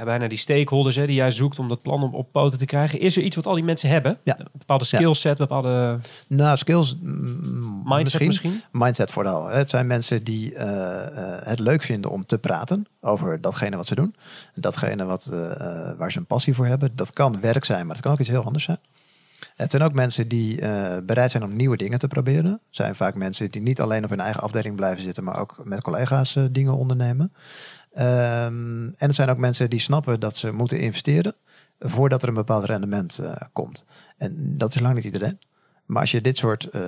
ja, 0.00 0.06
bijna 0.06 0.28
die 0.28 0.38
stakeholders 0.38 0.96
hè, 0.96 1.06
die 1.06 1.14
jij 1.14 1.30
zoekt 1.30 1.58
om 1.58 1.68
dat 1.68 1.82
plan 1.82 2.02
op, 2.02 2.14
op 2.14 2.32
poten 2.32 2.58
te 2.58 2.64
krijgen? 2.64 3.00
Is 3.00 3.16
er 3.16 3.22
iets 3.22 3.36
wat 3.36 3.46
al 3.46 3.54
die 3.54 3.64
mensen 3.64 3.88
hebben? 3.88 4.18
Ja. 4.22 4.38
Een 4.38 4.46
bepaalde 4.52 4.84
Ja. 4.88 4.96
skillset, 4.98 5.38
bepaalde 5.38 5.98
Nou, 6.28 6.56
skills, 6.56 6.96
mm, 7.00 7.82
mindset 7.84 8.26
misschien? 8.26 8.62
Mindset 8.72 9.10
vooral. 9.10 9.48
Het 9.48 9.70
zijn 9.70 9.86
mensen 9.86 10.24
die 10.24 10.54
eh, 10.54 11.06
eh, 11.06 11.46
het 11.46 11.58
leuk 11.58 11.82
vinden 11.82 12.10
om 12.10 12.26
te 12.26 12.38
praten 12.38 12.86
over 13.00 13.40
datgene 13.40 13.76
wat 13.76 13.86
ze 13.86 13.94
doen. 13.94 14.14
Datgene 14.54 15.04
wat, 15.04 15.26
eh, 15.32 15.38
waar 15.98 16.12
ze 16.12 16.18
een 16.18 16.26
passie 16.26 16.54
voor 16.54 16.66
hebben. 16.66 16.90
Dat 16.94 17.12
kan 17.12 17.40
werk 17.40 17.64
zijn, 17.64 17.86
maar 17.86 17.94
het 17.94 18.04
kan 18.04 18.12
ook 18.12 18.20
iets 18.20 18.28
heel 18.28 18.44
anders 18.44 18.64
zijn. 18.64 18.78
Het 19.56 19.70
zijn 19.70 19.82
ook 19.82 19.92
mensen 19.94 20.28
die 20.28 20.56
bereid 21.02 21.30
zijn 21.30 21.42
om 21.44 21.56
nieuwe 21.56 21.76
dingen 21.76 21.98
te 21.98 22.06
proberen. 22.06 22.50
Het 22.50 22.60
zijn 22.70 22.94
vaak 22.94 23.14
mensen 23.14 23.50
die 23.50 23.62
niet 23.62 23.80
alleen 23.80 24.04
op 24.04 24.10
hun 24.10 24.20
eigen 24.20 24.42
afdeling 24.42 24.76
blijven 24.76 25.02
zitten, 25.02 25.24
maar 25.24 25.40
ook 25.40 25.60
met 25.64 25.82
collega's 25.82 26.36
dingen 26.50 26.76
ondernemen. 26.76 27.32
Ehm, 27.92 28.84
en 28.84 29.06
het 29.06 29.14
zijn 29.14 29.28
ook 29.28 29.38
mensen 29.38 29.70
die 29.70 29.80
snappen 29.80 30.20
dat 30.20 30.36
ze 30.36 30.52
moeten 30.52 30.78
investeren 30.78 31.34
voordat 31.80 32.22
er 32.22 32.28
een 32.28 32.34
bepaald 32.34 32.64
rendement 32.64 33.18
eh, 33.18 33.32
komt. 33.52 33.84
En 34.16 34.54
dat 34.58 34.74
is 34.74 34.80
lang 34.80 34.94
niet 34.94 35.04
iedereen. 35.04 35.38
Maar 35.86 36.00
als 36.00 36.10
je 36.10 36.20
dit 36.20 36.36
soort 36.36 36.64
eh, 36.64 36.80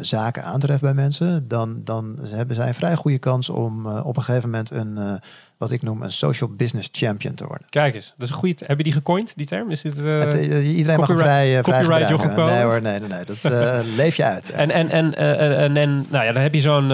zaken 0.00 0.44
aantreft 0.44 0.80
bij 0.80 0.94
mensen, 0.94 1.48
dan, 1.48 1.80
dan 1.84 2.18
hebben 2.22 2.56
zij 2.56 2.68
een 2.68 2.74
vrij 2.74 2.94
goede 2.94 3.18
kans 3.18 3.48
om 3.48 3.86
eh, 3.86 4.06
op 4.06 4.16
een 4.16 4.22
gegeven 4.22 4.50
moment 4.50 4.70
een, 4.70 5.20
wat 5.58 5.70
ik 5.70 5.82
noem, 5.82 6.02
een 6.02 6.12
social 6.12 6.50
business 6.50 6.88
champion 6.92 7.34
te 7.34 7.46
worden. 7.46 7.66
Kijk 7.70 7.94
eens, 7.94 8.14
dat 8.16 8.28
is 8.28 8.34
een 8.34 8.40
goede. 8.40 8.64
Heb 8.66 8.76
je 8.76 8.84
die 8.84 8.92
gecoind, 8.92 9.36
die 9.36 9.46
term? 9.46 9.70
Is 9.70 9.80
dit, 9.80 9.96
Het, 9.96 10.34
iedereen 10.64 10.98
mag 10.98 11.08
hem 11.08 11.18
vrij, 11.18 11.62
vrij 11.62 11.82
gebruiken. 11.82 12.44
Nee 12.44 12.62
hoor, 12.62 12.82
nee, 12.82 13.00
nee, 13.00 13.08
nee. 13.08 13.24
Dat 13.24 13.86
leef 14.02 14.14
je 14.14 14.24
uit. 14.24 14.50
En, 14.50 14.70
en, 14.70 14.90
en, 14.90 15.14
en, 15.14 15.76
en 15.76 16.06
nou 16.10 16.24
ja, 16.24 16.32
dan 16.32 16.42
heb 16.42 16.54
je 16.54 16.60
zo'n 16.60 16.88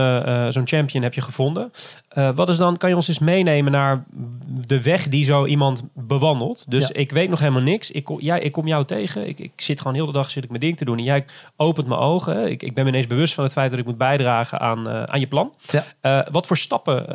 zo'n 0.52 0.66
champion 0.66 1.02
heb 1.02 1.14
je 1.14 1.20
gevonden. 1.20 1.70
Eh, 2.12 2.30
wat 2.34 2.48
is 2.48 2.56
dan, 2.56 2.76
kan 2.76 2.88
je 2.88 2.94
ons 2.96 3.08
eens 3.08 3.18
meenemen 3.18 3.72
naar 3.72 4.04
de 4.66 4.82
weg 4.82 5.08
die 5.08 5.24
zo 5.24 5.46
iemand 5.46 5.82
bewandelt? 5.94 6.64
Dus 6.70 6.82
Ja. 6.82 6.92
ik 6.92 7.12
weet 7.12 7.28
nog 7.28 7.38
helemaal 7.38 7.62
niks. 7.62 7.90
Ik 7.90 8.04
kom, 8.04 8.20
jij, 8.20 8.40
ik 8.40 8.52
kom 8.52 8.66
jou 8.66 8.84
tegen. 8.84 9.28
Ik, 9.28 9.38
ik 9.38 9.52
zit 9.56 9.78
gewoon 9.78 9.94
heel 9.94 10.06
de 10.06 10.12
dag 10.12 10.30
zit 10.30 10.42
ik 10.44 10.48
mijn 10.48 10.60
ding 10.60 10.76
te 10.76 10.84
doen. 10.84 10.98
En 10.98 11.04
jij 11.04 11.24
opent 11.56 11.86
mijn 11.86 12.00
ogen. 12.00 12.50
Ik, 12.50 12.62
ik 12.62 12.74
ben 12.74 12.84
me 12.84 12.90
ineens 12.90 13.06
bewust 13.06 13.34
van 13.34 13.44
het 13.44 13.52
feit 13.52 13.70
dat 13.70 13.80
ik 13.80 13.86
moet 13.86 13.98
bijdragen 13.98 14.60
aan, 14.60 14.88
eh, 14.88 15.02
aan 15.02 15.20
je 15.20 15.26
plan. 15.26 15.54
Ja. 15.70 15.84
Eh, 16.00 16.32
wat 16.32 16.46
voor 16.46 16.56
stappen 16.56 17.06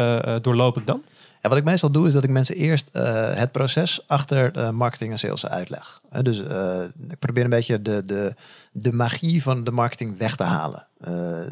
doorloop 0.42 0.78
ik 0.78 0.86
dan? 0.86 1.02
Ja, 1.42 1.50
wat 1.50 1.58
ik 1.58 1.64
meestal 1.64 1.92
doe 1.92 2.08
is 2.08 2.14
dat 2.14 2.24
ik 2.24 2.30
mensen 2.30 2.56
eerst 2.56 2.90
het 3.34 3.52
proces 3.52 4.02
achter 4.08 4.74
marketing 4.74 5.12
en 5.12 5.18
sales 5.18 5.46
uitleg. 5.48 6.02
Dus 6.22 6.40
ik 7.10 7.20
probeer 7.20 7.44
een 7.44 7.50
beetje 7.50 7.82
de, 7.82 8.04
de, 8.06 8.34
de 8.80 8.94
magie 8.94 9.42
van 9.42 9.64
de 9.64 9.72
marketing 9.72 10.18
weg 10.18 10.36
te 10.36 10.44
halen. 10.44 10.88
Eh, 10.98 11.46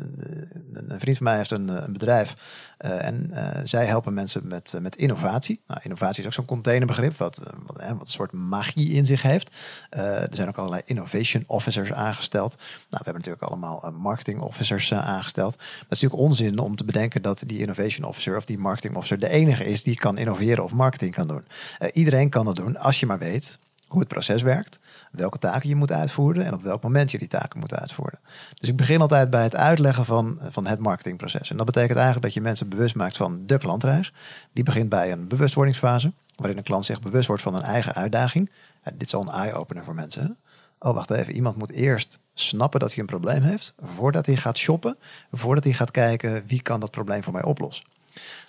een 0.73 0.99
vriend 0.99 1.17
van 1.17 1.25
mij 1.25 1.37
heeft 1.37 1.51
een, 1.51 1.67
een 1.67 1.93
bedrijf 1.93 2.35
eh, 2.77 3.05
en 3.05 3.31
eh, 3.31 3.61
zij 3.63 3.85
helpen 3.85 4.13
mensen 4.13 4.47
met, 4.47 4.73
met 4.81 4.95
innovatie. 4.95 5.61
Nou, 5.67 5.79
innovatie 5.83 6.19
is 6.19 6.25
ook 6.25 6.33
zo'n 6.33 6.45
containerbegrip 6.45 7.17
wat, 7.17 7.41
wat, 7.65 7.81
hè, 7.81 7.93
wat 7.93 8.01
een 8.01 8.07
soort 8.07 8.31
magie 8.31 8.91
in 8.91 9.05
zich 9.05 9.21
heeft. 9.21 9.55
Er 9.89 10.27
zijn 10.29 10.47
ook 10.47 10.57
allerlei 10.57 10.81
innovation 10.85 11.43
officers 11.47 11.93
aangesteld. 11.93 12.55
Nou, 12.55 12.65
we 12.89 12.95
hebben 13.11 13.13
natuurlijk 13.13 13.43
allemaal 13.43 13.93
marketing 13.97 14.41
officers 14.41 14.93
aangesteld. 14.93 15.51
Dat 15.57 15.67
is 15.89 16.01
natuurlijk 16.01 16.21
onzin 16.21 16.59
om 16.59 16.75
te 16.75 16.85
bedenken 16.85 17.21
dat 17.21 17.43
die 17.45 17.59
innovation 17.59 18.07
officer 18.07 18.37
of 18.37 18.45
die 18.45 18.57
marketing 18.57 18.95
officer 18.95 19.19
de 19.19 19.29
enige 19.29 19.65
is 19.65 19.83
die 19.83 19.95
kan 19.95 20.17
innoveren 20.17 20.63
of 20.63 20.71
marketing 20.71 21.13
kan 21.13 21.27
doen. 21.27 21.45
Iedereen 21.93 22.29
kan 22.29 22.45
dat 22.45 22.55
doen 22.55 22.77
als 22.77 22.99
je 22.99 23.05
maar 23.05 23.19
weet 23.19 23.57
hoe 23.87 23.99
het 23.99 24.07
proces 24.07 24.41
werkt, 24.41 24.79
welke 25.11 25.37
taken 25.37 25.69
je 25.69 25.75
moet 25.75 25.91
uitvoeren 25.91 26.45
en 26.45 26.53
op 26.53 26.61
welk 26.61 26.81
moment 26.81 27.11
je 27.11 27.17
die 27.17 27.27
taken 27.27 27.59
moet 27.59 27.73
uitvoeren. 27.73 28.19
Dus 28.53 28.69
ik 28.69 28.75
begin 28.75 29.01
altijd 29.01 29.29
bij 29.29 29.43
het 29.43 29.55
uitleggen 29.55 30.05
van, 30.05 30.39
van 30.41 30.65
het 30.65 30.79
marketingproces. 30.79 31.49
En 31.49 31.57
dat 31.57 31.65
betekent 31.65 31.95
eigenlijk 31.95 32.25
dat 32.25 32.33
je 32.33 32.41
mensen 32.41 32.69
bewust 32.69 32.95
maakt 32.95 33.17
van 33.17 33.45
de 33.45 33.57
klantreis. 33.57 34.13
Die 34.53 34.63
begint 34.63 34.89
bij 34.89 35.11
een 35.11 35.27
bewustwordingsfase, 35.27 36.11
waarin 36.35 36.57
een 36.57 36.63
klant 36.63 36.85
zich 36.85 36.99
bewust 36.99 37.27
wordt 37.27 37.41
van 37.41 37.55
een 37.55 37.63
eigen 37.63 37.93
uitdaging. 37.93 38.51
Dit 38.83 39.01
is 39.03 39.11
een 39.11 39.29
eye-opener 39.29 39.83
voor 39.83 39.95
mensen. 39.95 40.37
Oh, 40.79 40.93
wacht 40.93 41.11
even. 41.11 41.33
Iemand 41.33 41.55
moet 41.55 41.71
eerst 41.71 42.19
snappen 42.33 42.79
dat 42.79 42.89
hij 42.89 42.99
een 42.99 43.05
probleem 43.05 43.41
heeft, 43.41 43.73
voordat 43.79 44.25
hij 44.25 44.35
gaat 44.35 44.57
shoppen, 44.57 44.97
voordat 45.31 45.63
hij 45.63 45.73
gaat 45.73 45.91
kijken 45.91 46.43
wie 46.47 46.61
kan 46.61 46.79
dat 46.79 46.91
probleem 46.91 47.23
voor 47.23 47.33
mij 47.33 47.43
oplossen. 47.43 47.85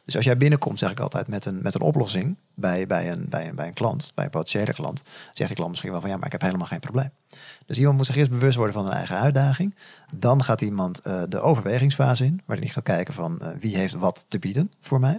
Dus 0.05 0.17
als 0.17 0.25
jij 0.25 0.37
binnenkomt, 0.37 0.79
zeg 0.79 0.91
ik 0.91 1.01
altijd, 1.01 1.29
met 1.29 1.45
een, 1.45 1.63
met 1.63 1.75
een 1.75 1.81
oplossing 1.81 2.37
bij, 2.55 2.87
bij, 2.87 3.11
een, 3.11 3.27
bij, 3.29 3.49
een, 3.49 3.55
bij 3.55 3.67
een 3.67 3.75
klant, 3.75 4.13
bij 4.15 4.25
een 4.25 4.31
potentiële 4.31 4.73
klant, 4.73 5.03
zegt 5.33 5.49
die 5.49 5.57
klant 5.57 5.71
misschien 5.71 5.91
wel 5.91 6.01
van 6.01 6.11
ja, 6.11 6.17
maar 6.17 6.27
ik 6.27 6.33
heb 6.33 6.43
helemaal 6.43 6.67
geen 6.67 6.81
probleem. 6.81 7.11
Dus 7.67 7.79
iemand 7.79 7.97
moet 7.97 8.07
zich 8.07 8.17
eerst 8.17 8.31
bewust 8.31 8.57
worden 8.57 8.75
van 8.75 8.87
een 8.87 8.93
eigen 8.93 9.19
uitdaging. 9.19 9.75
Dan 10.13 10.45
gaat 10.45 10.61
iemand 10.61 11.01
eh, 11.01 11.23
de 11.29 11.41
overwegingsfase 11.41 12.25
in, 12.25 12.43
waarin 12.47 12.65
hij 12.65 12.75
gaat 12.75 12.85
kijken 12.85 13.15
van 13.15 13.41
eh, 13.41 13.49
wie 13.61 13.77
heeft 13.77 13.95
wat 13.95 14.25
te 14.29 14.39
bieden 14.39 14.73
voor 14.81 15.01
mij. 15.01 15.19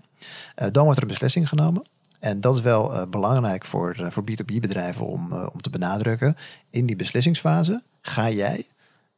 Eh, 0.56 0.68
dan 0.72 0.84
wordt 0.84 0.98
er 0.98 1.04
een 1.04 1.10
beslissing 1.10 1.48
genomen. 1.48 1.84
En 2.20 2.42
dat 2.42 2.56
is 2.56 2.62
wel 2.62 3.10
belangrijk 3.10 3.66
voor, 3.66 3.96
voor 4.12 4.24
B2B-bedrijven 4.24 5.06
om, 5.06 5.32
eh, 5.32 5.48
om 5.54 5.62
te 5.62 5.70
benadrukken. 5.70 6.36
In 6.70 6.86
die 6.86 6.96
beslissingsfase 6.96 7.84
ga 8.02 8.30
jij 8.30 8.66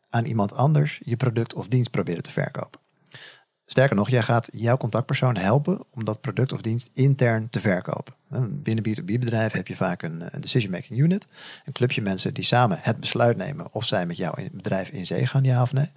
aan 0.10 0.26
iemand 0.26 0.54
anders 0.54 1.00
je 1.04 1.16
product 1.16 1.54
of 1.54 1.68
dienst 1.68 1.92
proberen 1.92 2.24
te 2.24 2.32
verkopen. 2.32 2.80
Sterker 3.70 3.96
nog, 3.96 4.10
jij 4.10 4.22
gaat 4.22 4.50
jouw 4.52 4.78
contactpersoon 4.78 5.36
helpen 5.38 5.80
om 5.92 6.06
dat 6.06 6.22
product 6.22 6.54
of 6.54 6.62
dienst 6.62 6.90
intern 6.94 7.50
te 7.50 7.60
verkopen. 7.60 8.14
En 8.30 8.62
Binnen 8.62 8.84
B2B-bedrijven 8.88 9.58
heb 9.58 9.68
je 9.68 9.76
vaak 9.76 10.02
een, 10.02 10.24
decision-making 10.40 11.00
unit. 11.00 11.28
Een 11.66 11.74
clubje 11.74 12.02
mensen 12.02 12.34
die 12.34 12.44
samen 12.44 12.78
het 12.82 13.00
besluit 13.00 13.38
nemen 13.38 13.74
of 13.74 13.86
zij 13.86 14.06
met 14.06 14.18
jouw 14.18 14.34
bedrijf 14.52 14.90
in 14.90 15.06
zee 15.06 15.26
gaan, 15.26 15.44
ja 15.44 15.62
of 15.62 15.74
nee. 15.74 15.92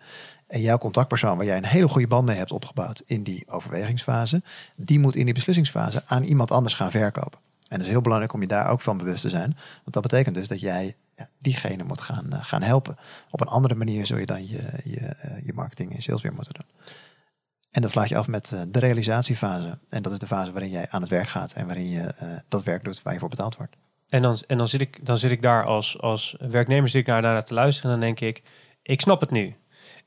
En 0.46 0.61
jouw 0.61 0.78
contactpersoon, 0.78 1.37
waar 1.37 1.46
jij 1.46 1.56
een 1.56 1.64
hele 1.64 1.88
goede 1.88 2.06
band 2.06 2.26
mee 2.26 2.37
hebt 2.37 2.52
opgebouwd 2.52 3.02
in 3.06 3.22
die 3.22 3.44
overwegingsfase, 3.48 4.42
die 4.76 4.98
moet 4.98 5.16
in 5.16 5.24
die 5.24 5.35
beslissingsfase 5.35 6.02
aan 6.06 6.22
iemand 6.22 6.50
anders 6.50 6.74
gaan 6.74 6.90
verkopen. 6.90 7.38
En 7.68 7.76
het 7.76 7.87
is 7.87 7.92
heel 7.92 8.00
belangrijk 8.00 8.32
om 8.32 8.40
je 8.40 8.46
daar 8.46 8.70
ook 8.70 8.80
van 8.80 8.98
bewust 8.98 9.22
te 9.22 9.28
zijn. 9.28 9.56
Want 9.82 9.92
dat 9.92 10.02
betekent 10.02 10.35
dus 10.35 10.48
dat 10.48 10.61
jij 10.61 10.94
ja, 11.16 11.28
diegene 11.38 11.85
moet 11.85 12.00
gaan, 12.00 12.32
eh, 12.32 12.44
gaan 12.44 12.62
helpen. 12.62 12.96
Op 13.30 13.40
een 13.40 13.46
andere 13.46 13.74
manier 13.74 14.06
zul 14.06 14.18
je 14.18 14.26
dan 14.26 14.48
je, 14.48 14.62
je, 14.85 15.00
eh, 15.00 15.46
je 15.46 15.52
marketing 15.54 15.94
en 15.94 16.02
sales 16.02 16.22
weer 16.22 16.35
moeten 16.35 16.54
doen. 16.54 16.94
En 17.72 17.82
dat 17.82 17.90
slaat 17.90 18.08
je 18.08 18.16
af 18.16 18.28
met 18.28 18.52
eh, 18.52 18.61
de 18.68 18.78
realisatiefase. 18.78 19.78
En 19.88 20.02
dat 20.02 20.12
is 20.12 20.18
de 20.18 20.26
fase 20.26 20.52
waarin 20.52 20.70
jij 20.70 20.87
aan 20.90 21.00
het 21.00 21.11
werk 21.11 21.28
gaat 21.28 21.52
en 21.52 21.66
waarin 21.66 21.90
je 21.90 22.00
eh, 22.00 22.28
dat 22.48 22.62
werk 22.62 22.85
doet 22.85 23.02
waar 23.02 23.12
je 23.12 23.18
voor 23.18 23.28
betaald 23.28 23.56
wordt. 23.56 23.76
En 24.08 24.22
dan, 24.22 24.38
en 24.46 24.58
dan, 24.58 24.68
zit, 24.68 24.80
ik, 24.80 25.06
dan 25.06 25.16
zit 25.16 25.30
ik 25.30 25.42
daar 25.42 25.64
als, 25.64 26.00
als 26.00 26.37
werknemer 26.38 26.88
zit 26.88 27.00
ik 27.00 27.06
daar 27.06 27.22
naar 27.22 27.44
te 27.44 27.54
luisteren 27.54 27.92
en 27.92 28.00
dan 28.00 28.06
denk 28.06 28.20
ik, 28.20 28.42
ik 28.82 29.00
snap 29.00 29.20
het 29.20 29.30
nu. 29.30 29.54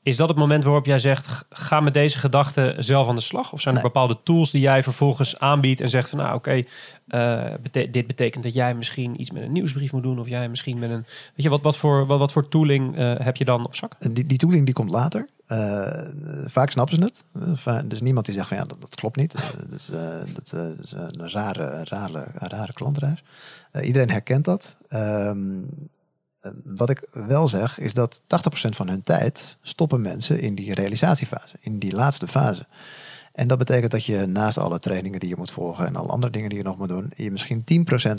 Is 0.06 0.16
dat 0.16 0.28
het 0.28 0.38
moment 0.38 0.64
waarop 0.64 0.86
jij 0.86 0.98
zegt, 0.98 1.44
ga 1.50 1.80
met 1.80 1.94
deze 1.94 2.18
gedachten 2.18 2.84
zelf 2.84 3.08
aan 3.08 3.14
de 3.14 3.20
slag? 3.20 3.52
Of 3.52 3.60
zijn 3.60 3.74
er 3.74 3.82
Nee. 3.82 3.90
bepaalde 3.92 4.18
tools 4.22 4.50
die 4.50 4.60
jij 4.60 4.82
vervolgens 4.82 5.38
aanbiedt 5.38 5.80
en 5.80 5.88
zegt 5.88 6.08
van 6.08 6.18
nou 6.18 6.34
oké, 6.34 6.62
eh, 7.08 7.44
bete- 7.62 7.90
dit 7.90 8.06
betekent 8.06 8.42
dat 8.44 8.52
jij 8.54 8.74
misschien 8.74 9.20
iets 9.20 9.30
met 9.30 9.42
een 9.42 9.52
nieuwsbrief 9.52 9.92
moet 9.92 10.02
doen 10.02 10.18
of 10.18 10.28
jij 10.28 10.48
misschien 10.48 10.78
met 10.78 10.90
een, 10.90 11.04
weet 11.06 11.42
je, 11.42 11.48
wat, 11.48 11.62
wat, 11.62 11.76
voor, 11.76 12.06
wat, 12.06 12.18
wat 12.18 12.32
voor 12.32 12.48
tooling 12.48 12.96
eh, 12.96 13.14
heb 13.18 13.36
je 13.36 13.44
dan 13.44 13.64
op 13.64 13.74
zak? 13.74 13.92
En 13.98 14.12
die, 14.14 14.24
die 14.24 14.38
tooling 14.38 14.64
die 14.64 14.74
komt 14.74 14.90
later. 14.90 15.28
Eh, 15.46 15.86
vaak 16.46 16.70
snappen 16.70 16.96
ze 16.96 17.02
het. 17.04 17.24
Eh, 17.66 17.74
Er 17.76 17.92
is 17.92 18.00
niemand 18.00 18.26
die 18.26 18.34
zegt 18.34 18.48
van 18.48 18.56
ja, 18.56 18.64
dat, 18.64 18.80
dat 18.80 18.94
klopt 18.94 19.16
niet. 19.16 19.34
Eh, 19.34 19.42
dat, 19.58 19.72
is, 19.80 19.90
eh, 19.90 20.34
dat, 20.34 20.52
eh, 20.54 20.82
is 20.82 20.92
een 20.92 21.30
rare, 21.30 21.84
rare, 21.84 22.26
rare 22.34 22.72
klantreis. 22.72 23.22
Eh, 23.70 23.86
iedereen 23.86 24.10
herkent 24.10 24.44
dat. 24.44 24.76
Ehm, 24.88 25.62
eh, 25.62 25.68
wat 26.64 26.90
ik 26.90 27.08
wel 27.12 27.48
zeg 27.48 27.78
is 27.78 27.94
dat 27.94 28.22
80% 28.22 28.26
van 28.68 28.88
hun 28.88 29.02
tijd 29.02 29.58
stoppen 29.62 30.00
mensen 30.00 30.40
in 30.40 30.54
die 30.54 30.74
realisatiefase, 30.74 31.56
in 31.60 31.78
die 31.78 31.94
laatste 31.94 32.26
fase. 32.26 32.66
En 33.32 33.48
dat 33.48 33.58
betekent 33.58 33.90
dat 33.90 34.04
je 34.04 34.26
naast 34.26 34.58
alle 34.58 34.80
trainingen 34.80 35.20
die 35.20 35.28
je 35.28 35.36
moet 35.36 35.50
volgen 35.50 35.86
en 35.86 35.96
alle 35.96 36.08
andere 36.08 36.32
dingen 36.32 36.48
die 36.48 36.58
je 36.58 36.64
nog 36.64 36.78
moet 36.78 36.88
doen, 36.88 37.12
je 37.16 37.30
misschien 37.30 37.64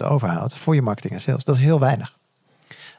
10% 0.01 0.05
overhoudt 0.05 0.55
voor 0.55 0.75
je 0.75 0.81
marketing 0.81 1.13
en 1.13 1.21
sales. 1.21 1.43
Dat 1.43 1.55
is 1.55 1.61
heel 1.61 1.79
weinig. 1.79 2.17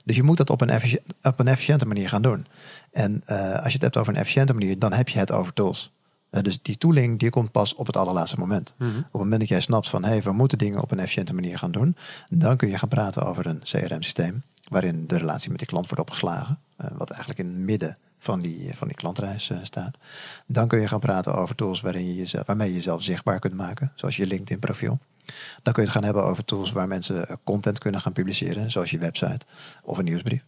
Dus 0.05 0.17
je 0.17 0.23
moet 0.23 0.37
dat 0.37 0.51
op 0.51 0.61
een, 0.61 1.01
op 1.23 1.39
een 1.39 1.49
efficiënte 1.49 1.87
manier 1.87 2.09
gaan 2.09 2.23
doen. 2.23 2.47
En 2.93 3.23
eh, 3.25 3.55
als 3.55 3.67
je 3.67 3.73
het 3.73 3.83
hebt 3.83 3.97
over 3.97 4.13
een 4.13 4.19
efficiënte 4.19 4.53
manier, 4.53 4.79
dan 4.79 4.93
heb 4.93 5.09
je 5.09 5.19
het 5.19 5.33
over 5.33 5.53
tools. 5.53 5.91
Eh, 6.31 6.43
dus 6.43 6.63
die 6.63 6.79
tooling 6.79 7.19
die 7.19 7.31
komt 7.31 7.53
pas 7.53 7.75
op 7.75 7.87
het 7.87 7.97
allerlaatste 7.97 8.39
moment. 8.39 8.75
Op 8.79 9.13
het 9.13 9.13
moment 9.13 9.41
dat 9.41 9.49
jij 9.49 9.61
snapt 9.61 9.89
van 9.89 10.05
hey, 10.05 10.23
we 10.23 10.33
moeten 10.33 10.59
dingen 10.59 10.83
op 10.83 10.91
een 10.91 10.99
efficiënte 10.99 11.35
manier 11.35 11.59
gaan 11.59 11.71
doen, 11.71 11.97
dan 12.29 12.57
kun 12.57 12.69
je 12.69 12.79
gaan 12.79 12.89
praten 12.89 13.27
over 13.27 13.47
een 13.47 13.61
CRM-systeem 13.63 14.43
waarin 14.71 15.07
de 15.07 15.19
relatie 15.19 15.51
met 15.51 15.59
die 15.59 15.69
klant 15.69 15.87
wordt 15.87 16.01
opgeslagen. 16.03 16.59
eh, 16.77 16.91
wat 16.97 17.11
eigenlijk 17.11 17.41
in 17.41 17.47
het 17.47 17.57
midden 17.65 17.97
van 18.19 18.41
die, 18.41 18.71
van 18.75 18.89
die 18.89 18.97
klantreis 18.97 19.51
eh, 19.51 19.59
staat. 19.63 19.99
Dan 20.47 20.69
kun 20.69 20.81
je 20.81 20.89
gaan 20.89 21.01
praten 21.01 21.35
over 21.35 21.55
tools 21.55 21.81
waarin 21.81 22.07
je 22.07 22.15
jezelf, 22.15 22.47
waarmee 22.47 22.69
je 22.69 22.75
jezelf 22.75 23.03
zichtbaar 23.03 23.39
kunt 23.39 23.55
maken, 23.55 23.93
zoals 23.95 24.17
je 24.17 24.27
LinkedIn-profiel. 24.27 24.99
Dan 25.63 25.73
kun 25.73 25.83
je 25.83 25.89
het 25.89 25.91
gaan 25.99 26.05
hebben 26.05 26.25
over 26.25 26.45
tools 26.45 26.73
waar 26.73 26.89
mensen 26.89 27.29
eh, 27.29 27.37
content 27.45 27.79
kunnen 27.79 28.01
gaan 28.01 28.13
publiceren, 28.13 28.71
zoals 28.71 28.91
je 28.91 28.99
website 28.99 29.47
of 29.83 29.99
een 29.99 30.05
nieuwsbrief. 30.05 30.43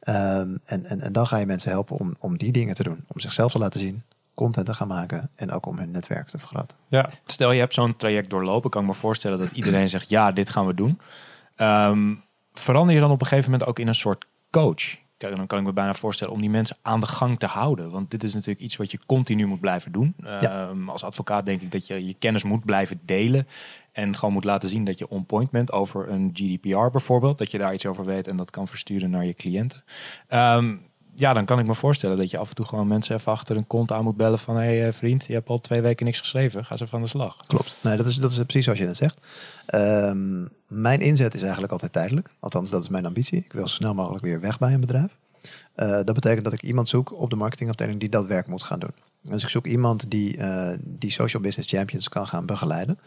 Ehm, 0.00 0.56
en, 0.64 0.84
en, 0.84 1.00
en 1.00 1.12
dan 1.12 1.26
ga 1.26 1.36
je 1.36 1.46
mensen 1.46 1.70
helpen 1.70 1.96
om, 1.96 2.14
om 2.18 2.36
die 2.38 2.52
dingen 2.52 2.74
te 2.74 2.82
doen. 2.82 3.04
Om 3.08 3.20
zichzelf 3.20 3.52
te 3.52 3.58
laten 3.58 3.80
zien, 3.80 4.02
content 4.34 4.66
te 4.66 4.74
gaan 4.74 4.88
maken 4.88 5.30
en 5.34 5.50
ook 5.52 5.66
om 5.66 5.78
hun 5.78 5.90
netwerk 5.90 6.28
te 6.28 6.38
vergroten. 6.38 6.76
Ja, 6.88 7.10
Stel 7.26 7.52
je 7.52 7.60
hebt 7.60 7.74
zo'n 7.74 7.96
traject 7.96 8.30
doorlopen, 8.30 8.70
kan 8.70 8.82
ik 8.82 8.88
me 8.88 8.94
voorstellen 8.94 9.38
dat 9.38 9.50
iedereen 9.50 9.88
zegt 9.88 10.08
ja, 10.08 10.32
dit 10.32 10.50
gaan 10.50 10.66
we 10.66 10.74
doen. 10.74 11.00
Ehm, 11.56 12.14
verander 12.52 12.94
je 12.94 13.00
dan 13.00 13.10
op 13.10 13.20
een 13.20 13.26
gegeven 13.26 13.50
moment 13.50 13.68
ook 13.68 13.78
in 13.78 13.88
een 13.88 13.94
soort 13.94 14.24
coach? 14.50 14.98
Kijk, 15.16 15.36
dan 15.36 15.46
kan 15.46 15.58
ik 15.58 15.64
me 15.64 15.72
bijna 15.72 15.94
voorstellen 15.94 16.34
om 16.34 16.40
die 16.40 16.50
mensen 16.50 16.76
aan 16.82 17.00
de 17.00 17.06
gang 17.06 17.38
te 17.38 17.46
houden. 17.46 17.90
Want 17.90 18.10
dit 18.10 18.22
is 18.22 18.34
natuurlijk 18.34 18.60
iets 18.60 18.76
wat 18.76 18.90
je 18.90 18.98
continu 19.06 19.46
moet 19.46 19.60
blijven 19.60 19.92
doen. 19.92 20.14
Ehm, 20.22 20.88
Als 20.88 21.04
advocaat 21.04 21.46
denk 21.46 21.60
ik 21.60 21.72
dat 21.72 21.86
je 21.86 22.06
je 22.06 22.14
kennis 22.14 22.42
moet 22.42 22.64
blijven 22.64 23.00
delen. 23.04 23.46
En 23.92 24.14
gewoon 24.16 24.34
moet 24.34 24.44
laten 24.44 24.68
zien 24.68 24.84
dat 24.84 24.98
je 24.98 25.08
on 25.08 25.26
point 25.26 25.50
bent 25.50 25.72
over 25.72 26.08
een 26.08 26.30
GDPR 26.32 26.90
bijvoorbeeld. 26.90 27.38
Dat 27.38 27.50
je 27.50 27.58
daar 27.58 27.72
iets 27.72 27.86
over 27.86 28.04
weet 28.04 28.26
en 28.26 28.36
dat 28.36 28.50
kan 28.50 28.66
versturen 28.66 29.10
naar 29.10 29.24
je 29.24 29.34
cliënten. 29.34 29.84
Ehm, 30.28 30.76
ja, 31.20 31.32
dan 31.32 31.44
kan 31.44 31.58
ik 31.58 31.66
me 31.66 31.74
voorstellen 31.74 32.16
dat 32.16 32.30
je 32.30 32.38
af 32.38 32.48
en 32.48 32.54
toe 32.54 32.66
gewoon 32.66 32.88
mensen 32.88 33.16
even 33.16 33.32
achter 33.32 33.56
een 33.56 33.66
kont 33.66 33.92
aan 33.92 34.04
moet 34.04 34.16
bellen 34.16 34.38
van... 34.38 34.56
hé 34.56 34.62
hey, 34.62 34.86
eh, 34.86 34.92
vriend, 34.92 35.26
je 35.26 35.32
hebt 35.32 35.48
al 35.48 35.58
twee 35.58 35.80
weken 35.80 36.06
niks 36.06 36.18
geschreven. 36.18 36.64
Ga 36.64 36.76
ze 36.76 36.86
van 36.86 37.02
de 37.02 37.08
slag. 37.08 37.36
Klopt. 37.46 37.74
Nee, 37.82 37.96
dat 37.96 38.06
is, 38.06 38.14
dat 38.16 38.30
is 38.30 38.36
precies 38.36 38.64
zoals 38.64 38.78
je 38.78 38.86
het 38.86 38.96
zegt. 38.96 39.26
Ehm, 39.66 40.46
mijn 40.66 41.00
inzet 41.00 41.34
is 41.34 41.42
eigenlijk 41.42 41.72
altijd 41.72 41.92
tijdelijk. 41.92 42.28
Althans, 42.38 42.70
dat 42.70 42.82
is 42.82 42.88
mijn 42.88 43.06
ambitie. 43.06 43.38
Ik 43.38 43.52
wil 43.52 43.68
zo 43.68 43.74
snel 43.74 43.94
mogelijk 43.94 44.24
weer 44.24 44.40
weg 44.40 44.58
bij 44.58 44.72
een 44.72 44.80
bedrijf. 44.80 45.16
Eh, 45.74 45.88
dat 45.90 46.14
betekent 46.14 46.44
dat 46.44 46.52
ik 46.52 46.62
iemand 46.62 46.88
zoek 46.88 47.18
op 47.20 47.30
de 47.30 47.36
marketingafdeling 47.36 48.00
die 48.00 48.08
dat 48.08 48.26
werk 48.26 48.46
moet 48.46 48.62
gaan 48.62 48.78
doen. 48.78 48.94
Dus 49.22 49.42
ik 49.42 49.48
zoek 49.48 49.66
iemand 49.66 50.10
die, 50.10 50.36
eh, 50.36 50.78
die 50.84 51.10
social 51.10 51.42
business 51.42 51.68
champions 51.68 52.08
kan 52.08 52.26
gaan 52.26 52.46
begeleiden. 52.46 52.98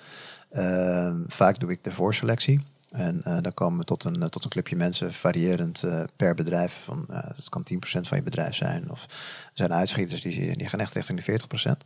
Ehm, 0.49 1.23
vaak 1.27 1.59
doe 1.59 1.71
ik 1.71 1.83
de 1.83 1.91
voorselectie. 1.91 2.59
En 2.93 3.21
eh, 3.23 3.37
dan 3.41 3.53
komen 3.53 3.79
we 3.79 3.85
tot 3.85 4.03
een, 4.03 4.21
eh, 4.21 4.27
tot 4.27 4.43
een 4.43 4.49
clubje 4.49 4.75
mensen, 4.75 5.13
variërend 5.13 5.83
eh, 5.83 6.03
per 6.15 6.35
bedrijf. 6.35 6.81
Van, 6.83 7.05
het 7.11 7.49
kan 7.49 7.63
10% 7.63 8.07
van 8.07 8.17
je 8.17 8.23
bedrijf 8.23 8.55
zijn. 8.55 8.91
Of 8.91 9.03
er 9.03 9.51
zijn 9.53 9.73
uitschieters 9.73 10.21
die, 10.21 10.57
die 10.57 10.69
gaan 10.69 10.79
echt 10.79 10.93
richting 10.93 11.17
de 11.17 11.23
40%. 11.23 11.85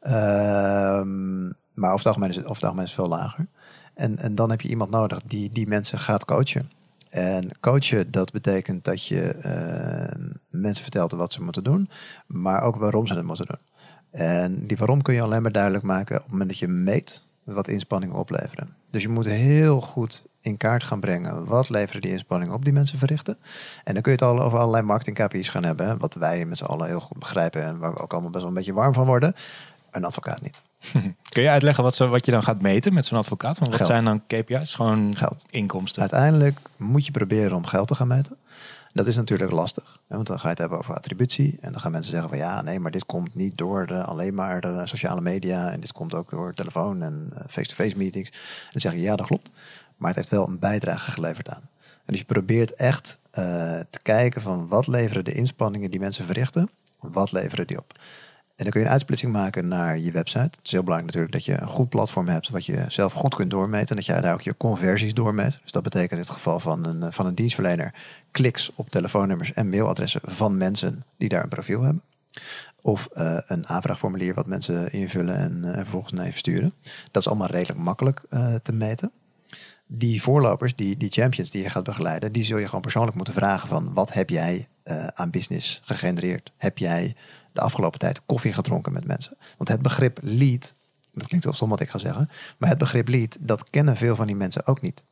Ehm, 0.00 1.44
maar 1.72 1.92
over 1.92 1.96
het 1.96 2.06
algemeen 2.06 2.28
is 2.28 2.36
het, 2.36 2.44
over 2.44 2.56
het 2.56 2.64
algemeen 2.64 2.88
veel 2.88 3.08
lager. 3.08 3.46
En, 3.94 4.18
en 4.18 4.34
dan 4.34 4.50
heb 4.50 4.60
je 4.60 4.68
iemand 4.68 4.90
nodig 4.90 5.20
die 5.26 5.50
die 5.50 5.66
mensen 5.66 5.98
gaat 5.98 6.24
coachen. 6.24 6.70
En 7.08 7.50
coachen, 7.60 8.10
dat 8.10 8.32
betekent 8.32 8.84
dat 8.84 9.06
je 9.06 9.36
mensen 10.50 10.82
vertelt 10.82 11.12
wat 11.12 11.32
ze 11.32 11.42
moeten 11.42 11.64
doen, 11.64 11.88
maar 12.26 12.62
ook 12.62 12.76
waarom 12.76 13.06
ze 13.06 13.14
het 13.14 13.24
moeten 13.24 13.46
doen. 13.46 13.60
En 14.10 14.66
die 14.66 14.76
waarom 14.76 15.02
kun 15.02 15.14
je 15.14 15.22
alleen 15.22 15.42
maar 15.42 15.52
duidelijk 15.52 15.84
maken 15.84 16.16
op 16.16 16.22
het 16.22 16.30
moment 16.30 16.50
dat 16.50 16.58
je 16.58 16.68
meet 16.68 17.22
wat 17.44 17.68
inspanningen 17.68 18.16
opleveren. 18.16 18.68
Dus 18.90 19.02
je 19.02 19.08
moet 19.08 19.26
heel 19.26 19.80
goed 19.80 20.22
in 20.44 20.56
kaart 20.56 20.84
gaan 20.84 21.00
brengen 21.00 21.44
wat 21.44 21.68
leveren 21.68 22.00
die 22.00 22.10
inspanningen 22.10 22.54
op 22.54 22.64
die 22.64 22.72
mensen 22.72 22.98
verrichten. 22.98 23.36
En 23.84 23.92
dan 23.92 24.02
kun 24.02 24.12
je 24.12 24.18
het 24.18 24.28
al 24.28 24.42
over 24.42 24.58
allerlei 24.58 24.82
marketing 24.82 25.16
KPI's 25.16 25.48
gaan 25.48 25.64
hebben, 25.64 25.86
hè, 25.86 25.96
wat 25.96 26.14
wij 26.14 26.44
met 26.44 26.58
z'n 26.58 26.64
allen 26.64 26.86
heel 26.86 27.00
goed 27.00 27.18
begrijpen 27.18 27.64
en 27.64 27.78
waar 27.78 27.92
we 27.92 27.98
ook 27.98 28.12
allemaal 28.12 28.30
best 28.30 28.42
wel 28.42 28.50
een 28.50 28.58
beetje 28.58 28.72
warm 28.72 28.92
van 28.92 29.06
worden. 29.06 29.34
Een 29.90 30.04
advocaat 30.04 30.40
niet. 30.40 30.62
Kun 31.34 31.42
je 31.42 31.48
uitleggen 31.48 31.84
wat, 31.84 31.94
ze, 31.94 32.06
wat 32.06 32.24
je 32.24 32.30
dan 32.30 32.42
gaat 32.42 32.62
meten 32.62 32.94
met 32.94 33.06
zo'n 33.06 33.18
advocaat? 33.18 33.58
Want 33.58 33.70
wat 33.70 33.76
Geld. 33.76 33.90
zijn 33.90 34.04
dan 34.04 34.22
KPI's? 34.26 34.74
Gewoon 34.74 35.16
Geld. 35.16 35.44
inkomsten. 35.50 36.00
Uiteindelijk 36.00 36.58
moet 36.76 37.06
je 37.06 37.12
proberen 37.12 37.56
om 37.56 37.66
geld 37.66 37.88
te 37.88 37.94
gaan 37.94 38.08
meten. 38.08 38.36
Dat 38.94 39.06
is 39.06 39.16
natuurlijk 39.16 39.50
lastig, 39.50 40.00
want 40.06 40.26
dan 40.26 40.36
ga 40.36 40.42
je 40.42 40.48
het 40.48 40.58
hebben 40.58 40.78
over 40.78 40.94
attributie. 40.94 41.58
En 41.60 41.72
dan 41.72 41.80
gaan 41.80 41.90
mensen 41.90 42.10
zeggen 42.10 42.28
van 42.28 42.38
ja, 42.38 42.62
nee, 42.62 42.80
maar 42.80 42.90
dit 42.90 43.06
komt 43.06 43.34
niet 43.34 43.56
door 43.56 43.86
de, 43.86 44.04
alleen 44.04 44.34
maar 44.34 44.60
de 44.60 44.82
sociale 44.84 45.20
media. 45.20 45.70
En 45.70 45.80
dit 45.80 45.92
komt 45.92 46.14
ook 46.14 46.30
door 46.30 46.54
telefoon 46.54 47.02
en 47.02 47.32
eh, 47.34 47.44
face-to-face 47.48 47.96
meetings. 47.96 48.30
En 48.30 48.68
dan 48.70 48.80
zeg 48.80 48.92
je 48.92 49.00
ja, 49.00 49.16
dat 49.16 49.26
klopt. 49.26 49.50
Maar 50.04 50.12
het 50.14 50.22
heeft 50.22 50.40
wel 50.40 50.48
een 50.48 50.58
bijdrage 50.58 51.10
geleverd 51.10 51.48
aan. 51.48 51.68
En 51.80 52.12
dus 52.12 52.18
je 52.18 52.24
probeert 52.24 52.74
echt 52.74 53.18
eh, 53.30 53.44
te 53.90 53.98
kijken 54.02 54.42
van 54.42 54.68
wat 54.68 54.86
leveren 54.86 55.24
de 55.24 55.32
inspanningen 55.32 55.90
die 55.90 56.00
mensen 56.00 56.24
verrichten. 56.24 56.68
Wat 56.98 57.32
leveren 57.32 57.66
die 57.66 57.78
op? 57.78 57.92
En 58.56 58.64
dan 58.64 58.70
kun 58.70 58.80
je 58.80 58.86
een 58.86 58.92
uitsplitsing 58.92 59.32
maken 59.32 59.68
naar 59.68 59.98
je 59.98 60.10
website. 60.10 60.38
Het 60.38 60.60
is 60.62 60.70
heel 60.70 60.82
belangrijk 60.82 61.14
natuurlijk 61.14 61.32
dat 61.32 61.54
je 61.54 61.62
een 61.62 61.74
goed 61.74 61.88
platform 61.88 62.28
hebt 62.28 62.50
wat 62.50 62.66
je 62.66 62.84
zelf 62.88 63.12
goed 63.12 63.34
kunt 63.34 63.50
doormeten. 63.50 63.88
En 63.88 63.96
dat 63.96 64.06
jij 64.06 64.20
daar 64.20 64.32
ook 64.32 64.42
je 64.42 64.56
conversies 64.56 65.14
doormeet. 65.14 65.58
Dus 65.62 65.72
dat 65.72 65.82
betekent 65.82 66.12
in 66.12 66.18
het 66.18 66.30
geval 66.30 66.60
van 66.60 66.84
een, 66.84 67.02
eh, 67.02 67.12
van 67.12 67.26
een 67.26 67.34
dienstverlener 67.34 67.94
kliks 68.30 68.70
op 68.74 68.90
telefoonnummers 68.90 69.52
en 69.52 69.68
mailadressen 69.68 70.20
van 70.24 70.56
mensen 70.56 71.04
die 71.18 71.28
daar 71.28 71.42
een 71.42 71.48
profiel 71.48 71.82
hebben. 71.82 72.02
Of 72.80 73.08
eh, 73.12 73.38
een 73.46 73.66
aanvraagformulier 73.66 74.34
wat 74.34 74.46
mensen 74.46 74.92
invullen 74.92 75.36
en, 75.36 75.64
en 75.64 75.74
vervolgens 75.74 76.12
naar 76.12 76.26
je 76.26 76.30
versturen. 76.30 76.74
Dat 77.10 77.22
is 77.22 77.28
allemaal 77.28 77.50
redelijk 77.50 77.78
makkelijk 77.78 78.22
te 78.62 78.72
meten. 78.72 79.12
Die 79.86 80.22
voorlopers, 80.22 80.74
die, 80.74 80.96
die 80.96 81.10
champions 81.10 81.50
die 81.50 81.62
je 81.62 81.70
gaat 81.70 81.84
begeleiden, 81.84 82.32
die 82.32 82.44
zul 82.44 82.58
je 82.58 82.66
gewoon 82.66 82.80
persoonlijk 82.80 83.16
moeten 83.16 83.34
vragen 83.34 83.68
van 83.68 83.94
wat 83.94 84.12
heb 84.12 84.30
jij 84.30 84.68
eh, 84.82 85.06
aan 85.06 85.30
business 85.30 85.80
gegenereerd? 85.84 86.52
Heb 86.56 86.78
jij 86.78 87.14
de 87.52 87.60
afgelopen 87.60 87.98
tijd 87.98 88.20
koffie 88.26 88.52
gedronken 88.52 88.92
met 88.92 89.06
mensen? 89.06 89.36
Want 89.56 89.68
het 89.68 89.82
begrip 89.82 90.18
lead, 90.22 90.74
dat 91.12 91.26
klinkt 91.26 91.44
wel 91.44 91.54
stom 91.54 91.68
wat 91.68 91.80
ik 91.80 91.90
ga 91.90 91.98
zeggen, 91.98 92.30
maar 92.58 92.68
het 92.68 92.78
begrip 92.78 93.08
lead, 93.08 93.36
dat 93.40 93.70
kennen 93.70 93.96
veel 93.96 94.16
van 94.16 94.26
die 94.26 94.36
mensen 94.36 94.66
ook 94.66 94.80
niet. 94.80 95.02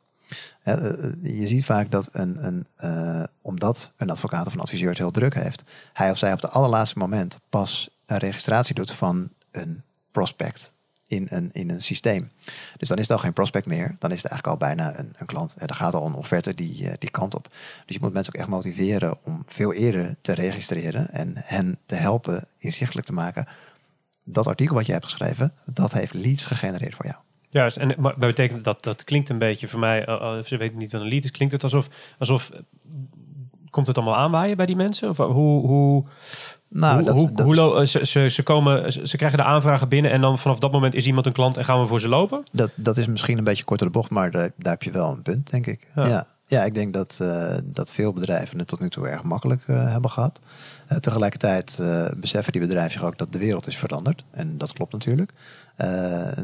Eh, 0.63 0.89
eh, 0.89 1.15
Je 1.23 1.47
ziet 1.47 1.65
vaak 1.65 1.91
dat 1.91 2.09
een, 2.13 2.47
een, 2.47 2.67
omdat 3.43 3.93
een 3.97 4.11
advocaat 4.11 4.47
of 4.47 4.53
een 4.53 4.61
adviseur 4.61 4.89
het 4.89 4.99
heel 4.99 5.11
druk 5.11 5.35
heeft, 5.35 5.63
hij 5.93 6.11
of 6.11 6.19
zij 6.19 6.33
op 6.33 6.43
het 6.43 6.51
allerlaatste 6.51 6.99
moment 6.99 7.39
pas 7.49 7.91
een 8.07 8.19
registratie 8.19 8.75
doet 8.75 8.93
van 8.93 9.33
een 9.51 9.83
prospect 10.11 10.72
in 11.13 11.27
een, 11.31 11.51
in 11.53 11.71
een 11.71 11.83
systeem. 11.83 12.31
Dus 12.77 12.89
dan 12.89 12.97
is 12.97 13.03
het 13.03 13.13
al 13.13 13.19
geen 13.19 13.33
prospect 13.33 13.67
meer. 13.67 13.97
Dan 13.99 14.11
is 14.11 14.23
het 14.23 14.31
eigenlijk 14.31 14.47
al 14.47 14.69
bijna 14.69 14.99
een, 14.99 15.13
een 15.17 15.27
klant. 15.27 15.55
En 15.59 15.67
dan 15.67 15.77
gaat 15.77 15.95
al 15.95 16.07
een 16.07 16.15
offerte 16.15 16.55
die, 16.55 16.89
eh, 16.89 16.95
die 16.99 17.11
kant 17.11 17.35
op. 17.35 17.49
Dus 17.87 17.95
je 17.95 17.99
moet 18.01 18.13
mensen 18.13 18.35
ook 18.35 18.41
echt 18.41 18.51
motiveren 18.51 19.17
om 19.23 19.43
veel 19.47 19.73
eerder 19.73 20.17
te 20.21 20.33
registreren 20.33 21.09
en 21.09 21.33
hen 21.37 21.79
te 21.87 21.95
helpen 21.95 22.45
inzichtelijk 22.59 23.07
te 23.07 23.13
maken. 23.13 23.47
Dat 24.25 24.47
artikel 24.47 24.75
wat 24.75 24.87
je 24.87 24.93
hebt 24.93 25.05
geschreven, 25.05 25.53
dat 25.73 25.93
heeft 25.93 26.15
leads 26.15 26.45
gegenereerd 26.45 26.95
voor 26.95 27.07
jou. 27.07 27.19
Juist, 27.51 27.77
en 27.77 27.95
maar 27.99 28.13
dat 28.13 28.21
betekent 28.21 28.65
dat 28.65 28.83
dat 28.83 29.05
klinkt 29.05 29.29
een 29.29 29.39
beetje 29.39 29.69
voor 29.69 29.81
mij, 29.81 30.09
uh, 30.09 30.15
uh, 30.21 30.45
ze 30.45 30.57
weten 30.57 30.79
niet 30.79 30.93
wat 30.93 31.01
een 31.01 31.09
lead 31.09 31.25
is, 31.25 31.31
klinkt 31.31 31.53
het 31.53 31.63
alsof, 31.63 32.15
alsof 32.19 32.51
eh, 32.51 32.59
komt 33.71 33.87
het 33.87 33.97
allemaal 33.97 34.17
aanwaaien 34.17 34.57
bij 34.57 34.67
die 34.67 34.77
mensen? 34.77 35.09
Of 35.09 35.17
hoe, 35.17 35.67
hoe, 35.67 36.05
Nou, 36.73 36.95
hoe, 36.95 37.05
dat- 37.33 37.45
hoe, 37.45 37.55
dat 37.55 37.77
eh, 37.77 37.87
ze, 37.87 38.07
ze, 38.07 38.29
ze 38.29 38.43
komen, 38.43 38.93
ze, 38.93 39.17
krijgen 39.17 39.39
de 39.39 39.45
aanvragen 39.45 39.89
binnen 39.89 40.11
en 40.11 40.21
dan 40.21 40.39
vanaf 40.39 40.59
dat 40.59 40.73
moment 40.73 40.95
is 40.95 41.07
iemand 41.07 41.27
een 41.27 41.33
klant 41.33 41.57
en 41.57 41.65
gaan 41.65 41.81
we 41.81 41.87
voor 41.87 42.01
ze 42.01 42.09
lopen? 42.09 42.43
Dat, 42.53 42.71
dat 42.81 42.97
is 42.97 43.07
misschien 43.07 43.39
een 43.39 43.45
beetje 43.45 43.65
kort 43.65 43.79
door 43.81 43.89
de 43.89 43.95
bocht, 43.99 44.11
maar 44.11 44.31
daar, 44.31 44.51
daar 44.57 44.73
heb 44.73 44.83
je 44.83 44.91
wel 44.91 45.11
een 45.13 45.23
punt, 45.23 45.51
denk 45.51 45.67
ik. 45.67 45.87
Ja. 45.95 46.07
Ja, 46.09 46.27
ja. 46.53 46.65
ik 46.65 46.75
denk 46.75 46.93
dat, 46.93 47.19
eh, 47.21 47.57
dat 47.65 47.93
veel 47.93 48.13
bedrijven 48.13 48.59
het 48.59 48.69
tot 48.69 48.81
nu 48.81 48.89
toe 48.89 49.09
erg 49.09 49.23
makkelijk 49.23 49.63
eh, 49.67 49.91
hebben 49.91 50.11
gehad. 50.11 50.41
Eh, 50.87 50.99
tegelijkertijd 50.99 51.79
beseffen 52.17 52.53
die 52.53 52.61
bedrijven 52.61 52.93
zich 52.93 53.05
ook 53.05 53.19
dat 53.19 53.33
de 53.33 53.39
wereld 53.39 53.67
is 53.67 53.77
veranderd. 53.77 54.25
En 54.31 54.59
dat 54.59 54.73
klopt 54.73 54.93
natuurlijk. 54.93 55.33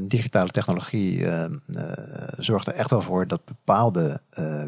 Digitale 0.09 0.51
technologie 0.51 1.27
eh, 1.27 1.45
eh, 1.45 1.51
zorgt 2.39 2.67
er 2.67 2.75
echt 2.75 2.91
wel 2.91 3.03
voor 3.03 3.27
dat 3.27 3.45
bepaalde 3.45 4.21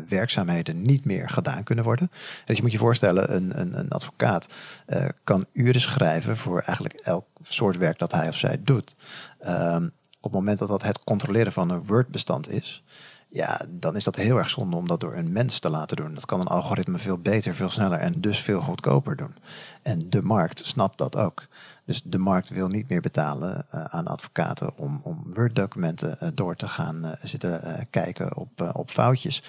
werkzaamheden 0.09 0.83
niet 0.83 1.05
meer 1.05 1.29
gedaan 1.29 1.63
kunnen 1.63 1.85
worden. 1.85 2.11
Dus 2.45 2.57
je 2.57 2.63
moet 2.63 2.73
je 2.73 2.79
voorstellen, 2.79 3.35
een, 3.35 3.61
een, 3.61 3.79
een 3.79 3.91
advocaat 3.91 4.49
kan 5.25 5.45
uren 5.53 5.81
schrijven 5.81 6.37
voor 6.37 6.61
eigenlijk 6.61 6.95
elk 6.95 7.27
soort 7.41 7.77
werk 7.77 7.99
dat 7.99 8.13
hij 8.13 8.29
of 8.29 8.37
zij 8.37 8.61
doet. 8.63 8.95
Ehm, 9.39 9.85
op 10.21 10.33
het 10.33 10.41
moment 10.41 10.59
dat 10.59 10.69
dat 10.69 10.83
het 10.83 11.05
controleren 11.05 11.53
van 11.53 11.71
een 11.71 11.87
Word-bestand 11.87 12.51
is, 12.51 12.85
ja, 13.33 13.61
dan 13.69 13.97
is 13.97 14.05
dat 14.05 14.17
heel 14.17 14.39
erg 14.39 14.51
zonde 14.51 14.77
om 14.77 14.89
dat 14.89 15.01
door 15.01 15.15
een 15.15 15.33
mens 15.33 15.59
te 15.59 15.71
laten 15.71 15.97
doen. 15.97 16.15
Dat 16.15 16.27
kan 16.27 16.41
een 16.41 16.47
algoritme 16.47 16.99
veel 16.99 17.19
beter, 17.19 17.55
veel 17.55 17.71
sneller 17.71 17.99
en 17.99 18.21
dus 18.21 18.39
veel 18.39 18.61
goedkoper 18.61 19.17
doen. 19.17 19.35
En 19.83 20.11
de 20.11 20.23
markt 20.23 20.67
snapt 20.67 20.99
dat 20.99 21.17
ook. 21.17 21.47
Dus 21.85 22.03
de 22.05 22.19
markt 22.19 22.49
wil 22.49 22.69
niet 22.69 22.89
meer 22.89 23.01
betalen 23.01 23.67
eh, 23.71 23.85
aan 23.85 24.07
advocaten 24.07 24.79
om, 24.79 25.01
om 25.03 25.25
Word-documenten 25.35 26.21
eh, 26.21 26.29
door 26.35 26.57
te 26.57 26.69
gaan 26.69 27.05
eh, 27.05 27.13
zitten 27.23 27.87
kijken 27.91 28.37
op, 28.37 28.71
op 28.73 28.91
foutjes. 28.91 29.43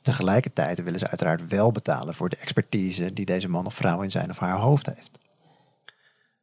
Tegelijkertijd 0.00 0.82
willen 0.82 0.98
ze 0.98 1.08
uiteraard 1.08 1.48
wel 1.48 1.72
betalen 1.72 2.14
voor 2.14 2.28
de 2.28 2.36
expertise 2.36 3.12
die 3.12 3.26
deze 3.26 3.48
man 3.48 3.66
of 3.66 3.74
vrouw 3.74 4.00
in 4.00 4.10
zijn 4.10 4.30
of 4.30 4.38
haar 4.38 4.58
hoofd 4.58 4.86
heeft. 4.86 5.18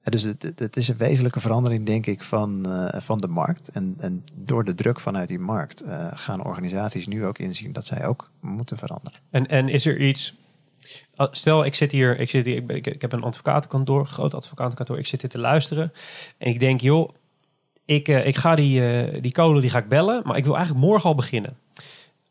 Dus 0.04 0.22
het, 0.56 0.78
is 0.78 0.88
een 0.88 0.98
wezenlijke 0.98 1.40
verandering, 1.40 1.86
denk 1.86 2.06
ik, 2.06 2.24
van, 2.24 2.66
eh, 2.66 3.02
van 3.02 3.18
de 3.18 3.28
markt. 3.28 3.68
En, 3.68 3.96
en 4.00 4.24
door 4.36 4.64
de 4.64 4.74
druk 4.74 5.00
vanuit 5.00 5.28
die 5.28 5.40
markt 5.40 5.82
eh, 5.82 6.08
gaan 6.14 6.46
organisaties 6.46 7.08
nu 7.08 7.26
ook 7.26 7.38
inzien 7.38 7.72
dat 7.72 7.86
zij 7.86 8.06
ook 8.06 8.32
moeten 8.40 8.78
veranderen. 8.78 9.20
En, 9.30 9.48
en 9.48 9.70
is 9.70 9.86
er 9.86 10.02
iets. 10.02 10.34
ah, 11.16 11.28
Stel, 11.32 11.66
ik 11.66 11.76
zit 11.76 11.92
hier, 11.92 12.20
ik, 12.20 12.30
zit 12.30 12.46
hier 12.46 12.56
ik, 12.56 12.66
ben- 12.68 12.76
ik, 12.76 13.02
heb 13.02 13.12
een 13.14 13.24
advocatenkantoor, 13.24 14.06
groot 14.06 14.34
advocatenkantoor. 14.34 14.98
Ik 14.98 15.06
zit 15.08 15.22
hier 15.22 15.30
te 15.30 15.40
luisteren. 15.40 15.92
En 16.38 16.50
ik 16.50 16.60
denk, 16.60 16.82
joh, 16.82 17.10
ik, 17.86 18.08
eh, 18.08 18.28
ik 18.28 18.36
ga 18.36 18.56
die, 18.56 19.22
die 19.22 19.32
kolen 19.32 19.62
die 19.62 19.70
ga 19.70 19.78
ik 19.78 19.88
bellen. 19.88 20.22
Maar 20.26 20.38
ik 20.38 20.46
wil 20.46 20.56
eigenlijk 20.56 20.86
morgen 20.86 21.10
al 21.10 21.16
beginnen. 21.16 21.58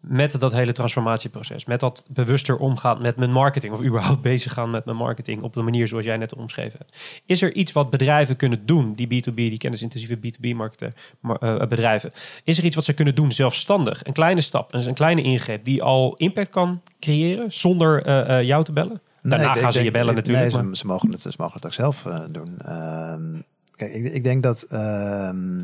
Met 0.06 0.40
dat 0.40 0.52
hele 0.52 0.72
transformatieproces. 0.72 1.64
Met 1.64 1.80
dat 1.80 2.04
bewuster 2.08 2.56
omgaan 2.56 3.02
met 3.02 3.16
mijn 3.16 3.32
marketing. 3.32 3.72
Of 3.72 3.82
überhaupt 3.82 4.22
bezig 4.32 4.52
gaan 4.52 4.70
met 4.70 4.84
mijn 4.84 4.96
marketing. 4.96 5.42
Op 5.42 5.52
de 5.52 5.62
manier 5.62 5.88
zoals 5.88 6.04
jij 6.04 6.16
net 6.16 6.34
omschreven 6.34 6.78
hebt. 6.78 7.22
Is 7.26 7.42
er 7.42 7.52
iets 7.54 7.72
wat 7.72 7.90
bedrijven 7.90 8.36
kunnen 8.36 8.66
doen? 8.66 8.94
Die 8.94 9.06
B2B, 9.06 9.34
die 9.34 9.56
kennisintensieve 9.58 10.16
B2B-markten, 10.16 10.92
eh, 11.40 11.56
bedrijven. 11.66 12.10
Is 12.44 12.58
er 12.58 12.64
iets 12.64 12.74
wat 12.74 12.84
ze 12.84 12.92
kunnen 12.92 13.14
doen 13.14 13.32
zelfstandig? 13.32 14.06
Een 14.06 14.12
kleine 14.12 14.40
stap, 14.40 14.72
een, 14.74 14.94
kleine 14.94 15.22
ingreep 15.22 15.64
die 15.64 15.82
al 15.82 16.14
impact 16.16 16.50
kan 16.50 16.80
creëren 17.00 17.52
zonder 17.52 18.02
eh, 18.04 18.38
eh, 18.38 18.46
jou 18.46 18.64
te 18.64 18.72
bellen? 18.72 19.00
Daarna 19.22 19.46
Nee, 19.46 19.54
ik 19.54 19.60
gaan 19.62 19.72
ze 19.72 19.82
je 19.82 19.90
bellen 19.90 20.08
ik- 20.10 20.14
natuurlijk. 20.16 20.52
Nee, 20.54 20.62
maar- 20.62 20.76
ze, 20.76 20.86
mogen 20.86 21.10
het, 21.10 21.20
ze 21.20 21.32
mogen 21.36 21.54
het 21.54 21.66
ook 21.66 21.72
zelf 21.72 22.06
eh, 22.06 22.20
doen. 22.30 22.58
Ehm, 22.58 23.40
kijk, 23.76 23.92
ik, 23.92 24.12
ik 24.12 24.24
denk 24.24 24.42
dat... 24.42 24.62
ehm, 24.62 25.60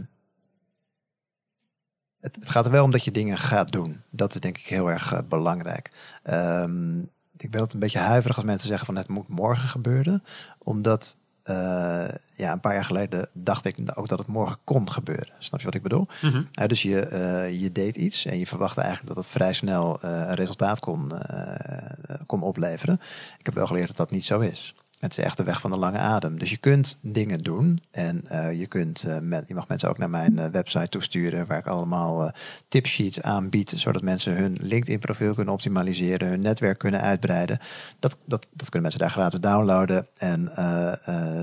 het, 2.21 2.35
het 2.35 2.49
gaat 2.49 2.65
er 2.65 2.71
wel 2.71 2.85
om 2.85 2.91
dat 2.91 3.05
je 3.05 3.11
dingen 3.11 3.39
gaat 3.39 3.73
doen. 3.73 4.03
Dat 4.11 4.35
is 4.35 4.41
denk 4.41 4.59
ik 4.59 4.67
heel 4.67 4.91
erg 4.91 5.13
eh, 5.13 5.19
belangrijk. 5.29 5.91
Ehm, 6.23 6.99
ik 7.37 7.51
ben 7.51 7.61
het 7.61 7.73
een 7.73 7.79
beetje 7.79 7.99
huiverig 7.99 8.37
als 8.37 8.45
mensen 8.45 8.69
zeggen 8.69 8.87
van 8.87 8.97
het 8.97 9.09
moet 9.09 9.29
morgen 9.29 9.69
gebeuren. 9.69 10.25
Omdat 10.59 11.17
eh, 11.49 12.09
ja, 12.35 12.53
een 12.53 12.61
paar 12.61 12.75
jaar 12.75 12.85
geleden 12.85 13.29
dacht 13.35 13.65
ik 13.65 13.77
ook 13.95 14.09
dat 14.09 14.19
het 14.19 14.27
morgen 14.27 14.59
kon 14.65 14.91
gebeuren. 14.91 15.33
Snap 15.39 15.59
je 15.59 15.65
wat 15.65 15.75
ik 15.75 15.83
bedoel? 15.83 16.07
Mhm. 16.23 16.43
Ja, 16.51 16.67
dus 16.67 16.83
je, 16.83 17.01
eh, 17.01 17.61
je 17.61 17.73
deed 17.73 17.97
iets 17.97 18.25
en 18.25 18.39
je 18.39 18.47
verwachtte 18.47 18.81
eigenlijk 18.81 19.15
dat 19.15 19.25
het 19.25 19.33
vrij 19.33 19.53
snel 19.53 20.01
eh, 20.01 20.11
een 20.11 20.35
resultaat 20.35 20.81
kon, 20.81 21.19
eh, 21.19 22.15
kon 22.27 22.43
opleveren. 22.43 23.01
Ik 23.39 23.47
heb 23.47 23.55
wel 23.55 23.67
geleerd 23.67 23.87
dat 23.87 23.97
dat 23.97 24.11
niet 24.11 24.25
zo 24.25 24.41
is. 24.41 24.75
Het 24.99 25.19
is 25.19 25.25
echt 25.25 25.37
de 25.37 25.45
weg 25.45 25.61
van 25.61 25.71
de 25.71 25.79
lange 25.79 25.99
adem. 25.99 26.39
Dus 26.39 26.51
je 26.51 26.57
kunt 26.57 26.97
dingen 27.01 27.39
doen 27.39 27.83
en 27.91 28.25
eh, 28.29 28.59
je, 28.59 28.67
kunt, 28.67 29.03
eh, 29.03 29.19
met, 29.19 29.49
je 29.49 29.55
mag 29.55 29.69
mensen 29.69 29.89
ook 29.89 29.99
naar 29.99 30.11
mijn 30.11 30.39
eh, 30.39 30.47
website 30.47 30.89
toesturen 30.89 31.47
waar 31.47 31.59
ik 31.59 31.67
allemaal 31.67 32.31
tipsheets 32.69 33.23
aanbied, 33.23 33.73
zodat 33.77 34.03
mensen 34.03 34.37
hun 34.37 34.59
LinkedIn 34.61 34.99
profiel 34.99 35.35
kunnen 35.35 35.55
optimaliseren, 35.55 36.29
hun 36.29 36.41
netwerk 36.41 36.79
kunnen 36.79 37.01
uitbreiden. 37.01 37.59
Dat, 37.99 38.17
dat, 38.25 38.49
dat 38.51 38.69
kunnen 38.69 38.83
mensen 38.83 39.01
daar 39.01 39.11
gratis 39.11 39.41
downloaden 39.41 40.07
en 40.17 40.45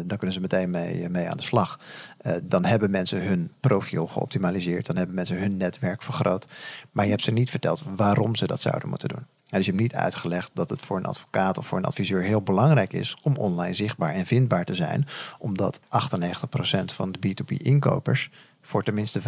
dan 0.08 0.18
kunnen 0.18 0.34
ze 0.34 0.39
meteen 0.39 0.70
mee, 0.70 1.10
mee 1.10 1.30
aan 1.30 1.38
de 1.38 1.43
slag. 1.43 1.80
Dan 2.43 2.66
hebben 2.66 2.91
mensen 2.91 3.28
hun 3.28 3.51
profiel 3.60 4.08
geoptimaliseerd, 4.08 4.86
dan 4.86 4.95
hebben 4.95 5.16
mensen 5.16 5.39
hun 5.39 5.58
netwerk 5.58 6.01
vergroot. 6.01 6.47
Maar 6.91 7.06
je 7.06 7.12
hebt 7.12 7.24
ze 7.24 7.32
niet 7.32 7.49
verteld 7.49 7.84
waarom 7.95 8.36
ze 8.36 8.47
dat 8.47 8.62
zouden 8.62 8.89
moeten 8.89 9.10
doen. 9.10 9.35
Ja, 9.56 9.62
dus 9.62 9.70
je 9.70 9.78
hebt 9.78 9.93
niet 9.93 10.03
uitgelegd 10.03 10.51
dat 10.53 10.70
het 10.70 10.82
voor 10.82 10.97
een 10.97 11.06
advocaat 11.06 11.58
of 11.58 11.68
voor 11.68 11.78
een 11.78 11.86
adviseur 11.86 12.22
heel 12.22 12.41
belangrijk 12.41 12.93
is 12.93 13.18
om 13.22 13.36
online 13.36 13.74
zichtbaar 13.74 14.14
en 14.14 14.26
vindbaar 14.26 14.66
te 14.66 14.76
zijn, 14.76 15.08
omdat 15.39 15.80
98% 15.80 15.84
van 16.86 17.12
de 17.12 17.20
B2B-inkopers 17.20 18.30
voor 18.62 18.84
tenminste 18.84 19.22
25% 19.22 19.24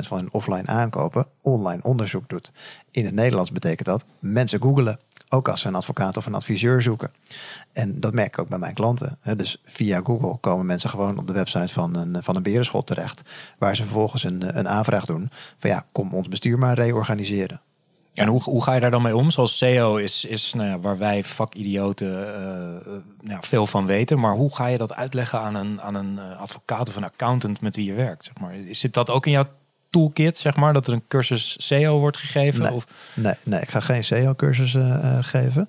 van 0.00 0.18
hun 0.18 0.32
offline 0.32 0.66
aankopen 0.66 1.26
online 1.40 1.82
onderzoek 1.82 2.28
doet. 2.28 2.52
In 2.90 3.04
het 3.04 3.14
Nederlands 3.14 3.52
betekent 3.52 3.86
dat 3.86 4.04
mensen 4.18 4.62
googelen, 4.62 4.98
ook 5.28 5.48
als 5.48 5.60
ze 5.60 5.68
een 5.68 5.74
advocaat 5.74 6.16
of 6.16 6.26
een 6.26 6.34
adviseur 6.34 6.82
zoeken. 6.82 7.12
En 7.72 8.00
dat 8.00 8.14
merk 8.14 8.28
ik 8.28 8.38
ook 8.38 8.48
bij 8.48 8.58
mijn 8.58 8.74
klanten. 8.74 9.18
Dus 9.36 9.60
via 9.62 10.00
Google 10.04 10.36
komen 10.40 10.66
mensen 10.66 10.90
gewoon 10.90 11.18
op 11.18 11.26
de 11.26 11.32
website 11.32 11.72
van 11.72 11.96
een, 11.96 12.22
van 12.22 12.36
een 12.36 12.42
berenschot 12.42 12.86
terecht, 12.86 13.20
waar 13.58 13.76
ze 13.76 13.82
vervolgens 13.82 14.24
een, 14.24 14.58
een 14.58 14.68
aanvraag 14.68 15.04
doen 15.04 15.30
van 15.56 15.70
ja, 15.70 15.86
kom 15.92 16.14
ons 16.14 16.28
bestuur 16.28 16.58
maar 16.58 16.74
reorganiseren. 16.74 17.60
En 18.16 18.28
hoe, 18.28 18.42
hoe 18.42 18.62
ga 18.62 18.74
je 18.74 18.80
daar 18.80 18.90
dan 18.90 19.02
mee 19.02 19.16
om? 19.16 19.30
Zoals 19.30 19.56
SEO 19.56 19.96
is, 19.96 20.24
is 20.24 20.52
nou 20.52 20.68
ja, 20.68 20.78
waar 20.78 20.98
wij 20.98 21.24
vakidioten 21.24 22.34
eh, 22.34 22.76
eh, 22.76 23.02
nou, 23.20 23.38
veel 23.40 23.66
van 23.66 23.86
weten. 23.86 24.18
Maar 24.20 24.34
hoe 24.34 24.54
ga 24.54 24.66
je 24.66 24.78
dat 24.78 24.94
uitleggen 24.94 25.40
aan 25.40 25.54
een, 25.54 25.80
aan 25.80 25.94
een 25.94 26.18
eh, 26.18 26.40
advocaat 26.40 26.88
of 26.88 26.96
een 26.96 27.04
accountant 27.04 27.60
met 27.60 27.76
wie 27.76 27.84
je 27.84 27.92
werkt? 27.92 28.24
Zeg 28.24 28.38
maar? 28.38 28.54
Zit 28.70 28.94
dat 28.94 29.10
ook 29.10 29.26
in 29.26 29.32
jouw 29.32 29.48
toolkit, 29.90 30.36
zeg 30.36 30.56
maar? 30.56 30.72
Dat 30.72 30.86
er 30.86 30.92
een 30.92 31.06
cursus 31.08 31.54
SEO 31.58 31.98
wordt 31.98 32.16
gegeven? 32.16 32.62
Nee. 32.62 32.72
Of, 32.72 32.86
Nee, 33.14 33.34
nee, 33.42 33.60
ik 33.60 33.68
ga 33.68 33.80
geen 33.80 34.04
SEO-cursus 34.04 34.76
geven. 35.20 35.68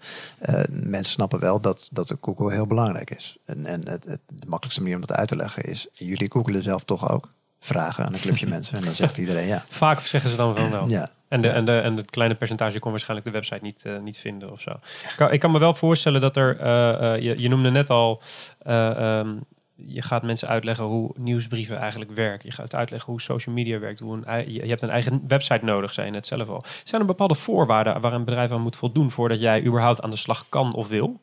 Mensen 0.70 1.14
snappen 1.14 1.40
wel 1.40 1.62
dat, 1.62 1.88
dat 1.92 2.08
de 2.08 2.18
Google 2.22 2.52
heel 2.52 2.68
belangrijk 2.68 3.10
is. 3.10 3.38
En, 3.46 3.66
en 3.66 3.88
het, 3.88 4.04
het, 4.04 4.20
de 4.26 4.48
makkelijkste 4.48 4.82
manier 4.82 4.96
om 4.96 5.06
dat 5.06 5.18
uit 5.18 5.28
te 5.28 5.36
leggen 5.36 5.64
is... 5.64 5.88
jullie 5.92 6.32
googelen 6.32 6.62
zelf 6.62 6.84
toch 6.84 7.12
ook? 7.12 7.30
Vragen 7.60 8.06
aan 8.06 8.14
een 8.14 8.20
clubje 8.20 8.48
mensen. 8.56 8.78
En 8.78 8.84
dan 8.84 8.94
zegt 8.94 9.18
iedereen 9.18 9.48
ja. 9.48 9.64
Vaak 9.68 10.00
zeggen 10.00 10.30
ze 10.30 10.36
dan 10.36 10.56
van 10.56 10.72
wel. 10.72 10.90
Ja, 10.90 11.10
En, 11.28 11.42
de, 11.42 11.50
en, 11.50 11.66
de, 11.66 11.80
en 11.80 11.96
het 11.96 12.10
kleine 12.10 12.36
percentage 12.36 12.80
kon 12.80 12.92
waarschijnlijk 12.92 13.28
de 13.28 13.34
website 13.34 13.64
niet, 13.64 13.86
eh, 13.86 14.00
niet 14.00 14.18
vinden 14.18 14.52
of 14.52 14.62
zo. 14.62 14.70
Ik 14.72 15.14
kan, 15.16 15.32
ik 15.32 15.40
kan 15.40 15.52
me 15.52 15.60
wel 15.60 15.74
voorstellen 15.74 16.22
dat 16.22 16.38
er, 16.38 16.60
eh, 16.60 17.14
eh, 17.14 17.22
je, 17.22 17.42
je 17.42 17.50
noemde 17.50 17.70
net 17.70 17.90
al, 17.90 18.22
eh, 18.60 19.20
ehm, 19.20 19.36
je 19.76 20.02
gaat 20.02 20.24
mensen 20.24 20.48
uitleggen 20.48 20.86
hoe 20.86 21.12
nieuwsbrieven 21.16 21.78
eigenlijk 21.78 22.12
werken. 22.12 22.50
Je 22.50 22.56
gaat 22.56 22.76
uitleggen 22.76 23.12
hoe 23.12 23.22
social 23.22 23.56
media 23.56 23.80
werkt. 23.80 24.00
Hoe 24.00 24.20
een, 24.24 24.54
je 24.54 24.68
hebt 24.68 24.82
een 24.82 24.90
eigen 24.90 25.24
website 25.28 25.66
nodig, 25.66 25.94
zei 25.94 26.06
je 26.08 26.14
net 26.14 26.26
zelf 26.28 26.50
al. 26.50 26.64
Zijn 26.84 27.02
er 27.02 27.08
bepaalde 27.08 27.36
voorwaarden 27.36 28.02
waar 28.02 28.14
een 28.14 28.26
bedrijf 28.26 28.52
aan 28.52 28.62
moet 28.62 28.76
voldoen 28.76 29.12
voordat 29.12 29.40
jij 29.40 29.66
überhaupt 29.66 30.02
aan 30.02 30.10
de 30.10 30.16
slag 30.16 30.46
kan 30.50 30.74
of 30.74 30.88
wil? 30.88 31.22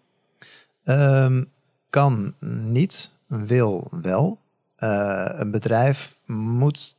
Ehm, 0.84 1.44
kan 1.90 2.34
niet, 2.68 3.12
wil 3.26 3.88
wel. 4.02 4.38
Een 4.76 5.50
bedrijf 5.50 6.12
moet 6.26 6.96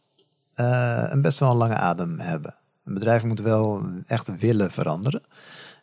een 0.55 1.21
best 1.21 1.39
wel 1.39 1.51
een 1.51 1.57
lange 1.57 1.75
adem 1.75 2.19
hebben. 2.19 2.55
Een 2.85 2.93
bedrijf 2.93 3.23
moet 3.23 3.39
wel 3.39 3.89
echt 4.05 4.39
willen 4.39 4.71
veranderen. 4.71 5.21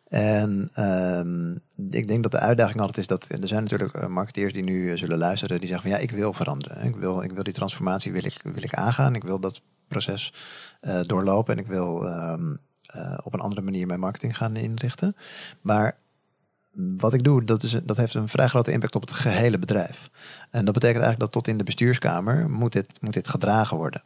En 0.08 0.70
ehm, 0.74 1.52
ik 1.90 2.06
denk 2.06 2.22
dat 2.22 2.32
de 2.32 2.38
uitdaging 2.38 2.80
altijd 2.80 2.98
is 2.98 3.06
dat 3.06 3.28
er 3.28 3.48
zijn 3.48 3.62
natuurlijk 3.62 3.94
eh, 3.94 4.06
marketeers 4.06 4.52
die 4.52 4.62
nu 4.62 4.90
eh, 4.90 4.98
zullen 4.98 5.18
luisteren, 5.18 5.58
die 5.58 5.68
zeggen 5.68 5.90
van 5.90 5.98
ja, 5.98 6.04
ik 6.04 6.10
wil 6.10 6.32
veranderen. 6.32 6.84
Ik 6.84 6.96
wil, 6.96 7.22
ik 7.22 7.32
wil 7.32 7.42
die 7.42 7.52
transformatie 7.52 8.12
wil 8.12 8.24
ik, 8.24 8.40
wil 8.42 8.62
ik 8.62 8.74
aangaan. 8.74 9.14
Ik 9.14 9.24
wil 9.24 9.40
dat 9.40 9.62
proces 9.92 10.32
eh, 10.80 11.00
doorlopen 11.06 11.54
en 11.54 11.60
ik 11.60 11.66
wil 11.66 12.08
ehm, 12.08 12.56
eh, 12.86 13.18
op 13.22 13.34
een 13.34 13.40
andere 13.40 13.62
manier 13.62 13.86
mijn 13.86 14.00
marketing 14.00 14.36
gaan 14.36 14.56
inrichten. 14.56 15.16
Maar 15.60 15.96
wat 16.96 17.14
ik 17.14 17.22
doe, 17.22 17.44
dat, 17.44 17.62
is, 17.62 17.76
dat 17.82 17.96
heeft 17.96 18.14
een 18.14 18.28
vrij 18.28 18.48
grote 18.48 18.72
impact 18.72 18.94
op 18.94 19.00
het 19.00 19.12
gehele 19.12 19.58
bedrijf. 19.58 20.10
En 20.50 20.64
dat 20.64 20.74
betekent 20.74 21.02
eigenlijk 21.02 21.18
dat 21.18 21.32
tot 21.32 21.48
in 21.48 21.58
de 21.58 21.64
bestuurskamer 21.64 22.50
moet 22.50 22.72
dit, 22.72 23.02
moet 23.02 23.14
dit 23.14 23.28
gedragen 23.28 23.76
worden. 23.76 24.02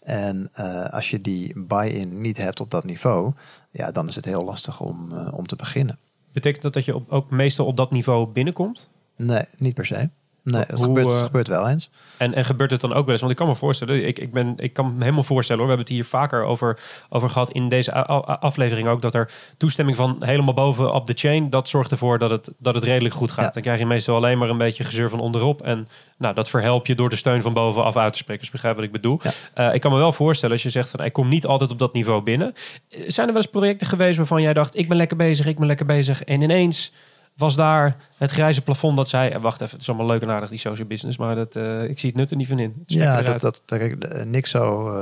En 0.00 0.50
eh, 0.52 0.84
als 0.84 1.10
je 1.10 1.18
die 1.18 1.60
buy-in 1.60 2.20
niet 2.20 2.36
hebt 2.36 2.60
op 2.60 2.70
dat 2.70 2.84
niveau, 2.84 3.32
ja, 3.70 3.90
dan 3.90 4.08
is 4.08 4.14
het 4.14 4.24
heel 4.24 4.44
lastig 4.44 4.80
om, 4.80 5.12
eh, 5.12 5.32
om 5.34 5.46
te 5.46 5.56
beginnen. 5.56 5.98
Betekent 6.32 6.62
dat 6.62 6.72
dat 6.72 6.84
je 6.84 6.94
op, 6.94 7.08
ook 7.08 7.30
meestal 7.30 7.66
op 7.66 7.76
dat 7.76 7.90
niveau 7.90 8.26
binnenkomt? 8.26 8.88
Nee, 9.16 9.44
niet 9.56 9.74
per 9.74 9.86
se. 9.86 10.10
Nee, 10.50 10.60
het, 10.60 10.78
Hoe, 10.78 10.86
gebeurt, 10.86 11.06
het 11.06 11.14
eh, 11.14 11.24
gebeurt 11.24 11.48
wel 11.48 11.68
eens. 11.68 11.90
En, 12.16 12.34
en 12.34 12.44
gebeurt 12.44 12.70
het 12.70 12.80
dan 12.80 12.92
ook 12.92 13.04
wel 13.04 13.10
eens? 13.10 13.20
Want 13.20 13.32
ik 13.32 13.38
kan 13.38 13.46
me 13.46 13.54
voorstellen, 13.54 14.06
ik, 14.06 14.18
ik, 14.18 14.32
ben, 14.32 14.54
ik 14.56 14.72
kan 14.72 14.92
me 14.92 14.98
helemaal 14.98 15.22
voorstellen 15.22 15.62
hoor. 15.62 15.70
We 15.70 15.76
hebben 15.76 15.94
het 15.94 16.04
hier 16.04 16.18
vaker 16.18 16.44
over, 16.44 16.78
over 17.08 17.30
gehad 17.30 17.50
in 17.50 17.68
deze 17.68 17.92
aflevering 18.24 18.88
ook. 18.88 19.02
Dat 19.02 19.14
er 19.14 19.30
toestemming 19.56 19.96
van 19.96 20.16
helemaal 20.20 20.54
boven 20.54 20.92
op 20.92 21.06
de 21.06 21.12
chain. 21.14 21.50
Dat 21.50 21.68
zorgt 21.68 21.90
ervoor 21.90 22.18
dat 22.18 22.30
het, 22.30 22.50
dat 22.58 22.74
het 22.74 22.84
redelijk 22.84 23.14
goed 23.14 23.30
gaat. 23.30 23.44
Ja. 23.44 23.50
Dan 23.50 23.62
krijg 23.62 23.78
je 23.78 23.86
meestal 23.86 24.16
alleen 24.16 24.38
maar 24.38 24.50
een 24.50 24.58
beetje 24.58 24.84
gezeur 24.84 25.10
van 25.10 25.20
onderop. 25.20 25.62
En 25.62 25.88
nou, 26.18 26.34
dat 26.34 26.48
verhelp 26.48 26.86
je 26.86 26.94
door 26.94 27.08
de 27.08 27.16
steun 27.16 27.42
van 27.42 27.52
bovenaf 27.52 27.96
uit 27.96 28.12
te 28.12 28.18
spreken. 28.18 28.42
Dus 28.42 28.52
begrijp 28.52 28.74
wat 28.74 28.84
ik 28.84 28.92
bedoel. 28.92 29.20
Ja. 29.22 29.30
Eh, 29.54 29.74
ik 29.74 29.80
kan 29.80 29.92
me 29.92 29.98
wel 29.98 30.12
voorstellen 30.12 30.54
als 30.54 30.62
je 30.64 30.70
zegt 30.70 30.90
van 30.90 31.04
ik 31.04 31.12
kom 31.12 31.28
niet 31.28 31.46
altijd 31.46 31.72
op 31.72 31.78
dat 31.78 31.92
niveau 31.92 32.22
binnen. 32.22 32.54
Eh, 32.88 33.00
Zijn 33.06 33.26
er 33.26 33.32
wel 33.32 33.42
eens 33.42 33.50
projecten 33.50 33.86
geweest 33.86 34.16
waarvan 34.16 34.42
jij 34.42 34.52
dacht 34.52 34.76
ik 34.76 34.88
ben 34.88 34.96
lekker 34.96 35.16
bezig, 35.16 35.46
ik 35.46 35.58
ben 35.58 35.66
lekker 35.66 35.86
bezig. 35.86 36.24
En 36.24 36.40
ineens 36.40 36.92
was 37.38 37.56
daar 37.56 37.96
het 38.16 38.30
grijze 38.30 38.62
plafond 38.62 38.96
dat 38.96 39.08
zei... 39.08 39.30
eh, 39.30 39.40
wacht 39.40 39.60
even, 39.60 39.72
het 39.72 39.82
is 39.82 39.88
allemaal 39.88 40.06
leuk 40.06 40.22
en 40.22 40.30
aardig 40.30 40.48
die 40.48 40.58
social 40.58 40.86
business... 40.86 41.18
maar 41.18 41.34
dat, 41.34 41.56
eh, 41.56 41.82
ik 41.82 41.98
zie 41.98 42.08
het 42.08 42.18
nut 42.18 42.30
er 42.30 42.36
niet 42.36 42.48
van 42.48 42.58
in. 42.58 42.82
Ja, 42.86 43.22
dat, 43.22 43.40
dat, 43.40 43.62
kijk, 43.64 44.04
eh, 44.04 44.24
niks 44.24 44.50
zo 44.50 44.92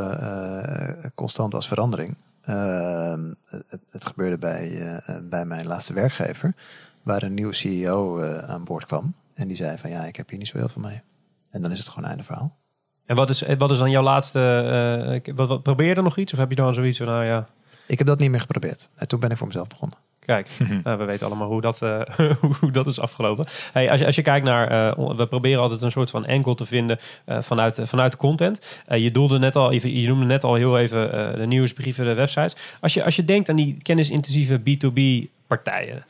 constant 1.14 1.55
als 1.55 1.68
verandering. 1.68 2.16
Ehm, 2.43 3.20
het, 3.47 3.80
het 3.91 4.07
gebeurde 4.07 4.39
bij, 4.39 5.01
bij 5.22 5.45
mijn 5.45 5.66
laatste 5.66 5.93
werkgever, 5.93 6.55
waar 7.03 7.22
een 7.22 7.34
nieuwe 7.34 7.55
CEO 7.55 8.22
aan 8.22 8.64
boord 8.64 8.87
kwam. 8.87 9.14
En 9.34 9.49
die 9.49 9.57
zei 9.57 9.78
van 9.78 9.91
ja, 9.91 10.05
ik 10.05 10.16
heb 10.16 10.28
hier 10.28 10.39
niet 10.39 10.49
zo 10.49 10.59
heel 10.59 10.68
veel 10.68 10.82
mee. 10.82 11.03
En 11.51 11.62
dan 11.62 11.72
is 11.72 11.78
het 11.78 11.89
gewoon 11.89 12.09
einde 12.09 12.24
verhaal. 12.24 12.57
En 13.07 13.16
wat 13.16 13.30
is, 13.30 13.43
wat 13.59 13.70
is 13.70 13.78
dan 13.78 13.91
jouw 13.91 14.03
laatste... 14.03 15.22
wat, 15.34 15.49
wat, 15.49 15.62
probeer 15.62 15.89
je 15.89 15.95
er 15.95 16.03
nog 16.03 16.16
iets? 16.16 16.32
Of 16.32 16.39
heb 16.39 16.51
je 16.51 16.57
dan 16.57 16.74
zoiets 16.74 16.99
van, 16.99 17.07
nou 17.07 17.24
ja... 17.24 17.47
Ik 17.87 17.99
heb 17.99 18.07
dat 18.07 18.18
niet 18.18 18.30
meer 18.30 18.41
geprobeerd. 18.41 18.91
En 18.95 19.09
toen 19.09 19.20
ben 19.20 19.30
ik 19.30 19.37
voor 19.37 19.47
mezelf 19.47 19.68
begonnen. 19.68 19.99
Kijk, 20.27 20.51
nou, 20.83 20.99
we 21.01 21.05
weten 21.05 21.27
allemaal 21.27 21.49
hoe 21.49 21.61
dat, 21.61 21.83
eh, 21.83 22.01
hoe 22.61 22.70
dat 22.70 22.87
is 22.87 23.01
afgelopen. 23.01 23.47
Hey, 23.72 23.91
als, 23.91 24.01
je, 24.01 24.07
als 24.07 24.14
je 24.14 24.22
kijkt 24.22 24.47
naar, 24.47 24.68
eh, 24.68 25.16
we 25.16 25.27
proberen 25.27 25.61
altijd 25.61 25.81
een 25.83 25.91
soort 25.91 26.11
van 26.11 26.24
enkel 26.27 26.55
te 26.55 26.66
vinden 26.66 26.99
eh, 27.24 27.41
vanuit, 27.41 27.81
vanuit 27.83 28.16
content. 28.16 28.83
Eh, 28.87 29.03
je 29.03 29.11
doelde 29.11 29.39
net 29.39 29.57
al, 29.57 29.72
je, 29.72 30.01
je 30.01 30.09
noemde 30.09 30.24
net 30.24 30.45
al 30.45 30.55
heel 30.55 30.79
even 30.79 31.12
eh, 31.12 31.39
de 31.39 31.47
nieuwsbrieven, 31.47 32.05
de 32.05 32.14
websites. 32.14 32.57
Als 32.81 32.95
je, 32.95 33.05
als 33.05 33.16
je 33.16 33.24
denkt 33.24 33.49
aan 33.49 33.57
die 33.57 33.77
kennisintensieve 33.83 34.61
B2B 34.61 35.31
partijen. 35.47 36.05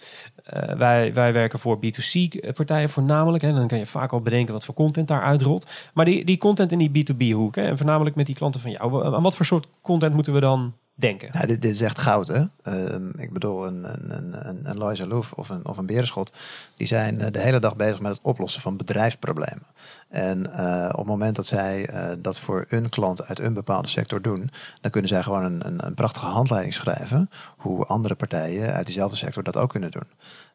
Eh, 0.45 0.75
wij, 0.75 1.14
wij 1.14 1.33
werken 1.33 1.59
voor 1.59 1.79
B2C 1.79 2.39
partijen 2.55 2.89
voornamelijk. 2.89 3.43
Hè. 3.43 3.53
Dan 3.53 3.67
kan 3.67 3.79
je 3.79 3.87
vaak 3.87 4.12
al 4.12 4.21
bedenken 4.21 4.53
wat 4.53 4.64
voor 4.64 4.75
content 4.75 5.09
daar 5.09 5.23
uitrolt. 5.23 5.91
Maar 5.95 6.05
die, 6.05 6.25
die 6.25 6.39
content 6.39 6.73
in 6.73 6.79
die 6.79 6.91
B2B 6.91 7.33
hoek, 7.33 7.55
hè, 7.55 7.62
en 7.62 7.77
voornamelijk 7.77 8.17
met 8.17 8.27
die 8.27 8.35
klanten 8.35 8.61
van 8.61 8.71
jou. 8.71 9.14
Aan 9.14 9.23
wat 9.23 9.37
voor 9.37 9.47
soort 9.47 9.67
content 9.81 10.14
moeten 10.14 10.33
we 10.33 10.41
dan 10.41 10.75
denken? 10.97 11.28
Ja, 11.32 11.47
dit, 11.47 11.64
is 11.64 11.80
echt 11.80 11.99
goud, 11.99 12.28
hè? 12.28 12.44
Ehm, 12.62 13.09
ik 13.18 13.32
bedoel, 13.32 13.66
een, 13.66 13.84
een, 13.84 14.49
een, 14.49 14.70
een, 14.70 14.76
Lois 14.76 15.01
Loef 15.01 15.32
of 15.32 15.49
een, 15.49 15.66
of 15.66 15.76
een 15.76 15.86
Berenschot... 15.86 16.32
die 16.76 16.86
zijn 16.86 17.20
eh, 17.20 17.32
de 17.32 17.38
hele 17.38 17.61
dag 17.61 17.76
bezig 17.76 18.01
met 18.01 18.12
het 18.12 18.22
oplossen 18.22 18.61
van 18.61 18.76
bedrijfsproblemen. 18.76 19.66
En 20.09 20.53
eh, 20.53 20.88
op 20.92 20.99
het 20.99 21.07
moment 21.07 21.36
dat 21.36 21.47
zij 21.47 21.86
eh, 21.86 22.16
dat 22.18 22.38
voor 22.38 22.66
een 22.68 22.88
klant 22.88 23.26
uit 23.26 23.38
een 23.38 23.55
bepaalde 23.55 23.88
sector 23.88 24.22
doen... 24.22 24.51
dan 24.80 24.90
kunnen 24.90 25.11
zij 25.11 25.22
gewoon 25.22 25.44
een, 25.44 25.66
een, 25.66 25.86
een 25.86 25.94
prachtige 25.94 26.26
handleiding 26.26 26.74
schrijven... 26.74 27.30
hoe 27.57 27.84
andere 27.84 28.14
partijen 28.14 28.72
uit 28.72 28.86
diezelfde 28.86 29.16
sector 29.16 29.42
dat 29.42 29.57
ook 29.57 29.70
kunnen 29.70 29.90
doen. 29.90 30.09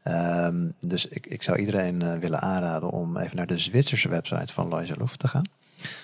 Ehm, 0.04 0.72
dus 0.80 1.08
ik, 1.08 1.26
ik 1.26 1.44
zou 1.44 1.58
iedereen 1.58 2.20
willen 2.20 2.42
aanraden 2.42 2.90
om 2.90 3.18
even 3.18 3.38
naar 3.38 3.48
de 3.48 3.58
Zwitserse 3.58 4.10
website 4.10 4.54
van 4.54 4.68
Lois 4.68 4.96
Loef 4.96 5.16
te 5.16 5.28
gaan. 5.28 5.46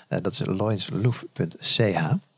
Dat 0.08 0.32
is 0.32 0.46
loisloef.ch. 0.46 1.80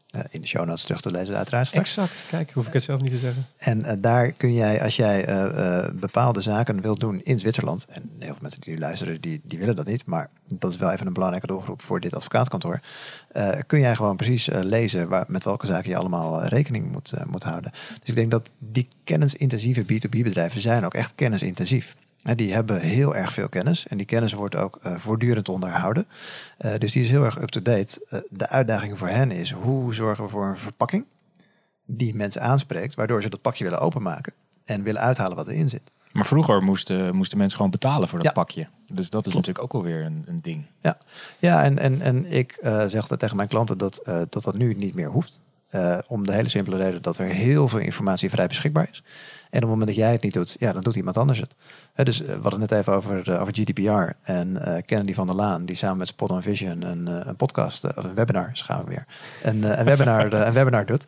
Eh, 0.09 0.21
in 0.29 0.41
de 0.41 0.47
show 0.47 0.65
notes 0.65 0.83
terug 0.83 1.01
te 1.01 1.11
lezen 1.11 1.35
uiteraard 1.35 1.67
straks. 1.67 1.89
Exact. 1.89 2.21
Kijk, 2.29 2.51
hoef 2.51 2.67
ik 2.67 2.73
het 2.73 2.83
zelf 2.83 3.01
niet 3.01 3.11
te 3.11 3.17
zeggen. 3.17 3.45
En 3.57 3.85
eh, 3.85 3.95
daar 3.99 4.31
kun 4.31 4.53
jij, 4.53 4.81
als 4.81 4.95
jij 4.95 5.25
eh, 5.25 5.89
bepaalde 5.93 6.41
zaken 6.41 6.81
wilt 6.81 6.99
doen 6.99 7.21
in 7.23 7.39
Zwitserland, 7.39 7.85
en 7.89 8.01
heel 8.19 8.27
veel 8.27 8.41
mensen 8.41 8.61
die 8.61 8.79
luisteren, 8.79 9.21
die, 9.21 9.41
die 9.43 9.59
willen 9.59 9.75
dat 9.75 9.87
niet, 9.87 10.05
maar 10.05 10.29
dat 10.57 10.71
is 10.71 10.77
wel 10.77 10.91
even 10.91 11.07
een 11.07 11.13
belangrijke 11.13 11.47
doelgroep 11.47 11.81
voor 11.81 11.99
dit 11.99 12.15
advocaatkantoor, 12.15 12.81
kun 13.67 13.79
jij 13.79 13.95
gewoon 13.95 14.15
precies 14.15 14.47
lezen 14.51 15.09
waar, 15.09 15.25
met 15.27 15.43
welke 15.43 15.65
zaken 15.65 15.89
je 15.89 15.97
allemaal 15.97 16.43
rekening 16.43 16.91
moet, 16.91 17.11
moet 17.27 17.43
houden. 17.43 17.71
Dus 17.71 18.09
ik 18.09 18.15
denk 18.15 18.31
dat 18.31 18.51
die 18.57 18.87
kennisintensieve 19.03 19.83
B2B 19.83 20.09
bedrijven 20.09 20.61
zijn 20.61 20.85
ook 20.85 20.93
echt 20.93 21.11
kennisintensief. 21.15 21.95
Die 22.23 22.53
hebben 22.53 22.79
heel 22.81 23.15
erg 23.15 23.33
veel 23.33 23.49
kennis 23.49 23.87
en 23.87 23.97
die 23.97 24.05
kennis 24.05 24.33
wordt 24.33 24.55
ook 24.55 24.79
eh, 24.81 24.95
voortdurend 24.95 25.49
onderhouden. 25.49 26.07
Eh, 26.57 26.71
dus 26.77 26.91
die 26.91 27.03
is 27.03 27.09
heel 27.09 27.23
erg 27.23 27.41
up-to-date. 27.41 28.05
Eh, 28.09 28.19
de 28.29 28.49
uitdaging 28.49 28.97
voor 28.97 29.07
hen 29.07 29.31
is 29.31 29.51
hoe 29.51 29.93
zorgen 29.93 30.23
we 30.23 30.29
voor 30.29 30.45
een 30.45 30.57
verpakking 30.57 31.05
die 31.85 32.15
mensen 32.15 32.41
aanspreekt, 32.41 32.95
waardoor 32.95 33.21
ze 33.21 33.29
dat 33.29 33.41
pakje 33.41 33.63
willen 33.63 33.79
openmaken 33.79 34.33
en 34.65 34.83
willen 34.83 35.01
uithalen 35.01 35.35
wat 35.35 35.47
erin 35.47 35.69
zit. 35.69 35.91
Maar 36.11 36.25
vroeger 36.25 36.61
moesten, 36.63 37.15
moesten 37.15 37.37
mensen 37.37 37.55
gewoon 37.55 37.71
betalen 37.71 38.07
voor 38.07 38.19
dat 38.19 38.27
Ja. 38.27 38.33
pakje. 38.33 38.67
Dus 38.87 39.09
dat 39.09 39.25
is 39.25 39.33
natuurlijk 39.33 39.63
ook 39.63 39.73
alweer 39.73 40.05
een, 40.05 40.23
een 40.27 40.39
ding. 40.41 40.65
Ja, 40.81 40.97
ja 41.37 41.63
en, 41.63 41.79
en, 41.79 42.01
en 42.01 42.25
ik 42.25 42.57
zeg 42.87 43.07
dat 43.07 43.19
tegen 43.19 43.35
mijn 43.35 43.47
klanten 43.47 43.77
dat, 43.77 44.01
dat 44.29 44.43
dat 44.43 44.57
nu 44.57 44.73
niet 44.73 44.93
meer 44.93 45.09
hoeft. 45.09 45.41
Om 46.07 46.25
de 46.25 46.33
hele 46.33 46.49
simpele 46.49 46.77
reden 46.77 47.01
dat 47.01 47.17
er 47.17 47.25
heel 47.25 47.67
veel 47.67 47.79
informatie 47.79 48.29
vrij 48.29 48.47
beschikbaar 48.47 48.87
is. 48.91 49.03
En 49.49 49.63
op 49.63 49.69
het 49.69 49.69
moment 49.69 49.87
dat 49.87 49.95
jij 49.95 50.11
het 50.11 50.21
niet 50.21 50.33
doet, 50.33 50.55
ja, 50.59 50.73
dan 50.73 50.81
doet 50.81 50.95
iemand 50.95 51.17
anders 51.17 51.39
het. 51.39 51.55
Hè, 51.93 52.03
dus 52.03 52.21
eh, 52.21 52.27
we 52.27 52.41
hadden 52.41 52.61
het 52.61 52.69
net 52.69 52.79
even 52.79 52.93
over, 52.93 53.29
eh, 53.31 53.41
over 53.41 53.53
GDPR. 53.53 54.31
En 54.31 54.65
eh, 54.65 54.81
Kennedy 54.85 55.13
van 55.13 55.27
der 55.27 55.35
Laan, 55.35 55.65
die 55.65 55.75
samen 55.75 55.97
met 55.97 56.07
Spot 56.07 56.29
on 56.29 56.41
Vision 56.41 56.81
een, 56.81 57.27
een 57.27 57.35
podcast, 57.35 57.83
of 57.83 58.03
een 58.03 58.13
webinar, 58.13 58.65
we 58.67 58.83
weer, 58.87 59.05
een, 59.43 59.79
een, 59.79 59.85
webinar, 59.85 60.33
een 60.33 60.53
webinar 60.53 60.85
doet. 60.85 61.05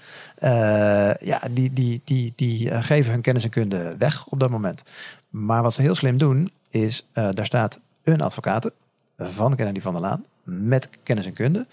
Ja, 1.20 1.42
die, 1.52 1.74
die, 1.74 2.02
die, 2.06 2.34
die 2.36 2.82
geven 2.84 3.12
hun 3.12 3.22
kennis 3.22 3.44
en 3.44 3.50
kunde 3.50 3.96
weg 3.98 4.28
op 4.28 4.40
dat 4.40 4.50
moment. 4.50 4.84
Maar 5.30 5.62
wat 5.62 5.74
ze 5.74 5.82
heel 5.82 5.96
slim 5.96 6.18
doen, 6.18 6.52
is 6.70 7.08
daar 7.12 7.46
staat 7.46 7.80
een 8.04 8.22
advocaat 8.22 8.72
van 9.18 9.56
Kennedy 9.56 9.82
van 9.82 9.94
der 9.94 10.02
Laan 10.02 10.26
met 10.44 10.90
kennis 11.04 11.26
en 11.26 11.34
kunde. 11.34 11.68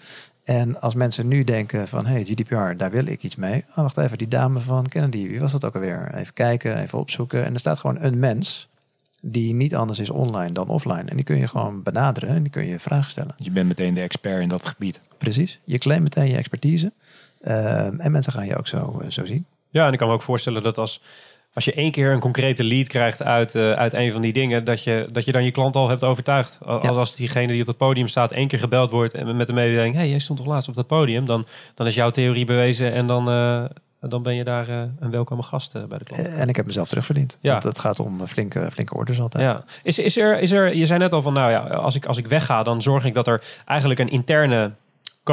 En 0.49 0.81
als 0.81 0.93
mensen 0.93 1.27
nu 1.27 1.43
denken 1.43 1.87
van, 1.87 2.05
hey, 2.05 2.23
GDPR, 2.23 2.75
daar 2.77 2.91
wil 2.91 3.05
ik 3.05 3.23
iets 3.23 3.35
mee. 3.35 3.65
Oh, 3.69 3.75
wacht 3.75 3.97
even, 3.97 4.17
die 4.17 4.27
dame 4.27 4.59
van 4.59 4.87
Kennedy, 4.87 5.27
wie 5.27 5.39
was 5.39 5.51
dat 5.51 5.65
ook 5.65 5.75
alweer? 5.75 6.13
Even 6.13 6.33
kijken, 6.33 6.81
even 6.81 6.99
opzoeken. 6.99 7.45
En 7.45 7.53
er 7.53 7.59
staat 7.59 7.79
gewoon 7.79 7.97
een 8.01 8.19
mens 8.19 8.67
die 9.21 9.53
niet 9.53 9.75
anders 9.75 9.99
is 9.99 10.09
online 10.09 10.51
dan 10.51 10.67
offline. 10.67 11.03
En 11.03 11.15
die 11.15 11.25
kun 11.25 11.37
je 11.37 11.47
gewoon 11.47 11.83
benaderen 11.83 12.29
en 12.29 12.41
die 12.41 12.51
kun 12.51 12.65
je 12.65 12.79
vragen 12.79 13.11
stellen. 13.11 13.35
Je 13.37 13.51
bent 13.51 13.67
meteen 13.67 13.93
de 13.93 14.01
expert 14.01 14.41
in 14.41 14.47
dat 14.47 14.65
gebied. 14.65 15.01
Precies. 15.17 15.59
Je 15.63 15.77
claimt 15.77 16.03
meteen 16.03 16.29
je 16.29 16.37
expertise. 16.37 16.91
Ehm, 17.41 17.99
en 17.99 18.11
mensen 18.11 18.33
gaan 18.33 18.45
je 18.45 18.57
ook 18.57 18.67
zo, 18.67 18.99
eh, 18.99 19.09
zo 19.09 19.25
zien. 19.25 19.45
Ja, 19.69 19.85
en 19.85 19.91
ik 19.91 19.97
kan 19.97 20.07
me 20.07 20.13
ook 20.13 20.21
voorstellen 20.21 20.63
dat 20.63 20.77
als, 20.77 21.01
als 21.53 21.65
je 21.65 21.73
één 21.73 21.91
keer 21.91 22.11
een 22.11 22.19
concrete 22.19 22.63
lead 22.63 22.87
krijgt 22.87 23.23
uit, 23.23 23.55
eh, 23.55 23.71
uit 23.71 23.93
een 23.93 24.11
van 24.11 24.21
die 24.21 24.33
dingen, 24.33 24.63
dat 24.63 24.83
je, 24.83 25.07
dat 25.11 25.25
je 25.25 25.31
dan 25.31 25.43
je 25.43 25.51
klant 25.51 25.75
al 25.75 25.89
hebt 25.89 26.03
overtuigd. 26.03 26.59
Als, 26.65 26.83
Ja. 26.83 26.89
als 26.89 27.15
diegene 27.15 27.47
die 27.47 27.61
op 27.61 27.67
het 27.67 27.77
podium 27.77 28.07
staat 28.07 28.31
één 28.31 28.47
keer 28.47 28.59
gebeld 28.59 28.91
wordt 28.91 29.13
en 29.13 29.35
met 29.37 29.47
de 29.47 29.53
mededeling, 29.53 29.93
hé, 29.93 29.99
hey, 29.99 30.09
jij 30.09 30.19
stond 30.19 30.39
toch 30.39 30.47
laatst 30.47 30.69
op 30.69 30.75
dat 30.75 30.87
podium, 30.87 31.25
dan, 31.25 31.45
dan 31.75 31.87
is 31.87 31.95
jouw 31.95 32.09
theorie 32.09 32.45
bewezen 32.45 32.93
en 32.93 33.07
dan, 33.07 33.29
eh, 33.29 33.63
dan 34.09 34.23
ben 34.23 34.35
je 34.35 34.43
daar 34.43 34.69
eh, 34.69 34.81
een 34.99 35.11
welkome 35.11 35.43
gast 35.43 35.71
bij 35.87 35.97
de 35.97 36.03
klant. 36.05 36.27
En 36.27 36.49
ik 36.49 36.55
heb 36.55 36.65
mezelf 36.65 36.87
terugverdiend. 36.87 37.37
Ja. 37.41 37.51
Want 37.51 37.63
het 37.63 37.79
gaat 37.79 37.99
om 37.99 38.27
flinke, 38.27 38.69
flinke 38.71 38.93
orders 38.93 39.19
altijd. 39.19 39.43
Ja. 39.43 39.63
Is, 39.83 39.99
is, 39.99 40.17
er, 40.17 40.39
is 40.39 40.51
er, 40.51 40.75
je 40.75 40.85
zei 40.85 40.99
net 40.99 41.13
al 41.13 41.21
van, 41.21 41.33
nou 41.33 41.51
ja, 41.51 41.59
als 41.59 41.95
ik, 41.95 42.05
als 42.05 42.17
ik 42.17 42.27
wegga, 42.27 42.63
dan 42.63 42.81
zorg 42.81 43.05
ik 43.05 43.13
dat 43.13 43.27
er 43.27 43.41
eigenlijk 43.65 43.99
een 43.99 44.09
interne 44.09 44.71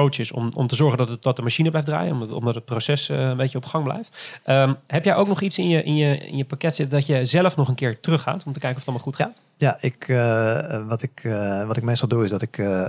coach 0.01 0.19
is 0.19 0.33
om, 0.33 0.51
om 0.55 0.67
te 0.67 0.75
zorgen 0.75 0.99
dat, 0.99 1.09
het, 1.09 1.23
dat 1.23 1.37
de 1.37 1.43
machine 1.43 1.71
blijft 1.71 1.89
draaien, 1.89 2.13
omdat, 2.13 2.33
omdat 2.33 2.55
het 2.55 2.65
proces 2.65 3.09
eh, 3.09 3.21
een 3.21 3.37
beetje 3.37 3.59
op 3.59 3.65
gang 3.65 3.85
blijft. 3.85 4.41
Ehm, 4.43 4.73
heb 4.87 5.05
jij 5.05 5.15
ook 5.15 5.29
nog 5.29 5.41
iets 5.41 5.59
in 5.59 5.69
je, 5.69 5.83
in, 5.83 5.97
je, 5.97 6.17
in 6.17 6.37
je 6.37 6.45
pakket 6.45 6.75
zitten 6.75 6.99
dat 6.99 7.07
je 7.07 7.25
zelf 7.25 7.57
nog 7.57 7.69
een 7.69 7.75
keer 7.75 8.01
teruggaat 8.01 8.45
om 8.47 8.53
te 8.53 8.59
kijken 8.59 8.79
of 8.79 8.87
het 8.87 8.95
allemaal 8.95 9.05
goed 9.05 9.17
gaat? 9.17 9.43
Ja, 9.59 9.77
ik, 9.81 10.09
eh, 10.09 10.87
wat, 10.89 11.03
ik, 11.03 11.21
eh, 11.25 11.67
wat 11.67 11.77
ik 11.77 11.83
meestal 11.83 12.09
doe 12.09 12.25
is 12.25 12.31
dat 12.31 12.43
ik 12.43 12.59
eh, 12.59 12.85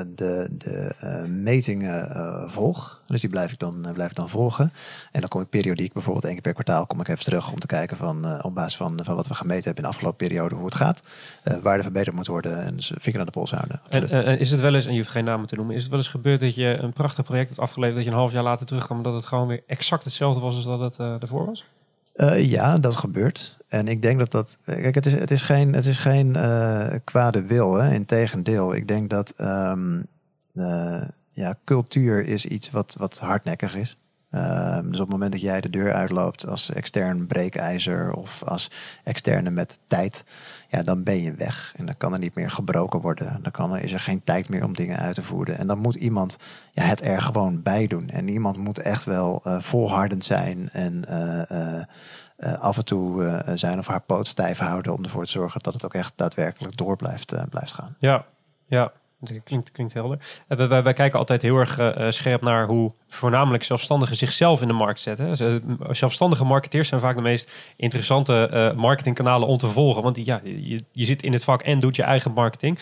eh, 0.00 0.06
de, 0.14 0.48
de 0.58 0.94
eh, 1.00 1.24
metingen 1.24 2.10
eh, 2.10 2.48
volg. 2.48 3.02
Dus 3.06 3.20
die 3.20 3.30
blijf 3.30 3.52
ik, 3.52 3.58
dan, 3.58 3.86
eh, 3.86 3.92
blijf 3.92 4.10
ik 4.10 4.16
dan 4.16 4.28
volgen. 4.28 4.72
En 5.12 5.20
dan 5.20 5.28
kom 5.28 5.40
ik 5.40 5.48
periodiek, 5.48 5.92
bijvoorbeeld 5.92 6.24
één 6.24 6.32
keer 6.32 6.42
per 6.42 6.52
kwartaal, 6.52 6.86
kom 6.86 7.00
ik 7.00 7.08
even 7.08 7.24
terug 7.24 7.52
om 7.52 7.58
te 7.58 7.66
kijken 7.66 7.96
van, 7.96 8.24
eh, 8.26 8.38
op 8.42 8.54
basis 8.54 8.76
van, 8.76 9.00
van 9.04 9.14
wat 9.16 9.26
we 9.28 9.34
gemeten 9.34 9.64
hebben 9.64 9.76
in 9.84 9.90
de 9.90 9.94
afgelopen 9.96 10.26
periode, 10.26 10.54
hoe 10.54 10.64
het 10.64 10.74
gaat. 10.74 11.00
eh, 11.42 11.56
waar 11.62 11.76
er 11.76 11.82
verbeterd 11.82 12.16
moet 12.16 12.26
worden 12.26 12.62
en 12.64 12.76
dus 12.76 12.92
vinger 12.94 13.18
aan 13.20 13.26
de 13.26 13.30
pols 13.32 13.50
houden. 13.50 13.80
En 13.88 14.08
eh, 14.08 14.40
is 14.40 14.50
het 14.50 14.60
wel 14.60 14.74
eens, 14.74 14.86
en 14.86 14.92
je 14.92 14.98
hoeft 14.98 15.10
geen 15.10 15.24
namen 15.24 15.46
te 15.46 15.54
noemen, 15.54 15.74
is 15.74 15.80
het 15.82 15.90
wel 15.90 16.00
eens 16.00 16.08
gebeurd 16.08 16.40
dat 16.40 16.54
je 16.54 16.76
een 16.80 16.92
prachtig 16.92 17.24
project 17.24 17.48
hebt 17.48 17.60
afgeleverd, 17.60 17.96
dat 17.96 18.04
je 18.04 18.10
een 18.10 18.16
half 18.16 18.32
jaar 18.32 18.42
later 18.42 18.66
terugkwam, 18.66 19.02
dat 19.02 19.14
het 19.14 19.26
gewoon 19.26 19.46
weer 19.46 19.62
exact 19.66 20.04
hetzelfde 20.04 20.40
was 20.40 20.54
als 20.56 20.64
dat 20.64 20.80
het 20.80 20.98
eh 20.98 21.22
ervoor 21.22 21.46
was? 21.46 21.64
Eh, 22.12 22.50
ja, 22.50 22.76
dat 22.76 22.96
gebeurt. 22.96 23.56
En 23.68 23.88
ik 23.88 24.02
denk 24.02 24.18
dat 24.18 24.30
dat. 24.30 24.56
Kijk, 24.64 24.94
het 24.94 25.06
is, 25.06 25.12
het 25.12 25.30
is 25.30 25.42
geen, 25.42 25.72
het 25.72 25.86
is 25.86 25.96
geen 25.96 26.36
eh, 26.36 26.94
kwade 27.04 27.42
wil. 27.42 27.74
Hè? 27.74 27.92
Integendeel, 27.92 28.74
ik 28.74 28.88
denk 28.88 29.10
dat. 29.10 29.32
ehm, 29.36 30.02
eh, 30.52 31.02
ja, 31.28 31.54
cultuur 31.64 32.26
is 32.26 32.46
iets 32.46 32.70
wat, 32.70 32.94
wat 32.98 33.18
hardnekkig 33.18 33.76
is. 33.76 33.96
Ehm, 34.30 34.84
dus 34.84 35.00
op 35.00 35.06
het 35.06 35.10
moment 35.10 35.32
dat 35.32 35.40
jij 35.40 35.60
de 35.60 35.70
deur 35.70 35.92
uitloopt 35.92 36.46
als 36.46 36.70
extern 36.70 37.26
breekijzer 37.26 38.12
of 38.12 38.42
als 38.42 38.70
externe 39.04 39.50
met 39.50 39.78
tijd, 39.86 40.24
ja, 40.72 40.82
dan 40.82 41.02
ben 41.02 41.22
je 41.22 41.34
weg. 41.34 41.74
En 41.76 41.86
dan 41.86 41.96
kan 41.96 42.12
er 42.12 42.18
niet 42.18 42.34
meer 42.34 42.50
gebroken 42.50 43.00
worden. 43.00 43.38
Dan 43.42 43.52
kan 43.52 43.72
er, 43.72 43.82
is 43.82 43.92
er 43.92 44.00
geen 44.00 44.22
tijd 44.24 44.48
meer 44.48 44.64
om 44.64 44.72
dingen 44.72 44.98
uit 44.98 45.14
te 45.14 45.22
voeren. 45.22 45.58
En 45.58 45.66
dan 45.66 45.78
moet 45.78 45.94
iemand 45.94 46.36
ja, 46.72 46.82
het 46.82 47.04
er 47.04 47.22
gewoon 47.22 47.62
bij 47.62 47.86
doen. 47.86 48.08
En 48.08 48.28
iemand 48.28 48.56
moet 48.56 48.78
echt 48.78 49.04
wel 49.04 49.40
eh, 49.44 49.60
volhardend 49.60 50.24
zijn 50.24 50.68
en 50.70 51.04
eh, 51.04 51.80
eh, 51.80 51.86
af 52.60 52.76
en 52.76 52.84
toe 52.84 53.42
zijn 53.54 53.78
of 53.78 53.86
haar 53.86 54.00
poot 54.00 54.26
stijf 54.26 54.58
houden 54.58 54.92
om 54.92 55.02
ervoor 55.02 55.24
te 55.24 55.30
zorgen 55.30 55.60
dat 55.62 55.74
het 55.74 55.84
ook 55.84 55.94
echt 55.94 56.12
daadwerkelijk 56.16 56.76
door 56.76 56.96
blijft, 56.96 57.34
blijft 57.50 57.72
gaan. 57.72 57.96
Ja, 57.98 58.24
ja. 58.66 58.92
Klinkt, 59.44 59.72
klinkt 59.72 59.92
helder. 59.94 60.18
Eh, 60.48 60.58
Wij, 60.58 60.68
wij, 60.68 60.82
wij 60.82 60.92
kijken 60.92 61.18
altijd 61.18 61.42
heel 61.42 61.56
erg 61.56 61.78
eh, 61.78 62.06
eh, 62.06 62.12
scherp 62.12 62.42
naar 62.42 62.66
hoe 62.66 62.92
voornamelijk 63.08 63.64
zelfstandigen 63.64 64.16
zichzelf 64.16 64.60
in 64.62 64.66
de 64.68 64.72
markt 64.74 65.00
zetten. 65.00 65.36
Ze- 65.36 65.60
Zelfstandige 65.90 66.44
marketeers 66.44 66.88
zijn 66.88 67.00
vaak 67.00 67.16
de 67.16 67.22
meest 67.22 67.50
interessante 67.76 68.72
marketingkanalen 68.76 69.48
om 69.48 69.56
te 69.56 69.66
volgen. 69.66 70.02
Want 70.02 70.24
ja, 70.26 70.40
je, 70.44 70.84
je 70.92 71.04
zit 71.04 71.22
in 71.22 71.32
het 71.32 71.44
vak 71.44 71.62
en 71.62 71.78
doet 71.78 71.96
je 71.96 72.02
eigen 72.02 72.32
marketing. 72.32 72.78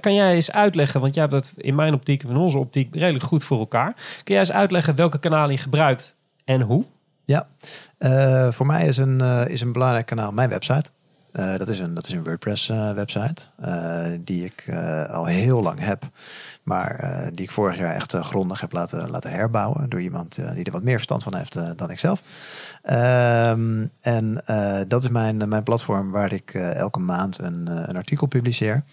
Kan 0.00 0.14
jij 0.14 0.34
eens 0.34 0.50
uitleggen, 0.52 1.00
want 1.00 1.14
jij 1.14 1.22
hebt 1.22 1.34
dat 1.34 1.52
in 1.56 1.74
mijn 1.74 1.94
optiek 1.94 2.24
of 2.24 2.30
in 2.30 2.36
onze 2.36 2.58
optiek 2.58 2.94
redelijk 2.94 3.24
goed 3.24 3.44
voor 3.44 3.58
elkaar. 3.58 3.92
Kun 3.94 4.34
jij 4.34 4.38
eens 4.38 4.52
uitleggen 4.52 4.94
welke 4.96 5.18
kanalen 5.18 5.50
je 5.50 5.58
gebruikt 5.58 6.16
en 6.44 6.60
hoe? 6.60 6.84
Ja, 7.24 7.46
voor 8.52 8.66
mij 8.66 8.86
is 8.86 8.96
een, 8.96 9.20
is 9.48 9.60
een 9.60 9.72
belangrijk 9.72 10.06
kanaal 10.06 10.32
mijn 10.32 10.48
website. 10.48 10.90
Eh, 11.32 11.56
dat, 11.56 11.68
is 11.68 11.78
een, 11.78 11.94
dat 11.94 12.06
is 12.06 12.12
een 12.12 12.24
WordPress 12.24 12.68
eh, 12.68 12.92
website 12.92 13.42
eh, 13.56 14.04
die 14.20 14.44
ik 14.44 14.74
al 15.10 15.24
heel 15.24 15.62
lang 15.62 15.78
heb. 15.80 16.04
Maar 16.62 17.28
die 17.34 17.44
ik 17.44 17.50
vorig 17.50 17.78
jaar 17.78 17.94
echt 17.94 18.12
grondig 18.12 18.60
heb 18.60 18.72
laten, 18.72 19.10
laten 19.10 19.30
herbouwen. 19.30 19.88
Door 19.88 20.00
iemand 20.00 20.34
die 20.54 20.64
er 20.64 20.72
wat 20.72 20.82
meer 20.82 20.94
verstand 20.94 21.22
van 21.22 21.34
heeft 21.34 21.58
dan 21.78 21.90
ik 21.90 21.98
zelf. 21.98 22.22
Ehm, 22.82 23.86
en 24.00 24.42
dat 24.88 25.02
is 25.02 25.08
mijn, 25.08 25.48
mijn 25.48 25.62
platform 25.62 26.10
waar 26.10 26.32
ik 26.32 26.54
elke 26.54 26.98
maand 26.98 27.38
een, 27.38 27.66
een 27.88 27.96
artikel 27.96 28.26
publiceer. 28.26 28.84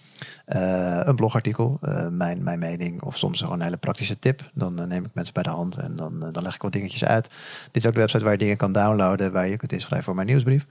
Een 0.46 1.14
blogartikel, 1.14 1.78
mijn, 2.10 2.42
mijn 2.42 2.58
mening 2.58 3.02
of 3.02 3.16
soms 3.16 3.40
gewoon 3.40 3.54
een 3.54 3.64
hele 3.64 3.76
praktische 3.76 4.18
tip. 4.18 4.50
Dan 4.54 4.88
neem 4.88 5.04
ik 5.04 5.10
mensen 5.12 5.34
bij 5.34 5.42
de 5.42 5.48
hand 5.48 5.76
en 5.76 5.96
dan, 5.96 6.32
dan 6.32 6.42
leg 6.42 6.54
ik 6.54 6.62
wat 6.62 6.72
dingetjes 6.72 7.04
uit. 7.04 7.28
Dit 7.72 7.82
is 7.82 7.86
ook 7.86 7.94
de 7.94 8.00
website 8.00 8.22
waar 8.22 8.32
je 8.32 8.38
dingen 8.38 8.56
kan 8.56 8.72
downloaden, 8.72 9.32
waar 9.32 9.48
je 9.48 9.56
kunt 9.56 9.72
inschrijven 9.72 10.04
voor 10.04 10.14
mijn 10.14 10.26
nieuwsbrief. 10.26 10.66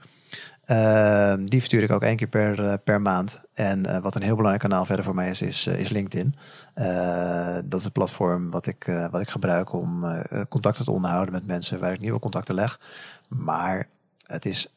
Ehm, 0.68 1.44
die 1.44 1.58
verstuur 1.58 1.82
ik 1.82 1.92
ook 1.92 2.02
één 2.02 2.16
keer 2.16 2.28
per, 2.28 2.64
eh, 2.64 2.74
per 2.84 3.00
maand. 3.00 3.40
En 3.54 3.86
eh, 3.86 4.02
wat 4.02 4.14
een 4.14 4.22
heel 4.22 4.36
belangrijk 4.36 4.68
kanaal 4.68 4.84
verder 4.84 5.04
voor 5.04 5.14
mij 5.14 5.30
is, 5.30 5.40
is, 5.40 5.66
eh, 5.66 5.78
is 5.78 5.88
LinkedIn. 5.88 6.34
Dat 7.64 7.80
is 7.80 7.84
een 7.84 7.92
platform 7.92 8.50
wat 8.50 8.66
ik, 8.66 9.08
wat 9.10 9.20
ik 9.20 9.28
gebruik 9.28 9.72
om 9.72 10.04
contacten 10.48 10.84
te 10.84 10.90
onderhouden 10.90 11.34
met 11.34 11.46
mensen 11.46 11.80
waar 11.80 11.92
ik 11.92 12.00
nieuwe 12.00 12.18
contacten 12.18 12.54
leg. 12.54 12.80
Maar 13.28 13.88
het 14.26 14.44
is 14.44 14.72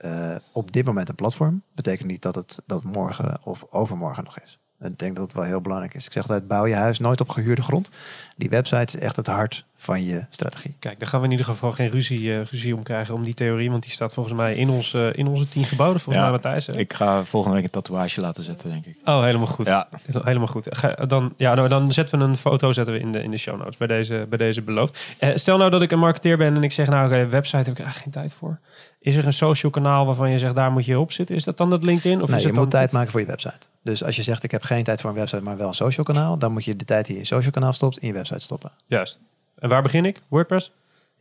op 0.52 0.72
dit 0.72 0.86
moment 0.86 1.10
een 1.10 1.16
platform. 1.16 1.62
Betekent 1.76 2.08
niet 2.08 2.22
dat 2.22 2.36
het 2.36 2.58
dat 2.66 2.84
morgen 2.84 3.39
of 3.43 3.66
overmorgen 3.70 4.24
nog 4.24 4.39
is. 4.39 4.61
Ik 4.82 5.00
denk 5.00 5.16
dat 5.16 5.24
het 5.24 5.34
wel 5.34 5.44
heel 5.44 5.62
belangrijk 5.62 5.94
is. 5.94 6.06
Ik 6.06 6.12
zeg 6.12 6.22
altijd, 6.24 6.48
bouw 6.48 6.66
je 6.66 6.74
huis 6.76 7.00
nooit 7.00 7.22
op 7.22 7.30
gehuurde 7.30 7.62
grond. 7.62 7.90
Die 8.38 8.50
website 8.50 8.98
is 8.98 9.04
echt 9.04 9.16
het 9.16 9.28
hart 9.28 9.66
van 9.76 10.04
je 10.06 10.26
strategie. 10.30 10.76
Kijk, 10.80 11.00
daar 11.00 11.08
gaan 11.10 11.20
we 11.20 11.26
in 11.26 11.32
ieder 11.32 11.46
geval 11.46 11.72
geen 11.72 11.90
ruzie, 11.90 12.34
eh, 12.34 12.46
ruzie 12.46 12.76
om 12.76 12.84
krijgen 12.84 13.14
om 13.14 13.24
die 13.24 13.34
theorie. 13.34 13.70
Want 13.72 13.84
die 13.84 13.92
staat 13.92 14.14
volgens 14.14 14.36
mij 14.36 14.56
in, 14.56 14.70
ons, 14.70 14.94
eh, 14.94 15.14
in 15.14 15.28
onze 15.28 15.48
tien 15.48 15.64
geboden, 15.64 16.00
volgens 16.00 16.16
Ja, 16.16 16.22
mij 16.22 16.32
Matthijs. 16.32 16.68
hè? 16.68 16.78
Ik 16.78 16.94
ga 16.94 17.24
volgende 17.24 17.56
week 17.56 17.66
een 17.66 17.72
tatoeage 17.72 18.22
laten 18.22 18.44
zetten, 18.44 18.70
denk 18.70 18.86
ik. 18.86 18.96
Oh, 19.06 19.24
helemaal 19.24 19.48
goed. 19.48 19.68
Ja, 19.68 19.88
Helemaal 20.24 20.48
goed. 20.48 20.68
Ga- 20.72 21.06
Dan, 21.06 21.34
ja, 21.38 21.54
nou, 21.54 21.68
dan 21.68 21.92
zetten 21.92 22.20
we 22.20 22.26
een 22.26 22.36
foto 22.36 22.72
zetten 22.72 22.94
we 22.94 23.00
in, 23.00 23.12
de, 23.12 23.24
in 23.24 23.32
de 23.32 23.38
show 23.38 23.58
notes 23.58 23.78
bij 23.78 23.88
deze, 23.88 24.26
bij 24.30 24.38
deze 24.38 24.62
beloofd. 24.62 25.00
Eh, 25.20 25.36
stel 25.36 25.58
nou 25.58 25.70
dat 25.70 25.82
ik 25.82 25.92
een 25.92 26.00
marketeer 26.00 26.38
ben 26.38 26.56
en 26.56 26.64
ik 26.64 26.72
zeg, 26.72 26.88
nou, 26.90 27.06
oké, 27.06 27.28
website 27.28 27.58
heb 27.58 27.68
ik 27.68 27.80
eigenlijk 27.80 28.04
geen 28.04 28.12
tijd 28.24 28.34
voor. 28.34 28.60
Is 29.00 29.16
er 29.16 29.26
een 29.26 29.34
social 29.34 29.72
kanaal 29.72 30.06
waarvan 30.06 30.30
je 30.32 30.38
zegt, 30.38 30.56
daar 30.56 30.72
moet 30.72 30.86
je 30.86 31.00
op 31.00 31.12
zitten? 31.12 31.36
Is 31.36 31.44
dat 31.44 31.58
dan 31.58 31.70
dat 31.70 31.84
LinkedIn? 31.84 32.22
Of 32.22 32.28
nee, 32.28 32.36
is 32.36 32.42
je 32.42 32.48
het 32.48 32.58
moet 32.58 32.72
dan... 32.72 32.80
tijd 32.80 32.92
maken 32.92 33.12
voor 33.12 33.20
je 33.20 33.26
website. 33.26 33.60
Dus 33.84 34.04
als 34.04 34.16
je 34.16 34.24
zegt, 34.24 34.44
ik 34.44 34.52
heb 34.52 34.64
geen 34.64 34.84
tijd 34.84 35.02
voor 35.02 35.10
een 35.10 35.16
website, 35.16 35.42
maar 35.42 35.58
wel 35.58 35.68
een 35.68 35.74
social 35.74 36.06
kanaal. 36.06 36.38
Dan 36.38 36.52
moet 36.52 36.66
je 36.66 36.76
de 36.76 36.86
tijd 36.86 37.06
die 37.06 37.14
je 37.14 37.20
in 37.20 37.26
social 37.26 37.52
kanaal 37.52 37.74
stopt, 37.74 37.98
in 37.98 38.08
je 38.08 38.14
website 38.14 38.40
stoppen. 38.40 38.72
Juist. 38.88 39.20
En 39.56 39.70
waar 39.70 39.82
begin 39.82 40.06
ik? 40.06 40.20
WordPress? 40.30 40.72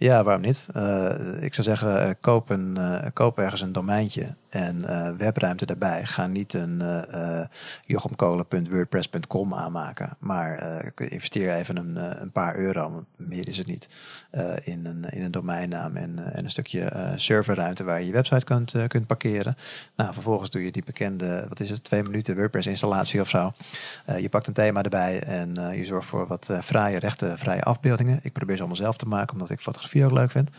Ja, 0.00 0.24
waarom 0.24 0.42
niet? 0.42 0.66
Eh, 0.72 1.42
ik 1.42 1.54
zou 1.54 1.66
zeggen, 1.66 2.02
eh, 2.02 2.10
koop, 2.20 2.50
een, 2.50 2.76
eh, 2.76 3.06
koop 3.12 3.38
ergens 3.38 3.60
een 3.60 3.72
domeintje 3.72 4.34
en 4.48 4.84
webruimte 5.16 5.66
daarbij. 5.66 6.04
Ga 6.04 6.26
niet 6.26 6.54
een 6.54 6.82
jochemkolen.wordpress.com 7.86 9.54
aanmaken. 9.54 10.16
Maar 10.20 10.82
investeer 10.96 11.54
even 11.54 11.76
een, 11.76 12.20
een 12.22 12.32
paar 12.32 12.56
euro, 12.56 12.90
want 12.90 13.06
meer 13.16 13.48
is 13.48 13.56
het 13.58 13.66
niet, 13.66 13.88
eh, 14.30 14.52
in, 14.64 14.86
een, 14.86 15.04
in 15.10 15.22
een 15.22 15.30
domeinnaam 15.30 15.96
en, 15.96 16.18
eh, 16.18 16.38
en 16.38 16.44
een 16.44 16.50
stukje 16.50 16.80
eh, 16.80 17.12
serverruimte 17.14 17.84
waar 17.84 18.00
je 18.00 18.06
je 18.06 18.12
website 18.12 18.44
kunt, 18.44 18.74
kunt 18.86 19.06
parkeren. 19.06 19.54
Nou, 19.96 20.12
vervolgens 20.12 20.50
doe 20.50 20.64
je 20.64 20.70
die 20.70 20.82
bekende, 20.84 21.44
wat 21.48 21.60
is 21.60 21.70
het, 21.70 21.84
twee 21.84 22.02
minuten 22.02 22.36
WordPress 22.36 22.66
installatie 22.66 23.20
of 23.20 23.28
zo. 23.28 23.52
Je 24.18 24.28
pakt 24.28 24.46
een 24.46 24.52
thema 24.52 24.82
erbij 24.82 25.22
en 25.22 25.54
je 25.76 25.84
zorgt 25.84 26.08
voor 26.08 26.26
wat 26.26 26.48
eh 26.48 26.58
fraaie, 26.58 26.98
rechte, 26.98 27.34
vrije 27.36 27.62
afbeeldingen. 27.62 28.20
Ik 28.22 28.32
probeer 28.32 28.54
ze 28.54 28.60
allemaal 28.60 28.80
zelf 28.80 28.96
te 28.96 29.06
maken, 29.06 29.32
omdat 29.32 29.50
ik 29.50 29.60
fotografie 29.60 30.04
ook 30.04 30.12
leuk 30.12 30.30
vind. 30.30 30.50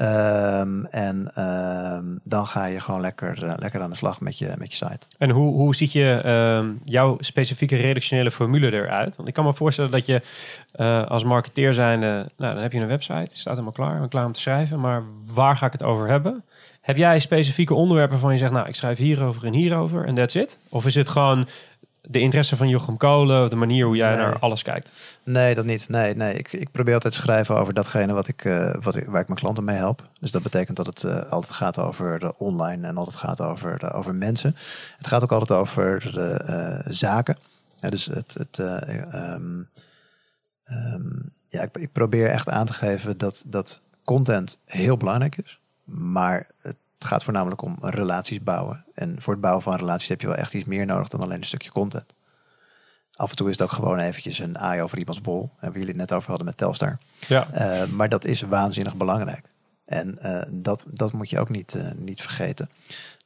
Ehm, 0.00 0.84
en 0.84 1.30
ehm, 1.34 2.04
dan 2.24 2.46
ga 2.46 2.64
je 2.64 2.80
gewoon 2.80 3.00
lekker, 3.00 3.44
eh, 3.44 3.52
lekker 3.56 3.80
aan 3.80 3.90
de 3.90 3.96
slag 3.96 4.20
met 4.20 4.38
je, 4.38 4.54
met 4.58 4.74
je 4.74 4.86
site. 4.86 5.06
En 5.18 5.30
hoe, 5.30 5.54
hoe 5.54 5.74
ziet 5.74 5.92
je 5.92 6.20
ehm, 6.24 6.70
jouw 6.84 7.16
specifieke 7.18 7.76
redactionele 7.76 8.30
formule 8.30 8.72
eruit? 8.72 9.16
Want 9.16 9.28
ik 9.28 9.34
kan 9.34 9.44
me 9.44 9.54
voorstellen 9.54 9.90
dat 9.90 10.06
je 10.06 10.22
eh, 10.72 11.04
als 11.04 11.24
marketeer 11.24 11.74
zijnde, 11.74 12.30
nou, 12.36 12.54
dan 12.54 12.62
heb 12.62 12.72
je 12.72 12.80
een 12.80 12.86
website, 12.86 13.28
die 13.28 13.38
staat 13.38 13.52
helemaal 13.52 13.72
klaar, 13.72 13.98
ben 13.98 14.08
klaar 14.08 14.26
om 14.26 14.32
te 14.32 14.40
schrijven, 14.40 14.80
maar 14.80 15.02
waar 15.34 15.56
ga 15.56 15.66
ik 15.66 15.72
het 15.72 15.82
over 15.82 16.08
hebben? 16.08 16.44
Heb 16.80 16.96
jij 16.96 17.18
specifieke 17.18 17.74
onderwerpen 17.74 18.12
waarvan 18.12 18.32
je 18.32 18.38
zegt, 18.38 18.52
nou, 18.52 18.68
ik 18.68 18.74
schrijf 18.74 18.98
hierover 18.98 19.46
en 19.46 19.52
hierover 19.52 20.06
en 20.06 20.14
that's 20.14 20.34
it? 20.34 20.58
Of 20.68 20.86
is 20.86 20.94
het 20.94 21.08
gewoon 21.08 21.46
de 22.02 22.20
interesse 22.20 22.56
van 22.56 22.68
Jochem 22.68 22.96
Kolen, 22.96 23.50
de 23.50 23.56
manier 23.56 23.86
hoe 23.86 23.96
jij 23.96 24.08
Nee. 24.08 24.16
naar 24.16 24.38
alles 24.38 24.62
kijkt? 24.62 24.90
Nee, 25.24 25.54
dat 25.54 25.64
niet. 25.64 25.88
Nee, 25.88 26.14
nee. 26.14 26.34
Ik, 26.34 26.52
ik 26.52 26.70
probeer 26.70 26.94
altijd 26.94 27.14
te 27.14 27.20
schrijven 27.20 27.56
over 27.58 27.74
datgene 27.74 28.12
wat 28.12 28.28
ik, 28.28 28.44
eh, 28.44 28.74
wat 28.80 28.96
ik, 28.96 29.06
waar 29.06 29.20
ik 29.20 29.26
mijn 29.28 29.40
klanten 29.40 29.64
mee 29.64 29.76
help. 29.76 30.08
Dus 30.20 30.30
dat 30.30 30.42
betekent 30.42 30.76
dat 30.76 30.86
het 30.86 31.04
eh, 31.04 31.32
altijd 31.32 31.52
gaat 31.52 31.78
over 31.78 32.18
de 32.18 32.36
online 32.38 32.86
en 32.86 32.96
altijd 32.96 33.16
gaat 33.16 33.40
over, 33.40 33.78
de, 33.78 33.90
over 33.92 34.14
mensen. 34.14 34.56
Het 34.96 35.06
gaat 35.06 35.22
ook 35.22 35.32
altijd 35.32 35.58
over 35.58 36.10
de, 36.12 36.30
eh, 36.30 36.92
zaken. 36.92 37.36
Ja, 37.80 37.90
dus 37.90 38.04
het, 38.04 38.34
het, 38.34 38.58
eh, 38.58 39.02
ehm, 39.14 39.62
ehm, 40.64 41.22
ja, 41.48 41.62
ik, 41.62 41.76
ik 41.76 41.92
probeer 41.92 42.26
echt 42.28 42.48
aan 42.48 42.66
te 42.66 42.72
geven 42.72 43.18
dat, 43.18 43.42
dat 43.46 43.80
content 44.04 44.58
heel 44.66 44.96
belangrijk 44.96 45.36
is. 45.36 45.60
Maar 45.84 46.46
het 46.60 46.76
gaat 47.04 47.24
voornamelijk 47.24 47.62
om 47.62 47.76
relaties 47.80 48.42
bouwen. 48.42 48.84
En 48.94 49.20
voor 49.20 49.32
het 49.32 49.42
bouwen 49.42 49.62
van 49.62 49.76
relaties 49.76 50.08
heb 50.08 50.20
je 50.20 50.26
wel 50.26 50.36
echt 50.36 50.54
iets 50.54 50.64
meer 50.64 50.86
nodig 50.86 51.08
dan 51.08 51.20
alleen 51.20 51.38
een 51.38 51.44
stukje 51.44 51.70
content. 51.70 52.14
Af 53.14 53.30
en 53.30 53.36
toe 53.36 53.46
is 53.46 53.52
het 53.52 53.62
ook 53.62 53.72
gewoon 53.72 53.98
eventjes 53.98 54.38
een 54.38 54.58
aai 54.58 54.82
over 54.82 54.98
iemands 54.98 55.20
bol. 55.20 55.50
Hebben 55.56 55.80
jullie 55.80 55.96
het 55.96 56.08
net 56.08 56.12
over 56.12 56.28
hadden 56.28 56.46
met 56.46 56.56
Telstar. 56.56 56.98
Ja. 57.28 57.50
Eh, 57.50 57.86
maar 57.86 58.08
dat 58.08 58.24
is 58.24 58.40
waanzinnig 58.40 58.96
belangrijk. 58.96 59.48
En 59.84 60.18
eh, 60.18 60.48
dat, 60.52 60.84
dat 60.86 61.12
moet 61.12 61.30
je 61.30 61.38
ook 61.38 61.48
niet, 61.48 61.74
eh, 61.74 61.92
niet 61.92 62.20
vergeten. 62.20 62.68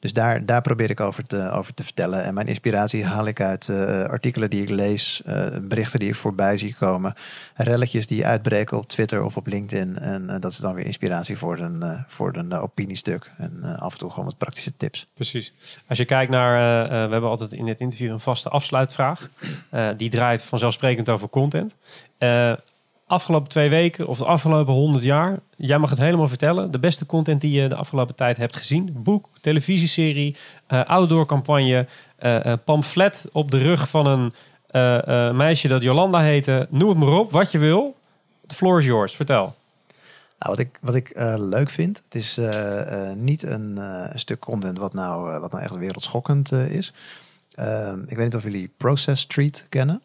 Dus 0.05 0.13
daar, 0.13 0.47
daar 0.47 0.61
probeer 0.61 0.91
ik 0.91 1.01
over 1.01 1.25
te, 1.25 1.51
over 1.51 1.75
te 1.75 1.85
vertellen. 1.85 2.25
En 2.25 2.35
mijn 2.35 2.47
inspiratie 2.47 3.05
haal 3.05 3.27
ik 3.27 3.41
uit 3.41 3.69
eh, 3.69 4.03
artikelen 4.03 4.51
die 4.51 4.63
ik 4.63 4.69
lees, 4.69 5.23
eh, 5.25 5.47
berichten 5.63 5.99
die 5.99 6.09
ik 6.09 6.15
voorbij 6.15 6.57
zie 6.57 6.75
komen, 6.75 7.15
relletjes 7.55 8.07
die 8.07 8.27
uitbreken 8.27 8.79
op 8.79 8.89
Twitter 8.89 9.23
of 9.23 9.37
op 9.37 9.47
LinkedIn. 9.47 9.97
En 9.97 10.29
eh, 10.29 10.41
dat 10.41 10.51
is 10.51 10.57
dan 10.57 10.75
weer 10.75 10.87
inspiratie 10.87 11.39
voor 11.39 11.59
een, 11.59 12.05
voor 12.09 12.37
een 12.37 12.53
opiniestuk. 12.53 13.31
En 13.37 13.63
af 13.79 13.93
en 13.93 13.99
toe 13.99 14.11
gewoon 14.11 14.25
wat 14.25 14.39
praktische 14.39 14.77
tips. 14.77 15.07
Precies. 15.15 15.53
Als 15.87 15.99
je 15.99 16.05
kijkt 16.05 16.31
naar, 16.31 16.89
we 16.89 17.13
hebben 17.13 17.31
altijd 17.31 17.53
in 17.53 17.67
dit 17.67 17.81
interview 17.81 18.11
een 18.11 18.21
vaste 18.21 18.49
afsluitvraag. 18.49 19.31
Die 19.97 20.11
draait 20.11 20.43
vanzelfsprekend 20.43 21.09
over 21.09 21.29
content. 21.29 21.77
Afgelopen 23.15 23.49
twee 23.49 23.69
weken 23.71 24.07
of 24.07 24.19
de 24.19 24.25
afgelopen 24.25 24.73
honderd 24.73 25.05
jaar, 25.05 25.39
jij 25.57 25.79
mag 25.79 25.91
het 25.91 25.99
helemaal 25.99 26.29
vertellen. 26.29 26.71
De 26.71 26.79
beste 26.79 27.07
content 27.07 27.41
die 27.41 27.61
je 27.61 27.69
de 27.69 27.75
afgelopen 27.75 28.15
tijd 28.15 28.37
hebt 28.37 28.57
gezien. 28.57 28.91
Boek, 29.03 29.29
televisieserie, 29.41 30.37
eh 30.67 30.85
outdoor 30.85 31.27
campagne, 31.27 31.87
eh, 32.17 32.45
eh, 32.53 32.59
pamflet 32.65 33.25
op 33.33 33.51
de 33.51 33.59
rug 33.59 33.89
van 33.89 34.07
een 34.07 34.33
eh, 34.71 35.29
eh, 35.29 35.35
meisje 35.35 35.69
dat 35.69 35.83
Jolanda 35.83 36.21
heette. 36.21 36.67
Noem 36.71 36.89
het 36.89 36.99
maar 36.99 37.09
op, 37.19 37.31
wat 37.31 37.53
je 37.53 37.59
wil. 37.59 37.97
The 38.47 38.55
floor 38.55 38.79
is 38.79 38.85
yours. 38.85 39.15
Vertel. 39.15 39.55
Nou, 40.39 40.51
wat 40.51 40.59
ik, 40.59 40.79
wat 40.81 40.95
ik 40.95 41.09
eh, 41.09 41.35
leuk 41.39 41.71
vind, 41.71 42.03
het 42.05 42.15
is 42.15 42.39
eh, 42.39 43.11
eh, 43.11 43.17
niet 43.17 43.43
een, 43.43 43.77
eh, 43.79 44.11
stuk 44.15 44.39
content 44.41 44.79
wat 44.79 44.95
nou, 44.95 45.33
eh, 45.35 45.41
wat 45.41 45.51
nou 45.53 45.63
echt 45.65 45.75
wereldschokkend 45.77 46.53
eh, 46.53 46.71
is. 46.71 46.93
Ehm, 47.55 48.01
ik 48.07 48.17
weet 48.17 48.25
niet 48.25 48.35
of 48.35 48.43
jullie 48.43 48.71
Process 48.77 49.23
Street 49.23 49.67
kennen. 49.69 50.03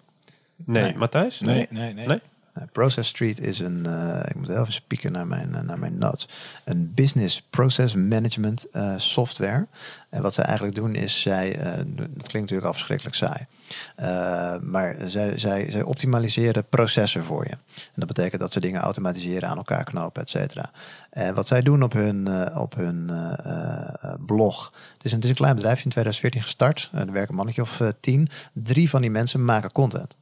Nee, 0.56 0.84
Nee. 0.84 0.98
Matthijs? 0.98 1.40
Nee, 1.40 1.68
nee, 1.70 1.94
nee. 1.94 2.08
Nee? 2.08 2.20
Uh, 2.60 2.66
Process 2.72 3.10
Street 3.10 3.40
is 3.40 3.60
een, 3.60 3.84
uh, 3.88 4.20
ik 4.28 4.36
moet 4.36 4.50
even 4.50 4.72
spieken 4.74 5.12
naar 5.12 5.28
mijn, 5.28 5.50
uh, 5.50 5.60
naar 5.60 5.80
mijn 5.80 5.98
notes, 5.98 6.28
een 6.66 6.92
business 6.94 7.44
process 7.50 7.94
management 7.94 8.66
software. 8.98 9.68
En 10.10 10.22
wat 10.22 10.34
zij 10.34 10.44
eigenlijk 10.44 10.76
doen 10.76 10.96
is, 10.96 11.22
zij, 11.22 11.58
dat 11.96 12.28
klinkt 12.28 12.34
natuurlijk 12.34 12.68
afschrikkelijk 12.68 13.16
saai, 13.16 13.46
maar 14.62 14.96
zij, 15.06 15.38
zij, 15.38 15.72
zij 15.72 15.82
optimaliseren 15.82 16.66
processen 16.66 17.24
voor 17.24 17.44
je. 17.44 17.52
En 17.52 17.96
dat 17.96 18.08
betekent 18.08 18.42
dat 18.42 18.52
ze 18.52 18.60
dingen 18.60 18.82
automatiseren, 18.82 19.50
aan 19.50 19.58
elkaar 19.58 19.84
knopen, 19.84 20.22
et 20.22 20.30
cetera. 20.30 20.72
En 21.10 21.34
wat 21.34 21.48
zij 21.48 21.62
doen 21.62 21.84
op 21.84 21.94
hun, 21.94 22.30
op 22.56 22.76
hun 22.76 23.12
blog, 24.26 24.74
het 24.94 25.06
is, 25.06 25.12
een, 25.12 25.20
het 25.20 25.30
een 25.30 25.36
klein 25.36 25.56
bedrijfje 25.56 25.84
in 25.84 25.92
2014 25.92 26.42
gestart, 26.42 26.90
er 26.94 27.12
werken 27.12 27.30
een 27.30 27.36
mannetje 27.36 27.62
of 27.62 27.82
tien. 28.00 28.30
Drie 28.54 28.90
van 28.90 29.02
die 29.02 29.12
mensen 29.12 29.46
maken 29.46 29.72
content. 29.72 30.18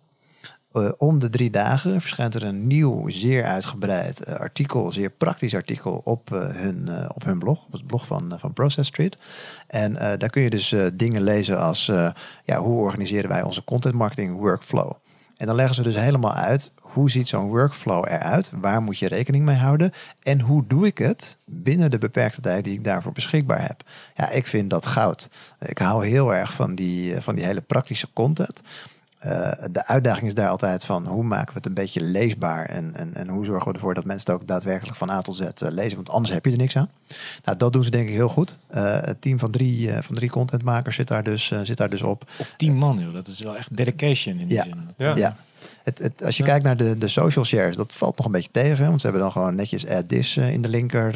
Uh, 0.73 0.89
om 0.97 1.19
de 1.19 1.29
drie 1.29 1.49
dagen 1.49 2.01
verschijnt 2.01 2.35
er 2.35 2.43
een 2.43 2.67
nieuw, 2.67 3.09
zeer 3.09 3.45
uitgebreid 3.45 4.27
uh, 4.27 4.35
artikel, 4.35 4.91
zeer 4.91 5.09
praktisch 5.09 5.55
artikel 5.55 6.01
op, 6.03 6.29
uh, 6.33 6.39
hun, 6.39 6.89
op 7.13 7.23
hun 7.23 7.39
blog, 7.39 7.65
op 7.65 7.71
het 7.71 7.87
blog 7.87 8.05
van, 8.05 8.33
van 8.37 8.53
Process 8.53 8.87
Street. 8.87 9.17
En 9.67 9.93
daar 9.93 10.29
kun 10.29 10.41
je 10.41 10.49
dus 10.49 10.75
dingen 10.93 11.21
lezen 11.21 11.59
als 11.59 11.85
ja, 12.43 12.57
hoe 12.57 12.81
organiseren 12.81 13.29
wij 13.29 13.43
onze 13.43 13.63
content 13.63 13.95
marketing 13.95 14.37
workflow. 14.37 14.91
En 15.37 15.45
dan 15.45 15.55
leggen 15.55 15.75
ze 15.75 15.81
dus 15.81 15.95
helemaal 15.95 16.33
uit 16.33 16.71
hoe 16.81 17.09
ziet 17.09 17.27
zo'n 17.27 17.47
workflow 17.47 18.05
eruit, 18.07 18.51
waar 18.61 18.81
moet 18.81 18.99
je 18.99 19.07
rekening 19.07 19.45
mee 19.45 19.55
houden 19.55 19.91
en 20.23 20.41
hoe 20.41 20.67
doe 20.67 20.85
ik 20.85 20.97
het 20.97 21.37
binnen 21.45 21.89
de 21.89 21.97
beperkte 21.97 22.41
tijd 22.41 22.63
die 22.63 22.73
ik 22.73 22.83
daarvoor 22.83 23.11
beschikbaar 23.11 23.61
heb. 23.61 23.83
Ja, 24.15 24.29
ik 24.29 24.47
vind 24.47 24.69
dat 24.69 24.85
goud. 24.85 25.29
Ik 25.59 25.77
hou 25.77 26.07
heel 26.07 26.35
erg 26.35 26.53
van 26.53 26.75
die, 26.75 27.21
van 27.21 27.35
die 27.35 27.45
hele 27.45 27.61
praktische 27.61 28.07
content. 28.13 28.61
Uh, 29.25 29.51
de 29.71 29.85
uitdaging 29.85 30.27
is 30.27 30.33
daar 30.33 30.49
altijd 30.49 30.85
van 30.85 31.05
hoe 31.05 31.23
maken 31.23 31.47
we 31.47 31.53
het 31.53 31.65
een 31.65 31.73
beetje 31.73 32.01
leesbaar 32.01 32.65
en, 32.65 32.95
en, 32.95 33.13
en 33.13 33.27
hoe 33.27 33.45
zorgen 33.45 33.67
we 33.67 33.73
ervoor 33.73 33.93
dat 33.93 34.05
mensen 34.05 34.31
het 34.31 34.41
ook 34.41 34.47
daadwerkelijk 34.47 34.97
van 34.97 35.09
A 35.09 35.21
tot 35.21 35.35
Z 35.35 35.41
uh, 35.41 35.47
lezen, 35.69 35.95
want 35.95 36.09
anders 36.09 36.33
heb 36.33 36.45
je 36.45 36.51
er 36.51 36.57
niks 36.57 36.75
aan. 36.75 36.89
Nou, 37.43 37.57
dat 37.57 37.73
doen 37.73 37.83
ze 37.83 37.89
denk 37.89 38.07
ik 38.07 38.13
heel 38.13 38.29
goed. 38.29 38.57
Uh, 38.71 39.01
het 39.01 39.21
team 39.21 39.39
van 39.39 39.51
drie, 39.51 39.91
van 39.93 40.15
drie 40.15 40.29
contentmakers 40.29 40.95
zit 40.95 41.07
daar, 41.07 41.23
dus, 41.23 41.51
zit 41.63 41.77
daar 41.77 41.89
dus 41.89 42.01
op. 42.01 42.29
Op 42.39 42.53
tien 42.57 42.75
man, 42.75 42.99
joh. 42.99 43.13
dat 43.13 43.27
is 43.27 43.39
wel 43.39 43.57
echt 43.57 43.75
dedication 43.75 44.39
in 44.39 44.47
die 44.47 44.57
ja. 44.57 44.63
zin. 44.63 44.89
Ja. 44.97 45.15
ja. 45.15 45.35
Het, 45.87 45.99
het, 45.99 46.23
als 46.23 46.37
je 46.37 46.43
kijkt 46.43 46.63
naar 46.63 46.77
de, 46.77 46.97
de 46.97 47.07
social 47.07 47.45
shares, 47.45 47.75
dat 47.75 47.93
valt 47.93 48.17
nog 48.17 48.25
een 48.25 48.31
beetje 48.31 48.51
tegen. 48.51 48.87
Want 48.87 49.01
ze 49.01 49.07
hebben 49.07 49.23
dan 49.23 49.31
gewoon 49.31 49.55
netjes 49.55 49.87
add 49.87 50.09
this 50.09 50.37
in 50.37 50.61
de 50.61 50.69
linker 50.69 51.15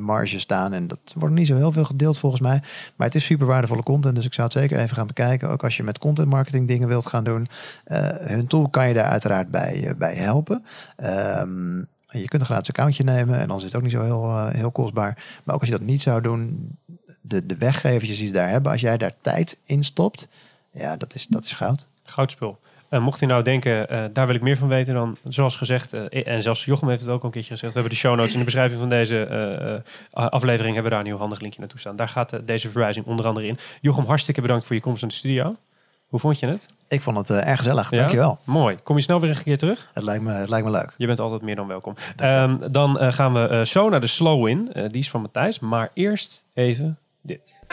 marge 0.00 0.38
staan. 0.38 0.72
En 0.72 0.86
dat 0.86 0.98
wordt 1.14 1.34
niet 1.34 1.46
zo 1.46 1.56
heel 1.56 1.72
veel 1.72 1.84
gedeeld 1.84 2.18
volgens 2.18 2.42
mij. 2.42 2.62
Maar 2.96 3.06
het 3.06 3.16
is 3.16 3.24
super 3.24 3.46
waardevolle 3.46 3.82
content. 3.82 4.14
Dus 4.14 4.24
ik 4.24 4.34
zou 4.34 4.48
het 4.48 4.56
zeker 4.56 4.78
even 4.78 4.96
gaan 4.96 5.06
bekijken. 5.06 5.48
Ook 5.48 5.64
als 5.64 5.76
je 5.76 5.82
met 5.82 5.98
content 5.98 6.28
marketing 6.28 6.68
dingen 6.68 6.88
wilt 6.88 7.06
gaan 7.06 7.24
doen. 7.24 7.48
hun 7.84 8.46
tool 8.46 8.68
kan 8.68 8.88
je 8.88 8.94
daar 8.94 9.10
uiteraard 9.10 9.50
bij, 9.50 9.94
bij 9.98 10.14
helpen. 10.14 10.64
Um, 10.96 11.88
je 12.10 12.28
kunt 12.28 12.42
een 12.42 12.48
gratis 12.48 12.68
accountje 12.68 13.04
nemen 13.04 13.38
en 13.38 13.48
dan 13.48 13.56
is 13.56 13.62
het 13.62 13.76
ook 13.76 13.82
niet 13.82 13.90
zo 13.90 14.02
heel, 14.02 14.24
uh, 14.24 14.48
heel 14.48 14.70
kostbaar. 14.70 15.24
Maar 15.44 15.54
ook 15.54 15.60
als 15.60 15.70
je 15.70 15.76
dat 15.78 15.86
niet 15.86 16.00
zou 16.00 16.20
doen, 16.20 16.70
de, 17.22 17.46
de 17.46 17.56
weggevertjes 17.56 18.16
die 18.16 18.26
ze 18.26 18.32
daar 18.32 18.48
hebben, 18.48 18.72
als 18.72 18.80
jij 18.80 18.96
daar 18.96 19.14
tijd 19.20 19.56
in 19.64 19.84
stopt, 19.84 20.28
ja, 20.72 20.96
dat 20.96 21.14
is, 21.14 21.26
dat 21.26 21.44
is 21.44 21.52
goud. 21.52 21.86
Goudspul. 22.02 22.58
Uh, 22.90 23.00
mocht 23.00 23.20
u 23.20 23.26
nou 23.26 23.42
denken, 23.42 23.92
uh, 23.92 24.04
daar 24.12 24.26
wil 24.26 24.34
ik 24.34 24.40
meer 24.40 24.56
van 24.56 24.68
weten, 24.68 24.94
dan 24.94 25.16
zoals 25.24 25.56
gezegd, 25.56 25.94
uh, 25.94 26.26
en 26.26 26.42
zelfs 26.42 26.64
Jochem 26.64 26.88
heeft 26.88 27.00
het 27.00 27.10
ook 27.10 27.20
al 27.20 27.24
een 27.24 27.30
keertje 27.30 27.52
gezegd, 27.52 27.72
we 27.72 27.78
hebben 27.80 27.98
de 27.98 28.02
show 28.02 28.16
notes 28.16 28.32
in 28.32 28.38
de 28.38 28.44
beschrijving 28.44 28.80
van 28.80 28.88
deze 28.88 29.82
aflevering, 30.12 30.74
hebben 30.74 30.82
we 30.82 30.90
daar 30.90 30.98
een 30.98 31.04
nieuw 31.04 31.18
handig 31.18 31.40
linkje 31.40 31.60
naartoe 31.60 31.78
staan. 31.78 31.96
Daar 31.96 32.08
gaat 32.08 32.40
deze 32.44 32.70
verwijzing 32.70 33.06
onder 33.06 33.26
andere 33.26 33.46
in. 33.46 33.58
Jochem, 33.80 34.04
hartstikke 34.04 34.40
bedankt 34.40 34.64
voor 34.64 34.76
je 34.76 34.82
komst 34.82 35.02
in 35.02 35.08
de 35.08 35.14
studio. 35.14 35.56
Hoe 36.06 36.20
vond 36.20 36.38
je 36.38 36.46
het? 36.46 36.66
Ik 36.88 37.00
vond 37.00 37.16
het 37.16 37.30
erg 37.30 37.56
gezellig, 37.56 37.90
ja? 37.90 37.96
dankjewel. 37.96 38.38
Mooi. 38.44 38.76
Kom 38.82 38.96
je 38.96 39.02
snel 39.02 39.20
weer 39.20 39.30
een 39.30 39.42
keer 39.42 39.58
terug? 39.58 39.88
Het 39.92 40.02
lijkt 40.02 40.24
me, 40.24 40.32
het 40.32 40.48
lijkt 40.48 40.66
me 40.66 40.72
leuk. 40.72 40.94
Je 40.96 41.06
bent 41.06 41.20
altijd 41.20 41.42
meer 41.42 41.56
dan 41.56 41.66
welkom. 41.66 41.94
Um, 42.22 42.72
dan 42.72 43.12
gaan 43.12 43.32
we 43.32 43.62
zo 43.66 43.88
naar 43.88 44.00
de 44.00 44.06
slow 44.06 44.48
in. 44.48 44.72
die 44.72 45.00
is 45.00 45.10
van 45.10 45.20
Matthijs. 45.20 45.58
Maar 45.58 45.90
eerst 45.94 46.44
even 46.54 46.98
dit. 47.22 47.66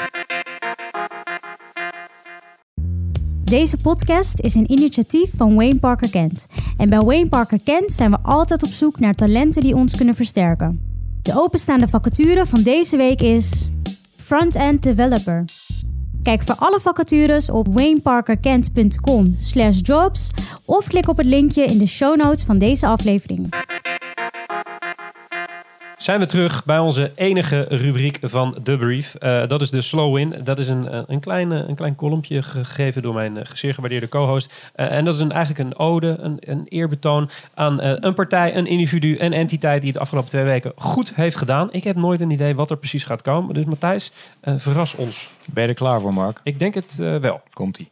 Deze 3.50 3.78
podcast 3.78 4.40
is 4.40 4.56
een 4.56 4.72
initiatief 4.72 5.30
van 5.38 5.56
Wayne 5.56 5.80
Parker 5.80 6.10
Kent. 6.10 6.48
En 6.78 6.90
bij 6.90 7.00
Wayne 7.00 7.30
Parker 7.30 7.60
Kent 7.64 7.92
zijn 7.92 8.12
we 8.12 8.18
altijd 8.22 8.64
op 8.64 8.72
zoek 8.72 9.00
naar 9.00 9.14
talenten 9.14 9.62
die 9.62 9.76
ons 9.76 9.96
kunnen 9.96 10.16
versterken. 10.16 10.80
De 11.22 11.34
openstaande 11.36 11.88
vacature 11.88 12.46
van 12.46 12.62
deze 12.62 12.98
week 12.98 13.22
is 13.22 13.70
Front-End 14.16 14.84
Developer. 14.84 15.46
Kijk 16.24 16.42
voor 16.44 16.56
alle 16.56 16.80
vacatures 16.80 17.50
op 17.50 17.74
wayneparkerkent.com 17.74 19.36
jobs 19.82 20.32
of 20.66 20.88
klik 20.88 21.08
op 21.08 21.18
het 21.18 21.28
linkje 21.28 21.64
in 21.64 21.78
de 21.78 21.86
show 21.86 22.18
notes 22.18 22.44
van 22.44 22.58
deze 22.58 22.88
aflevering. 22.88 23.50
Zijn 25.98 26.20
we 26.20 26.26
terug 26.26 26.66
bij 26.66 26.80
onze 26.80 27.12
enige 27.16 27.66
rubriek 27.70 28.20
van 28.22 28.56
The 28.64 28.78
Brief. 28.78 29.16
Uh, 29.20 29.48
dat 29.48 29.62
is 29.62 29.72
de 29.72 29.82
Slow 29.82 30.18
In. 30.18 30.34
Dat 30.44 30.58
is 30.58 30.68
een, 30.68 31.12
een, 31.12 31.20
klein, 31.20 31.52
een 31.52 31.76
klein 31.76 31.96
kolompje 31.96 32.42
gegeven 32.42 33.02
door 33.02 33.14
mijn 33.14 33.38
zeer 33.54 33.74
gewaardeerde 33.74 34.10
co-host. 34.10 34.72
En 34.74 35.06
dat 35.06 35.14
is 35.14 35.28
eigenlijk 35.28 35.60
een 35.60 35.78
ode, 35.78 36.16
een, 36.20 36.38
een 36.40 36.66
eerbetoon 36.66 37.30
aan 37.54 37.82
een 37.82 38.14
partij, 38.14 38.56
een 38.56 38.66
individu, 38.66 39.20
een 39.20 39.34
entiteit 39.34 39.82
die 39.82 39.92
het 39.92 40.00
afgelopen 40.00 40.30
twee 40.30 40.44
weken 40.44 40.72
goed 40.76 41.16
heeft 41.16 41.36
gedaan. 41.36 41.70
Ik 41.72 41.84
heb 41.84 41.96
nooit 41.96 42.22
een 42.22 42.32
idee 42.32 42.56
wat 42.56 42.72
er 42.72 42.78
precies 42.78 43.04
gaat 43.04 43.22
komen. 43.22 43.54
Dus 43.54 43.66
Matthijs, 43.66 44.12
verras 44.56 44.96
ons. 44.96 45.30
Ben 45.46 45.64
je 45.64 45.70
er 45.70 45.76
klaar 45.76 46.02
voor, 46.02 46.14
Mark? 46.14 46.40
Ik 46.44 46.60
denk 46.60 46.74
het 46.74 46.96
wel. 46.96 47.42
Komt-ie. 47.54 47.90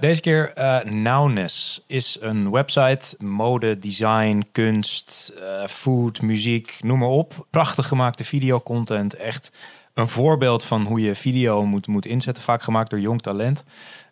deze 0.00 0.20
keer 0.20 0.52
Nowness 0.90 1.82
is 1.86 2.16
een 2.20 2.50
website. 2.50 3.16
Mode, 3.18 3.78
design, 3.78 4.44
kunst, 4.52 5.32
food, 5.66 6.22
muziek, 6.22 6.78
noem 6.80 6.98
maar 6.98 7.08
op 7.08 7.46
prachtig 7.50 7.88
gemaakte 7.88 8.24
videocontent. 8.24 9.14
Echt 9.14 9.50
een 9.94 10.08
voorbeeld 10.08 10.64
van 10.64 10.82
hoe 10.82 11.00
je 11.00 11.14
video 11.14 11.66
moet, 11.66 11.86
moet 11.86 12.06
inzetten. 12.06 12.42
Vaak 12.42 12.62
gemaakt 12.62 12.90
door 12.90 13.00
jong 13.00 13.22
talent. 13.22 13.64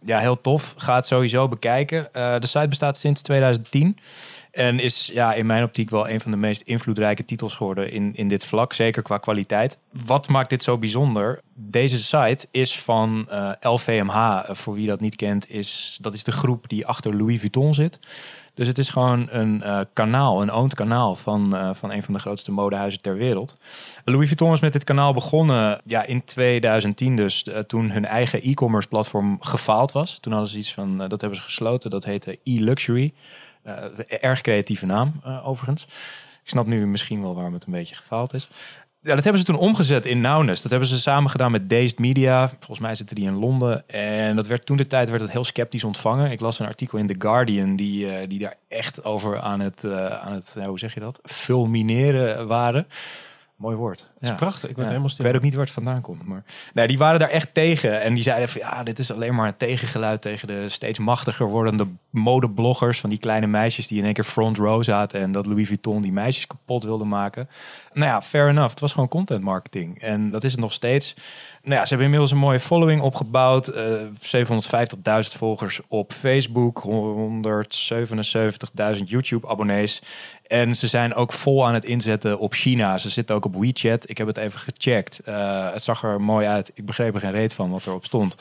Ja, 0.05 0.19
heel 0.19 0.41
tof. 0.41 0.75
Ga 0.77 0.95
het 0.95 1.07
sowieso 1.07 1.49
bekijken. 1.49 2.09
Uh, 2.13 2.39
de 2.39 2.47
site 2.47 2.69
bestaat 2.69 2.99
sinds 2.99 3.23
2010. 3.23 3.99
En 4.53 4.79
is 4.79 5.11
ja, 5.13 5.35
in 5.35 5.47
mijn 5.47 5.63
optiek 5.63 5.91
wel 5.91 6.09
een 6.09 6.21
van 6.21 6.31
de 6.31 6.37
meest 6.37 6.61
invloedrijke 6.61 7.25
titels 7.25 7.55
geworden 7.55 7.91
in, 7.91 8.15
in 8.15 8.29
dit 8.29 8.45
vlak. 8.45 8.73
Zeker 8.73 9.03
qua 9.03 9.19
kwaliteit. 9.19 9.79
Wat 10.07 10.29
maakt 10.29 10.51
dit 10.51 10.63
zo 10.63 10.79
bijzonder? 10.79 11.41
Deze 11.55 11.99
site 11.99 12.47
is 12.51 12.79
van 12.79 13.29
LVMH. 13.61 14.45
Voor 14.49 14.75
wie 14.75 14.87
dat 14.87 15.01
niet 15.01 15.17
kent, 15.17 15.51
is, 15.51 15.99
dat 16.01 16.15
is 16.15 16.23
de 16.23 16.33
groep 16.33 16.69
die 16.69 16.87
achter 16.87 17.17
Louis 17.17 17.41
Vuitton 17.41 17.75
zit. 17.75 17.99
Dus 18.55 18.67
het 18.67 18.79
is 18.79 18.89
gewoon 18.89 19.29
een 19.31 19.63
uh, 19.65 19.81
kanaal, 19.93 20.43
een 20.43 20.53
owned 20.53 20.75
kanaal 20.75 21.15
van, 21.15 21.75
van 21.75 21.93
een 21.93 22.03
van 22.03 22.15
de 22.15 22.21
grootste 22.21 22.53
modehuizen 22.53 23.01
ter 23.01 23.17
wereld. 23.17 23.57
Louis 24.05 24.27
Vuitton 24.27 24.53
is 24.53 24.61
met 24.61 24.73
dit 24.73 24.85
kanaal 24.85 25.13
begonnen 25.13 25.81
ja, 25.85 26.05
in 26.05 26.25
2010 26.25 27.17
dus, 27.17 27.47
toen 27.67 27.91
hun 27.91 28.05
eigen 28.05 28.43
e-commerce 28.43 28.89
platform 28.89 29.37
gefaald 29.41 29.93
was. 29.93 30.19
Toen 30.21 30.33
hadden 30.33 30.51
ze 30.51 30.59
iets 30.59 30.75
van, 30.75 30.99
dat 30.99 31.21
hebben 31.21 31.39
ze 31.39 31.45
gesloten, 31.45 31.91
dat 31.91 32.05
heette 32.05 32.39
e-luxury. 32.45 33.13
Erg 34.09 34.41
creatieve 34.41 34.87
naam 34.87 35.13
overigens. 35.45 35.85
Ik 36.43 36.49
snap 36.49 36.67
nu 36.67 36.87
misschien 36.87 37.23
wel 37.23 37.35
waarom 37.35 37.53
het 37.53 37.67
een 37.67 37.73
beetje 37.73 37.95
gefaald 37.95 38.35
is. 38.35 38.49
Ja, 39.01 39.15
dat 39.15 39.25
hebben 39.25 39.43
ze 39.43 39.47
toen 39.47 39.59
omgezet 39.59 40.07
in 40.07 40.21
Nowness. 40.21 40.63
Dat 40.63 40.71
hebben 40.71 40.89
ze 40.89 41.01
samen 41.01 41.31
gedaan 41.31 41.51
met 41.51 41.71
Dazed 41.71 41.99
Media. 41.99 42.49
Volgens 42.49 42.79
mij 42.79 42.95
zitten 42.95 43.17
die 43.17 43.27
in 43.27 43.39
Londen. 43.39 43.89
En 43.89 44.37
dat 44.37 44.47
werd 44.47 44.67
toen 44.67 44.77
de 44.77 44.87
tijd 44.87 45.09
werd 45.09 45.23
het 45.23 45.31
heel 45.33 45.45
sceptisch 45.45 45.85
ontvangen. 45.85 46.31
Ik 46.31 46.41
las 46.41 46.59
een 46.59 46.67
artikel 46.67 46.99
in 46.99 47.07
The 47.07 47.15
Guardian 47.19 47.77
die, 47.77 48.07
uh, 48.07 48.29
die 48.29 48.39
daar 48.39 48.57
echt 48.69 49.05
over 49.05 49.41
aan 49.41 49.61
het, 49.61 49.85
aan 50.21 50.33
het 50.33 50.57
hoe 50.65 50.79
zeg 50.79 50.95
je 50.95 51.01
dat, 51.01 51.21
fulmineren 51.23 52.47
waren. 52.47 52.87
Mooi 53.63 53.77
woord. 53.77 53.99
Dat 53.99 54.23
is 54.23 54.29
ja. 54.29 54.35
prachtig. 54.35 54.69
Ik, 54.69 54.75
ben 54.75 54.85
ja. 54.85 54.91
helemaal 54.91 55.11
stil. 55.11 55.25
ik 55.25 55.31
weet 55.31 55.41
ook 55.41 55.47
niet 55.47 55.55
waar 55.55 55.65
het 55.65 55.75
vandaan 55.75 56.01
komt. 56.01 56.27
Maar 56.27 56.45
nee, 56.75 56.87
die 56.87 56.99
waren 56.99 57.21
daar 57.21 57.29
echt 57.29 57.55
tegen. 57.55 58.01
En 58.03 58.15
die 58.15 58.23
zeiden 58.23 58.49
van 58.49 58.61
ja, 58.61 58.83
dit 58.83 58.99
is 58.99 59.13
alleen 59.13 59.35
maar 59.35 59.47
een 59.47 59.57
tegengeluid 59.57 60.21
tegen 60.21 60.49
de 60.49 60.69
steeds 60.69 60.99
machtiger 60.99 61.47
wordende 61.47 61.87
modebloggers. 62.11 63.01
Van 63.01 63.11
die 63.11 63.19
kleine 63.19 63.47
meisjes 63.47 63.87
die 63.87 63.99
in 63.99 64.05
één 64.05 64.13
keer 64.13 64.25
front 64.25 64.57
row 64.57 64.83
zaten. 64.83 65.21
En 65.21 65.33
dat 65.33 65.47
Louis 65.47 65.67
Vuitton 65.67 66.03
die 66.03 66.13
meisjes 66.13 66.47
kapot 66.47 66.85
wilde 66.85 67.05
maken. 67.05 67.49
Nou 67.93 68.07
ja, 68.07 68.23
fair 68.23 68.49
enough. 68.49 68.71
Het 68.71 68.81
was 68.81 68.93
gewoon 68.93 69.09
content 69.09 69.43
marketing. 69.43 70.01
En 70.01 70.31
dat 70.31 70.45
is 70.45 70.53
het 70.53 70.61
nog 70.61 70.73
steeds. 70.73 71.15
Nou 71.63 71.75
ja, 71.75 71.83
ze 71.83 71.89
hebben 71.89 72.05
inmiddels 72.05 72.31
een 72.31 72.39
mooie 72.39 72.61
following 72.61 73.01
opgebouwd. 73.01 73.69
Uh, 73.69 73.75
750.000 75.33 75.37
volgers 75.37 75.81
op 75.89 76.13
Facebook. 76.13 76.85
177.000 76.87 76.93
YouTube 79.05 79.49
abonnees. 79.49 80.03
En 80.47 80.75
ze 80.75 80.87
zijn 80.87 81.15
ook 81.15 81.33
vol 81.33 81.67
aan 81.67 81.75
het 81.75 81.85
inzetten 81.85 82.39
op 82.39 82.53
China. 82.53 82.99
Ze 82.99 83.09
zitten 83.09 83.35
ook 83.35 83.45
op 83.45 83.55
WeChat. 83.55 84.11
Ik 84.11 84.19
heb 84.19 84.27
het 84.27 84.37
even 84.37 84.61
gecheckt. 84.61 85.21
Uh, 85.29 85.73
het 85.73 85.83
zag 85.83 86.03
er 86.03 86.21
mooi 86.21 86.47
uit. 86.47 86.71
Ik 86.75 86.87
begreep 86.87 87.15
er 87.15 87.21
geen 87.21 87.33
reet 87.33 87.55
van 87.55 87.71
wat 87.71 87.87
erop 87.87 88.05
stond. 88.05 88.37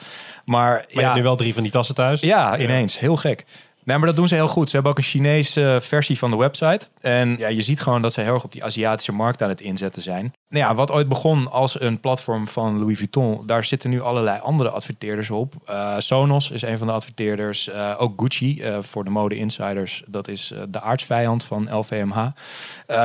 Maar, 0.45 0.85
maar 0.93 1.03
ja, 1.03 1.15
nu 1.15 1.23
wel 1.23 1.35
drie 1.35 1.53
van 1.53 1.63
die 1.63 1.71
tassen 1.71 1.95
thuis. 1.95 2.19
Ja, 2.19 2.57
ineens. 2.57 2.99
Heel 2.99 3.15
gek. 3.15 3.45
Nee, 3.83 3.97
maar 3.97 4.07
dat 4.07 4.15
doen 4.15 4.27
ze 4.27 4.35
heel 4.35 4.47
goed. 4.47 4.67
Ze 4.67 4.73
hebben 4.73 4.91
ook 4.91 4.97
een 4.97 5.03
Chinese 5.03 5.79
versie 5.81 6.17
van 6.17 6.31
de 6.31 6.37
website. 6.37 6.87
En 7.01 7.37
ja, 7.37 7.47
je 7.47 7.61
ziet 7.61 7.81
gewoon 7.81 8.01
dat 8.01 8.13
ze 8.13 8.21
heel 8.21 8.33
erg 8.33 8.43
op 8.43 8.51
die 8.51 8.63
Aziatische 8.63 9.11
markt 9.11 9.43
aan 9.43 9.49
het 9.49 9.61
inzetten 9.61 10.01
zijn. 10.01 10.33
Nou 10.49 10.65
ja, 10.65 10.75
wat 10.75 10.91
ooit 10.91 11.07
begon 11.07 11.51
als 11.51 11.81
een 11.81 11.99
platform 11.99 12.47
van 12.47 12.79
Louis 12.79 12.97
Vuitton, 12.97 13.43
daar 13.45 13.63
zitten 13.63 13.89
nu 13.89 14.01
allerlei 14.01 14.39
andere 14.39 14.69
adverteerders 14.69 15.29
op. 15.29 15.53
Uh, 15.69 15.95
Sonos 15.97 16.51
is 16.51 16.61
een 16.61 16.77
van 16.77 16.87
de 16.87 16.93
adverteerders. 16.93 17.67
Uh, 17.67 17.95
ook 17.97 18.21
Gucci 18.21 18.63
voor 18.79 19.03
de 19.03 19.09
mode 19.09 19.35
insiders. 19.35 20.03
Dat 20.07 20.27
is 20.27 20.53
de 20.69 20.81
aardsvijand 20.81 21.43
van 21.43 21.77
LVMH. 21.77 22.27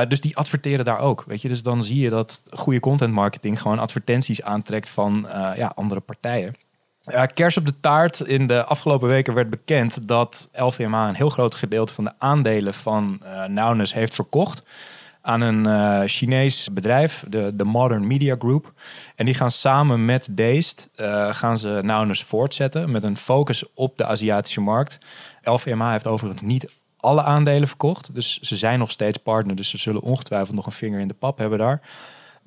dus 0.07 0.21
die 0.21 0.37
adverteren 0.37 0.85
daar 0.85 0.99
ook. 0.99 1.23
Weet 1.27 1.41
je, 1.41 1.47
dus 1.47 1.61
dan 1.61 1.83
zie 1.83 1.99
je 1.99 2.09
dat 2.09 2.41
goede 2.49 2.79
content 2.79 3.13
marketing 3.13 3.61
gewoon 3.61 3.79
advertenties 3.79 4.41
aantrekt 4.41 4.89
van 4.89 5.27
ja, 5.55 5.71
andere 5.75 5.99
partijen. 5.99 6.55
Ja, 7.11 7.25
kers 7.25 7.57
op 7.57 7.65
de 7.65 7.79
taart. 7.79 8.19
In 8.19 8.47
de 8.47 8.63
afgelopen 8.63 9.07
weken 9.07 9.33
werd 9.33 9.49
bekend 9.49 10.07
dat 10.07 10.49
LVMH 10.53 11.07
een 11.07 11.15
heel 11.15 11.29
groot 11.29 11.55
gedeelte 11.55 11.93
van 11.93 12.03
de 12.03 12.13
aandelen 12.17 12.73
van 12.73 13.19
uh, 13.23 13.45
Naunus 13.45 13.93
heeft 13.93 14.15
verkocht 14.15 14.61
aan 15.21 15.41
een 15.41 15.67
uh, 15.67 16.01
Chinees 16.05 16.69
bedrijf, 16.71 17.23
de, 17.27 17.51
de 17.55 17.63
Modern 17.63 18.07
Media 18.07 18.35
Group. 18.39 18.73
En 19.15 19.25
die 19.25 19.33
gaan 19.33 19.51
samen 19.51 20.05
met 20.05 20.27
Deest 20.31 20.89
uh, 20.95 21.33
gaan 21.33 21.57
ze 21.57 21.79
Naunus 21.83 22.23
voortzetten 22.23 22.91
met 22.91 23.03
een 23.03 23.17
focus 23.17 23.63
op 23.73 23.97
de 23.97 24.05
Aziatische 24.05 24.61
markt. 24.61 24.97
LVMH 25.41 25.91
heeft 25.91 26.07
overigens 26.07 26.41
niet 26.41 26.71
alle 26.97 27.23
aandelen 27.23 27.67
verkocht, 27.67 28.15
dus 28.15 28.39
ze 28.39 28.55
zijn 28.55 28.79
nog 28.79 28.91
steeds 28.91 29.17
partner, 29.17 29.55
dus 29.55 29.69
ze 29.69 29.77
zullen 29.77 30.01
ongetwijfeld 30.01 30.55
nog 30.55 30.65
een 30.65 30.71
vinger 30.71 30.99
in 30.99 31.07
de 31.07 31.13
pap 31.13 31.37
hebben 31.37 31.59
daar. 31.59 31.81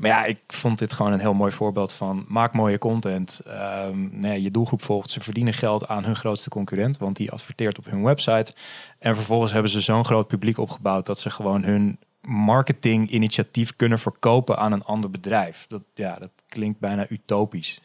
Maar 0.01 0.11
ja, 0.11 0.25
ik 0.25 0.41
vond 0.47 0.79
dit 0.79 0.93
gewoon 0.93 1.13
een 1.13 1.21
heel 1.21 1.35
mooi 1.35 1.53
voorbeeld 1.53 1.93
van 1.93 2.25
maak 2.29 2.55
mooie 2.55 2.79
content. 2.79 3.41
Um, 3.87 4.11
nee, 4.13 4.43
je 4.43 4.51
doelgroep 4.51 4.83
volgt. 4.83 5.11
Ze 5.11 5.21
verdienen 5.21 5.53
geld 5.53 5.89
aan 5.89 6.05
hun 6.05 6.17
grootste 6.17 6.49
concurrent, 6.49 6.99
want 6.99 7.17
die 7.17 7.31
adverteert 7.31 7.79
op 7.79 7.85
hun 7.85 8.03
website. 8.03 8.53
En 8.99 9.15
vervolgens 9.15 9.53
hebben 9.53 9.71
ze 9.71 9.81
zo'n 9.81 10.05
groot 10.05 10.29
publiek 10.29 10.59
opgebouwd 10.59 11.07
dat 11.07 11.19
ze 11.19 11.31
gewoon 11.31 11.63
hun 11.63 11.99
marketinginitiatief 12.23 13.77
kunnen 13.77 13.99
verkopen 13.99 14.59
aan 14.59 14.73
een 14.73 14.85
ander 14.85 15.11
bedrijf. 15.11 15.67
Dat, 15.67 15.83
ja, 15.95 16.19
dat 16.19 16.31
klinkt 16.49 16.81
bijna 16.81 17.07
utopisch. 17.09 17.81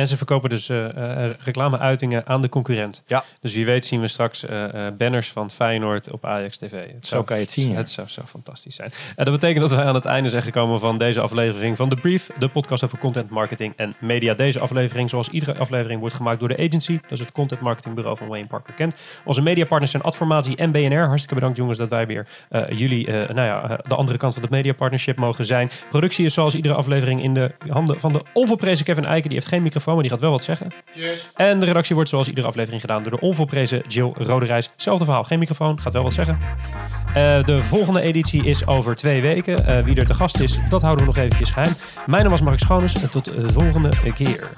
En 0.00 0.08
ze 0.08 0.16
verkopen 0.16 0.48
dus 0.48 0.68
uh, 0.68 0.78
uh, 0.78 1.30
reclameuitingen 1.44 2.26
aan 2.26 2.42
de 2.42 2.48
concurrent. 2.48 3.02
Ja. 3.06 3.24
Dus 3.40 3.54
wie 3.54 3.66
weet 3.66 3.84
zien 3.84 4.00
we 4.00 4.08
straks 4.08 4.44
uh, 4.44 4.64
banners 4.98 5.28
van 5.28 5.50
Feyenoord 5.50 6.10
op 6.10 6.24
Ajax 6.24 6.56
TV. 6.56 6.92
Het 6.92 7.06
zo 7.06 7.22
kan 7.22 7.36
je 7.36 7.42
het 7.42 7.52
zien. 7.52 7.70
Ja. 7.70 7.76
Het 7.76 7.88
zou 7.88 8.08
zo 8.08 8.22
fantastisch 8.22 8.74
zijn. 8.74 8.90
En 9.16 9.24
dat 9.24 9.34
betekent 9.34 9.68
dat 9.68 9.78
we 9.78 9.84
aan 9.84 9.94
het 9.94 10.04
einde 10.04 10.28
zijn 10.28 10.42
gekomen 10.42 10.80
van 10.80 10.98
deze 10.98 11.20
aflevering 11.20 11.76
van 11.76 11.88
The 11.88 11.96
Brief. 11.96 12.30
De 12.38 12.48
podcast 12.48 12.84
over 12.84 12.98
content 12.98 13.30
marketing 13.30 13.72
en 13.76 13.94
media. 13.98 14.34
Deze 14.34 14.60
aflevering, 14.60 15.10
zoals 15.10 15.28
iedere 15.28 15.58
aflevering, 15.58 16.00
wordt 16.00 16.14
gemaakt 16.14 16.38
door 16.38 16.48
de 16.48 16.56
agency. 16.56 16.98
Dat 17.00 17.10
is 17.10 17.20
het 17.20 17.32
content 17.32 17.60
marketingbureau 17.60 18.16
van 18.16 18.28
Wayne 18.28 18.46
Parker 18.46 18.74
Kent. 18.74 18.96
Onze 19.24 19.40
mediapartners 19.40 19.90
zijn 19.90 20.02
Adformatie 20.02 20.56
en 20.56 20.70
BNR. 20.70 21.06
Hartstikke 21.06 21.34
bedankt 21.34 21.56
jongens 21.56 21.78
dat 21.78 21.88
wij 21.88 22.06
weer 22.06 22.26
jullie, 22.68 23.10
nou 23.10 23.40
ja, 23.40 23.80
de 23.88 23.94
andere 23.94 24.18
kant 24.18 24.32
van 24.34 24.42
het 24.42 24.50
media 24.50 24.72
partnership 24.72 25.16
mogen 25.16 25.44
zijn. 25.44 25.70
Productie 25.88 26.24
is 26.24 26.34
zoals 26.34 26.54
iedere 26.54 26.74
aflevering 26.74 27.22
in 27.22 27.34
de 27.34 27.52
handen 27.68 28.00
van 28.00 28.12
de 28.12 28.22
onvolprezen 28.32 28.84
Kevin 28.84 29.04
Eiken. 29.04 29.28
Die 29.28 29.38
heeft 29.38 29.50
geen 29.50 29.62
microfoon 29.62 29.89
maar 29.94 30.02
die 30.02 30.12
gaat 30.12 30.20
wel 30.20 30.30
wat 30.30 30.42
zeggen. 30.42 30.70
Cheers. 30.90 31.30
En 31.36 31.60
de 31.60 31.66
redactie 31.66 31.94
wordt 31.94 32.10
zoals 32.10 32.28
iedere 32.28 32.46
aflevering 32.46 32.80
gedaan 32.80 33.02
door 33.02 33.10
de 33.10 33.20
onvolprezen 33.20 33.82
Jill 33.88 34.12
Roderijs. 34.14 34.70
Hetzelfde 34.72 35.04
verhaal, 35.04 35.24
geen 35.24 35.38
microfoon, 35.38 35.80
gaat 35.80 35.92
wel 35.92 36.02
wat 36.02 36.12
zeggen. 36.12 36.38
Uh, 37.08 37.14
de 37.44 37.62
volgende 37.62 38.00
editie 38.00 38.44
is 38.44 38.66
over 38.66 38.96
twee 38.96 39.20
weken. 39.20 39.64
Uh, 39.68 39.84
wie 39.84 39.96
er 39.96 40.06
te 40.06 40.14
gast 40.14 40.40
is, 40.40 40.58
dat 40.68 40.82
houden 40.82 41.06
we 41.06 41.12
nog 41.12 41.24
eventjes 41.24 41.50
geheim. 41.50 41.74
Mijn 42.06 42.22
naam 42.22 42.30
was 42.30 42.40
Mark 42.40 42.58
Schoones 42.58 42.94
en 43.02 43.10
tot 43.10 43.24
de 43.24 43.52
volgende 43.52 44.12
keer. 44.12 44.50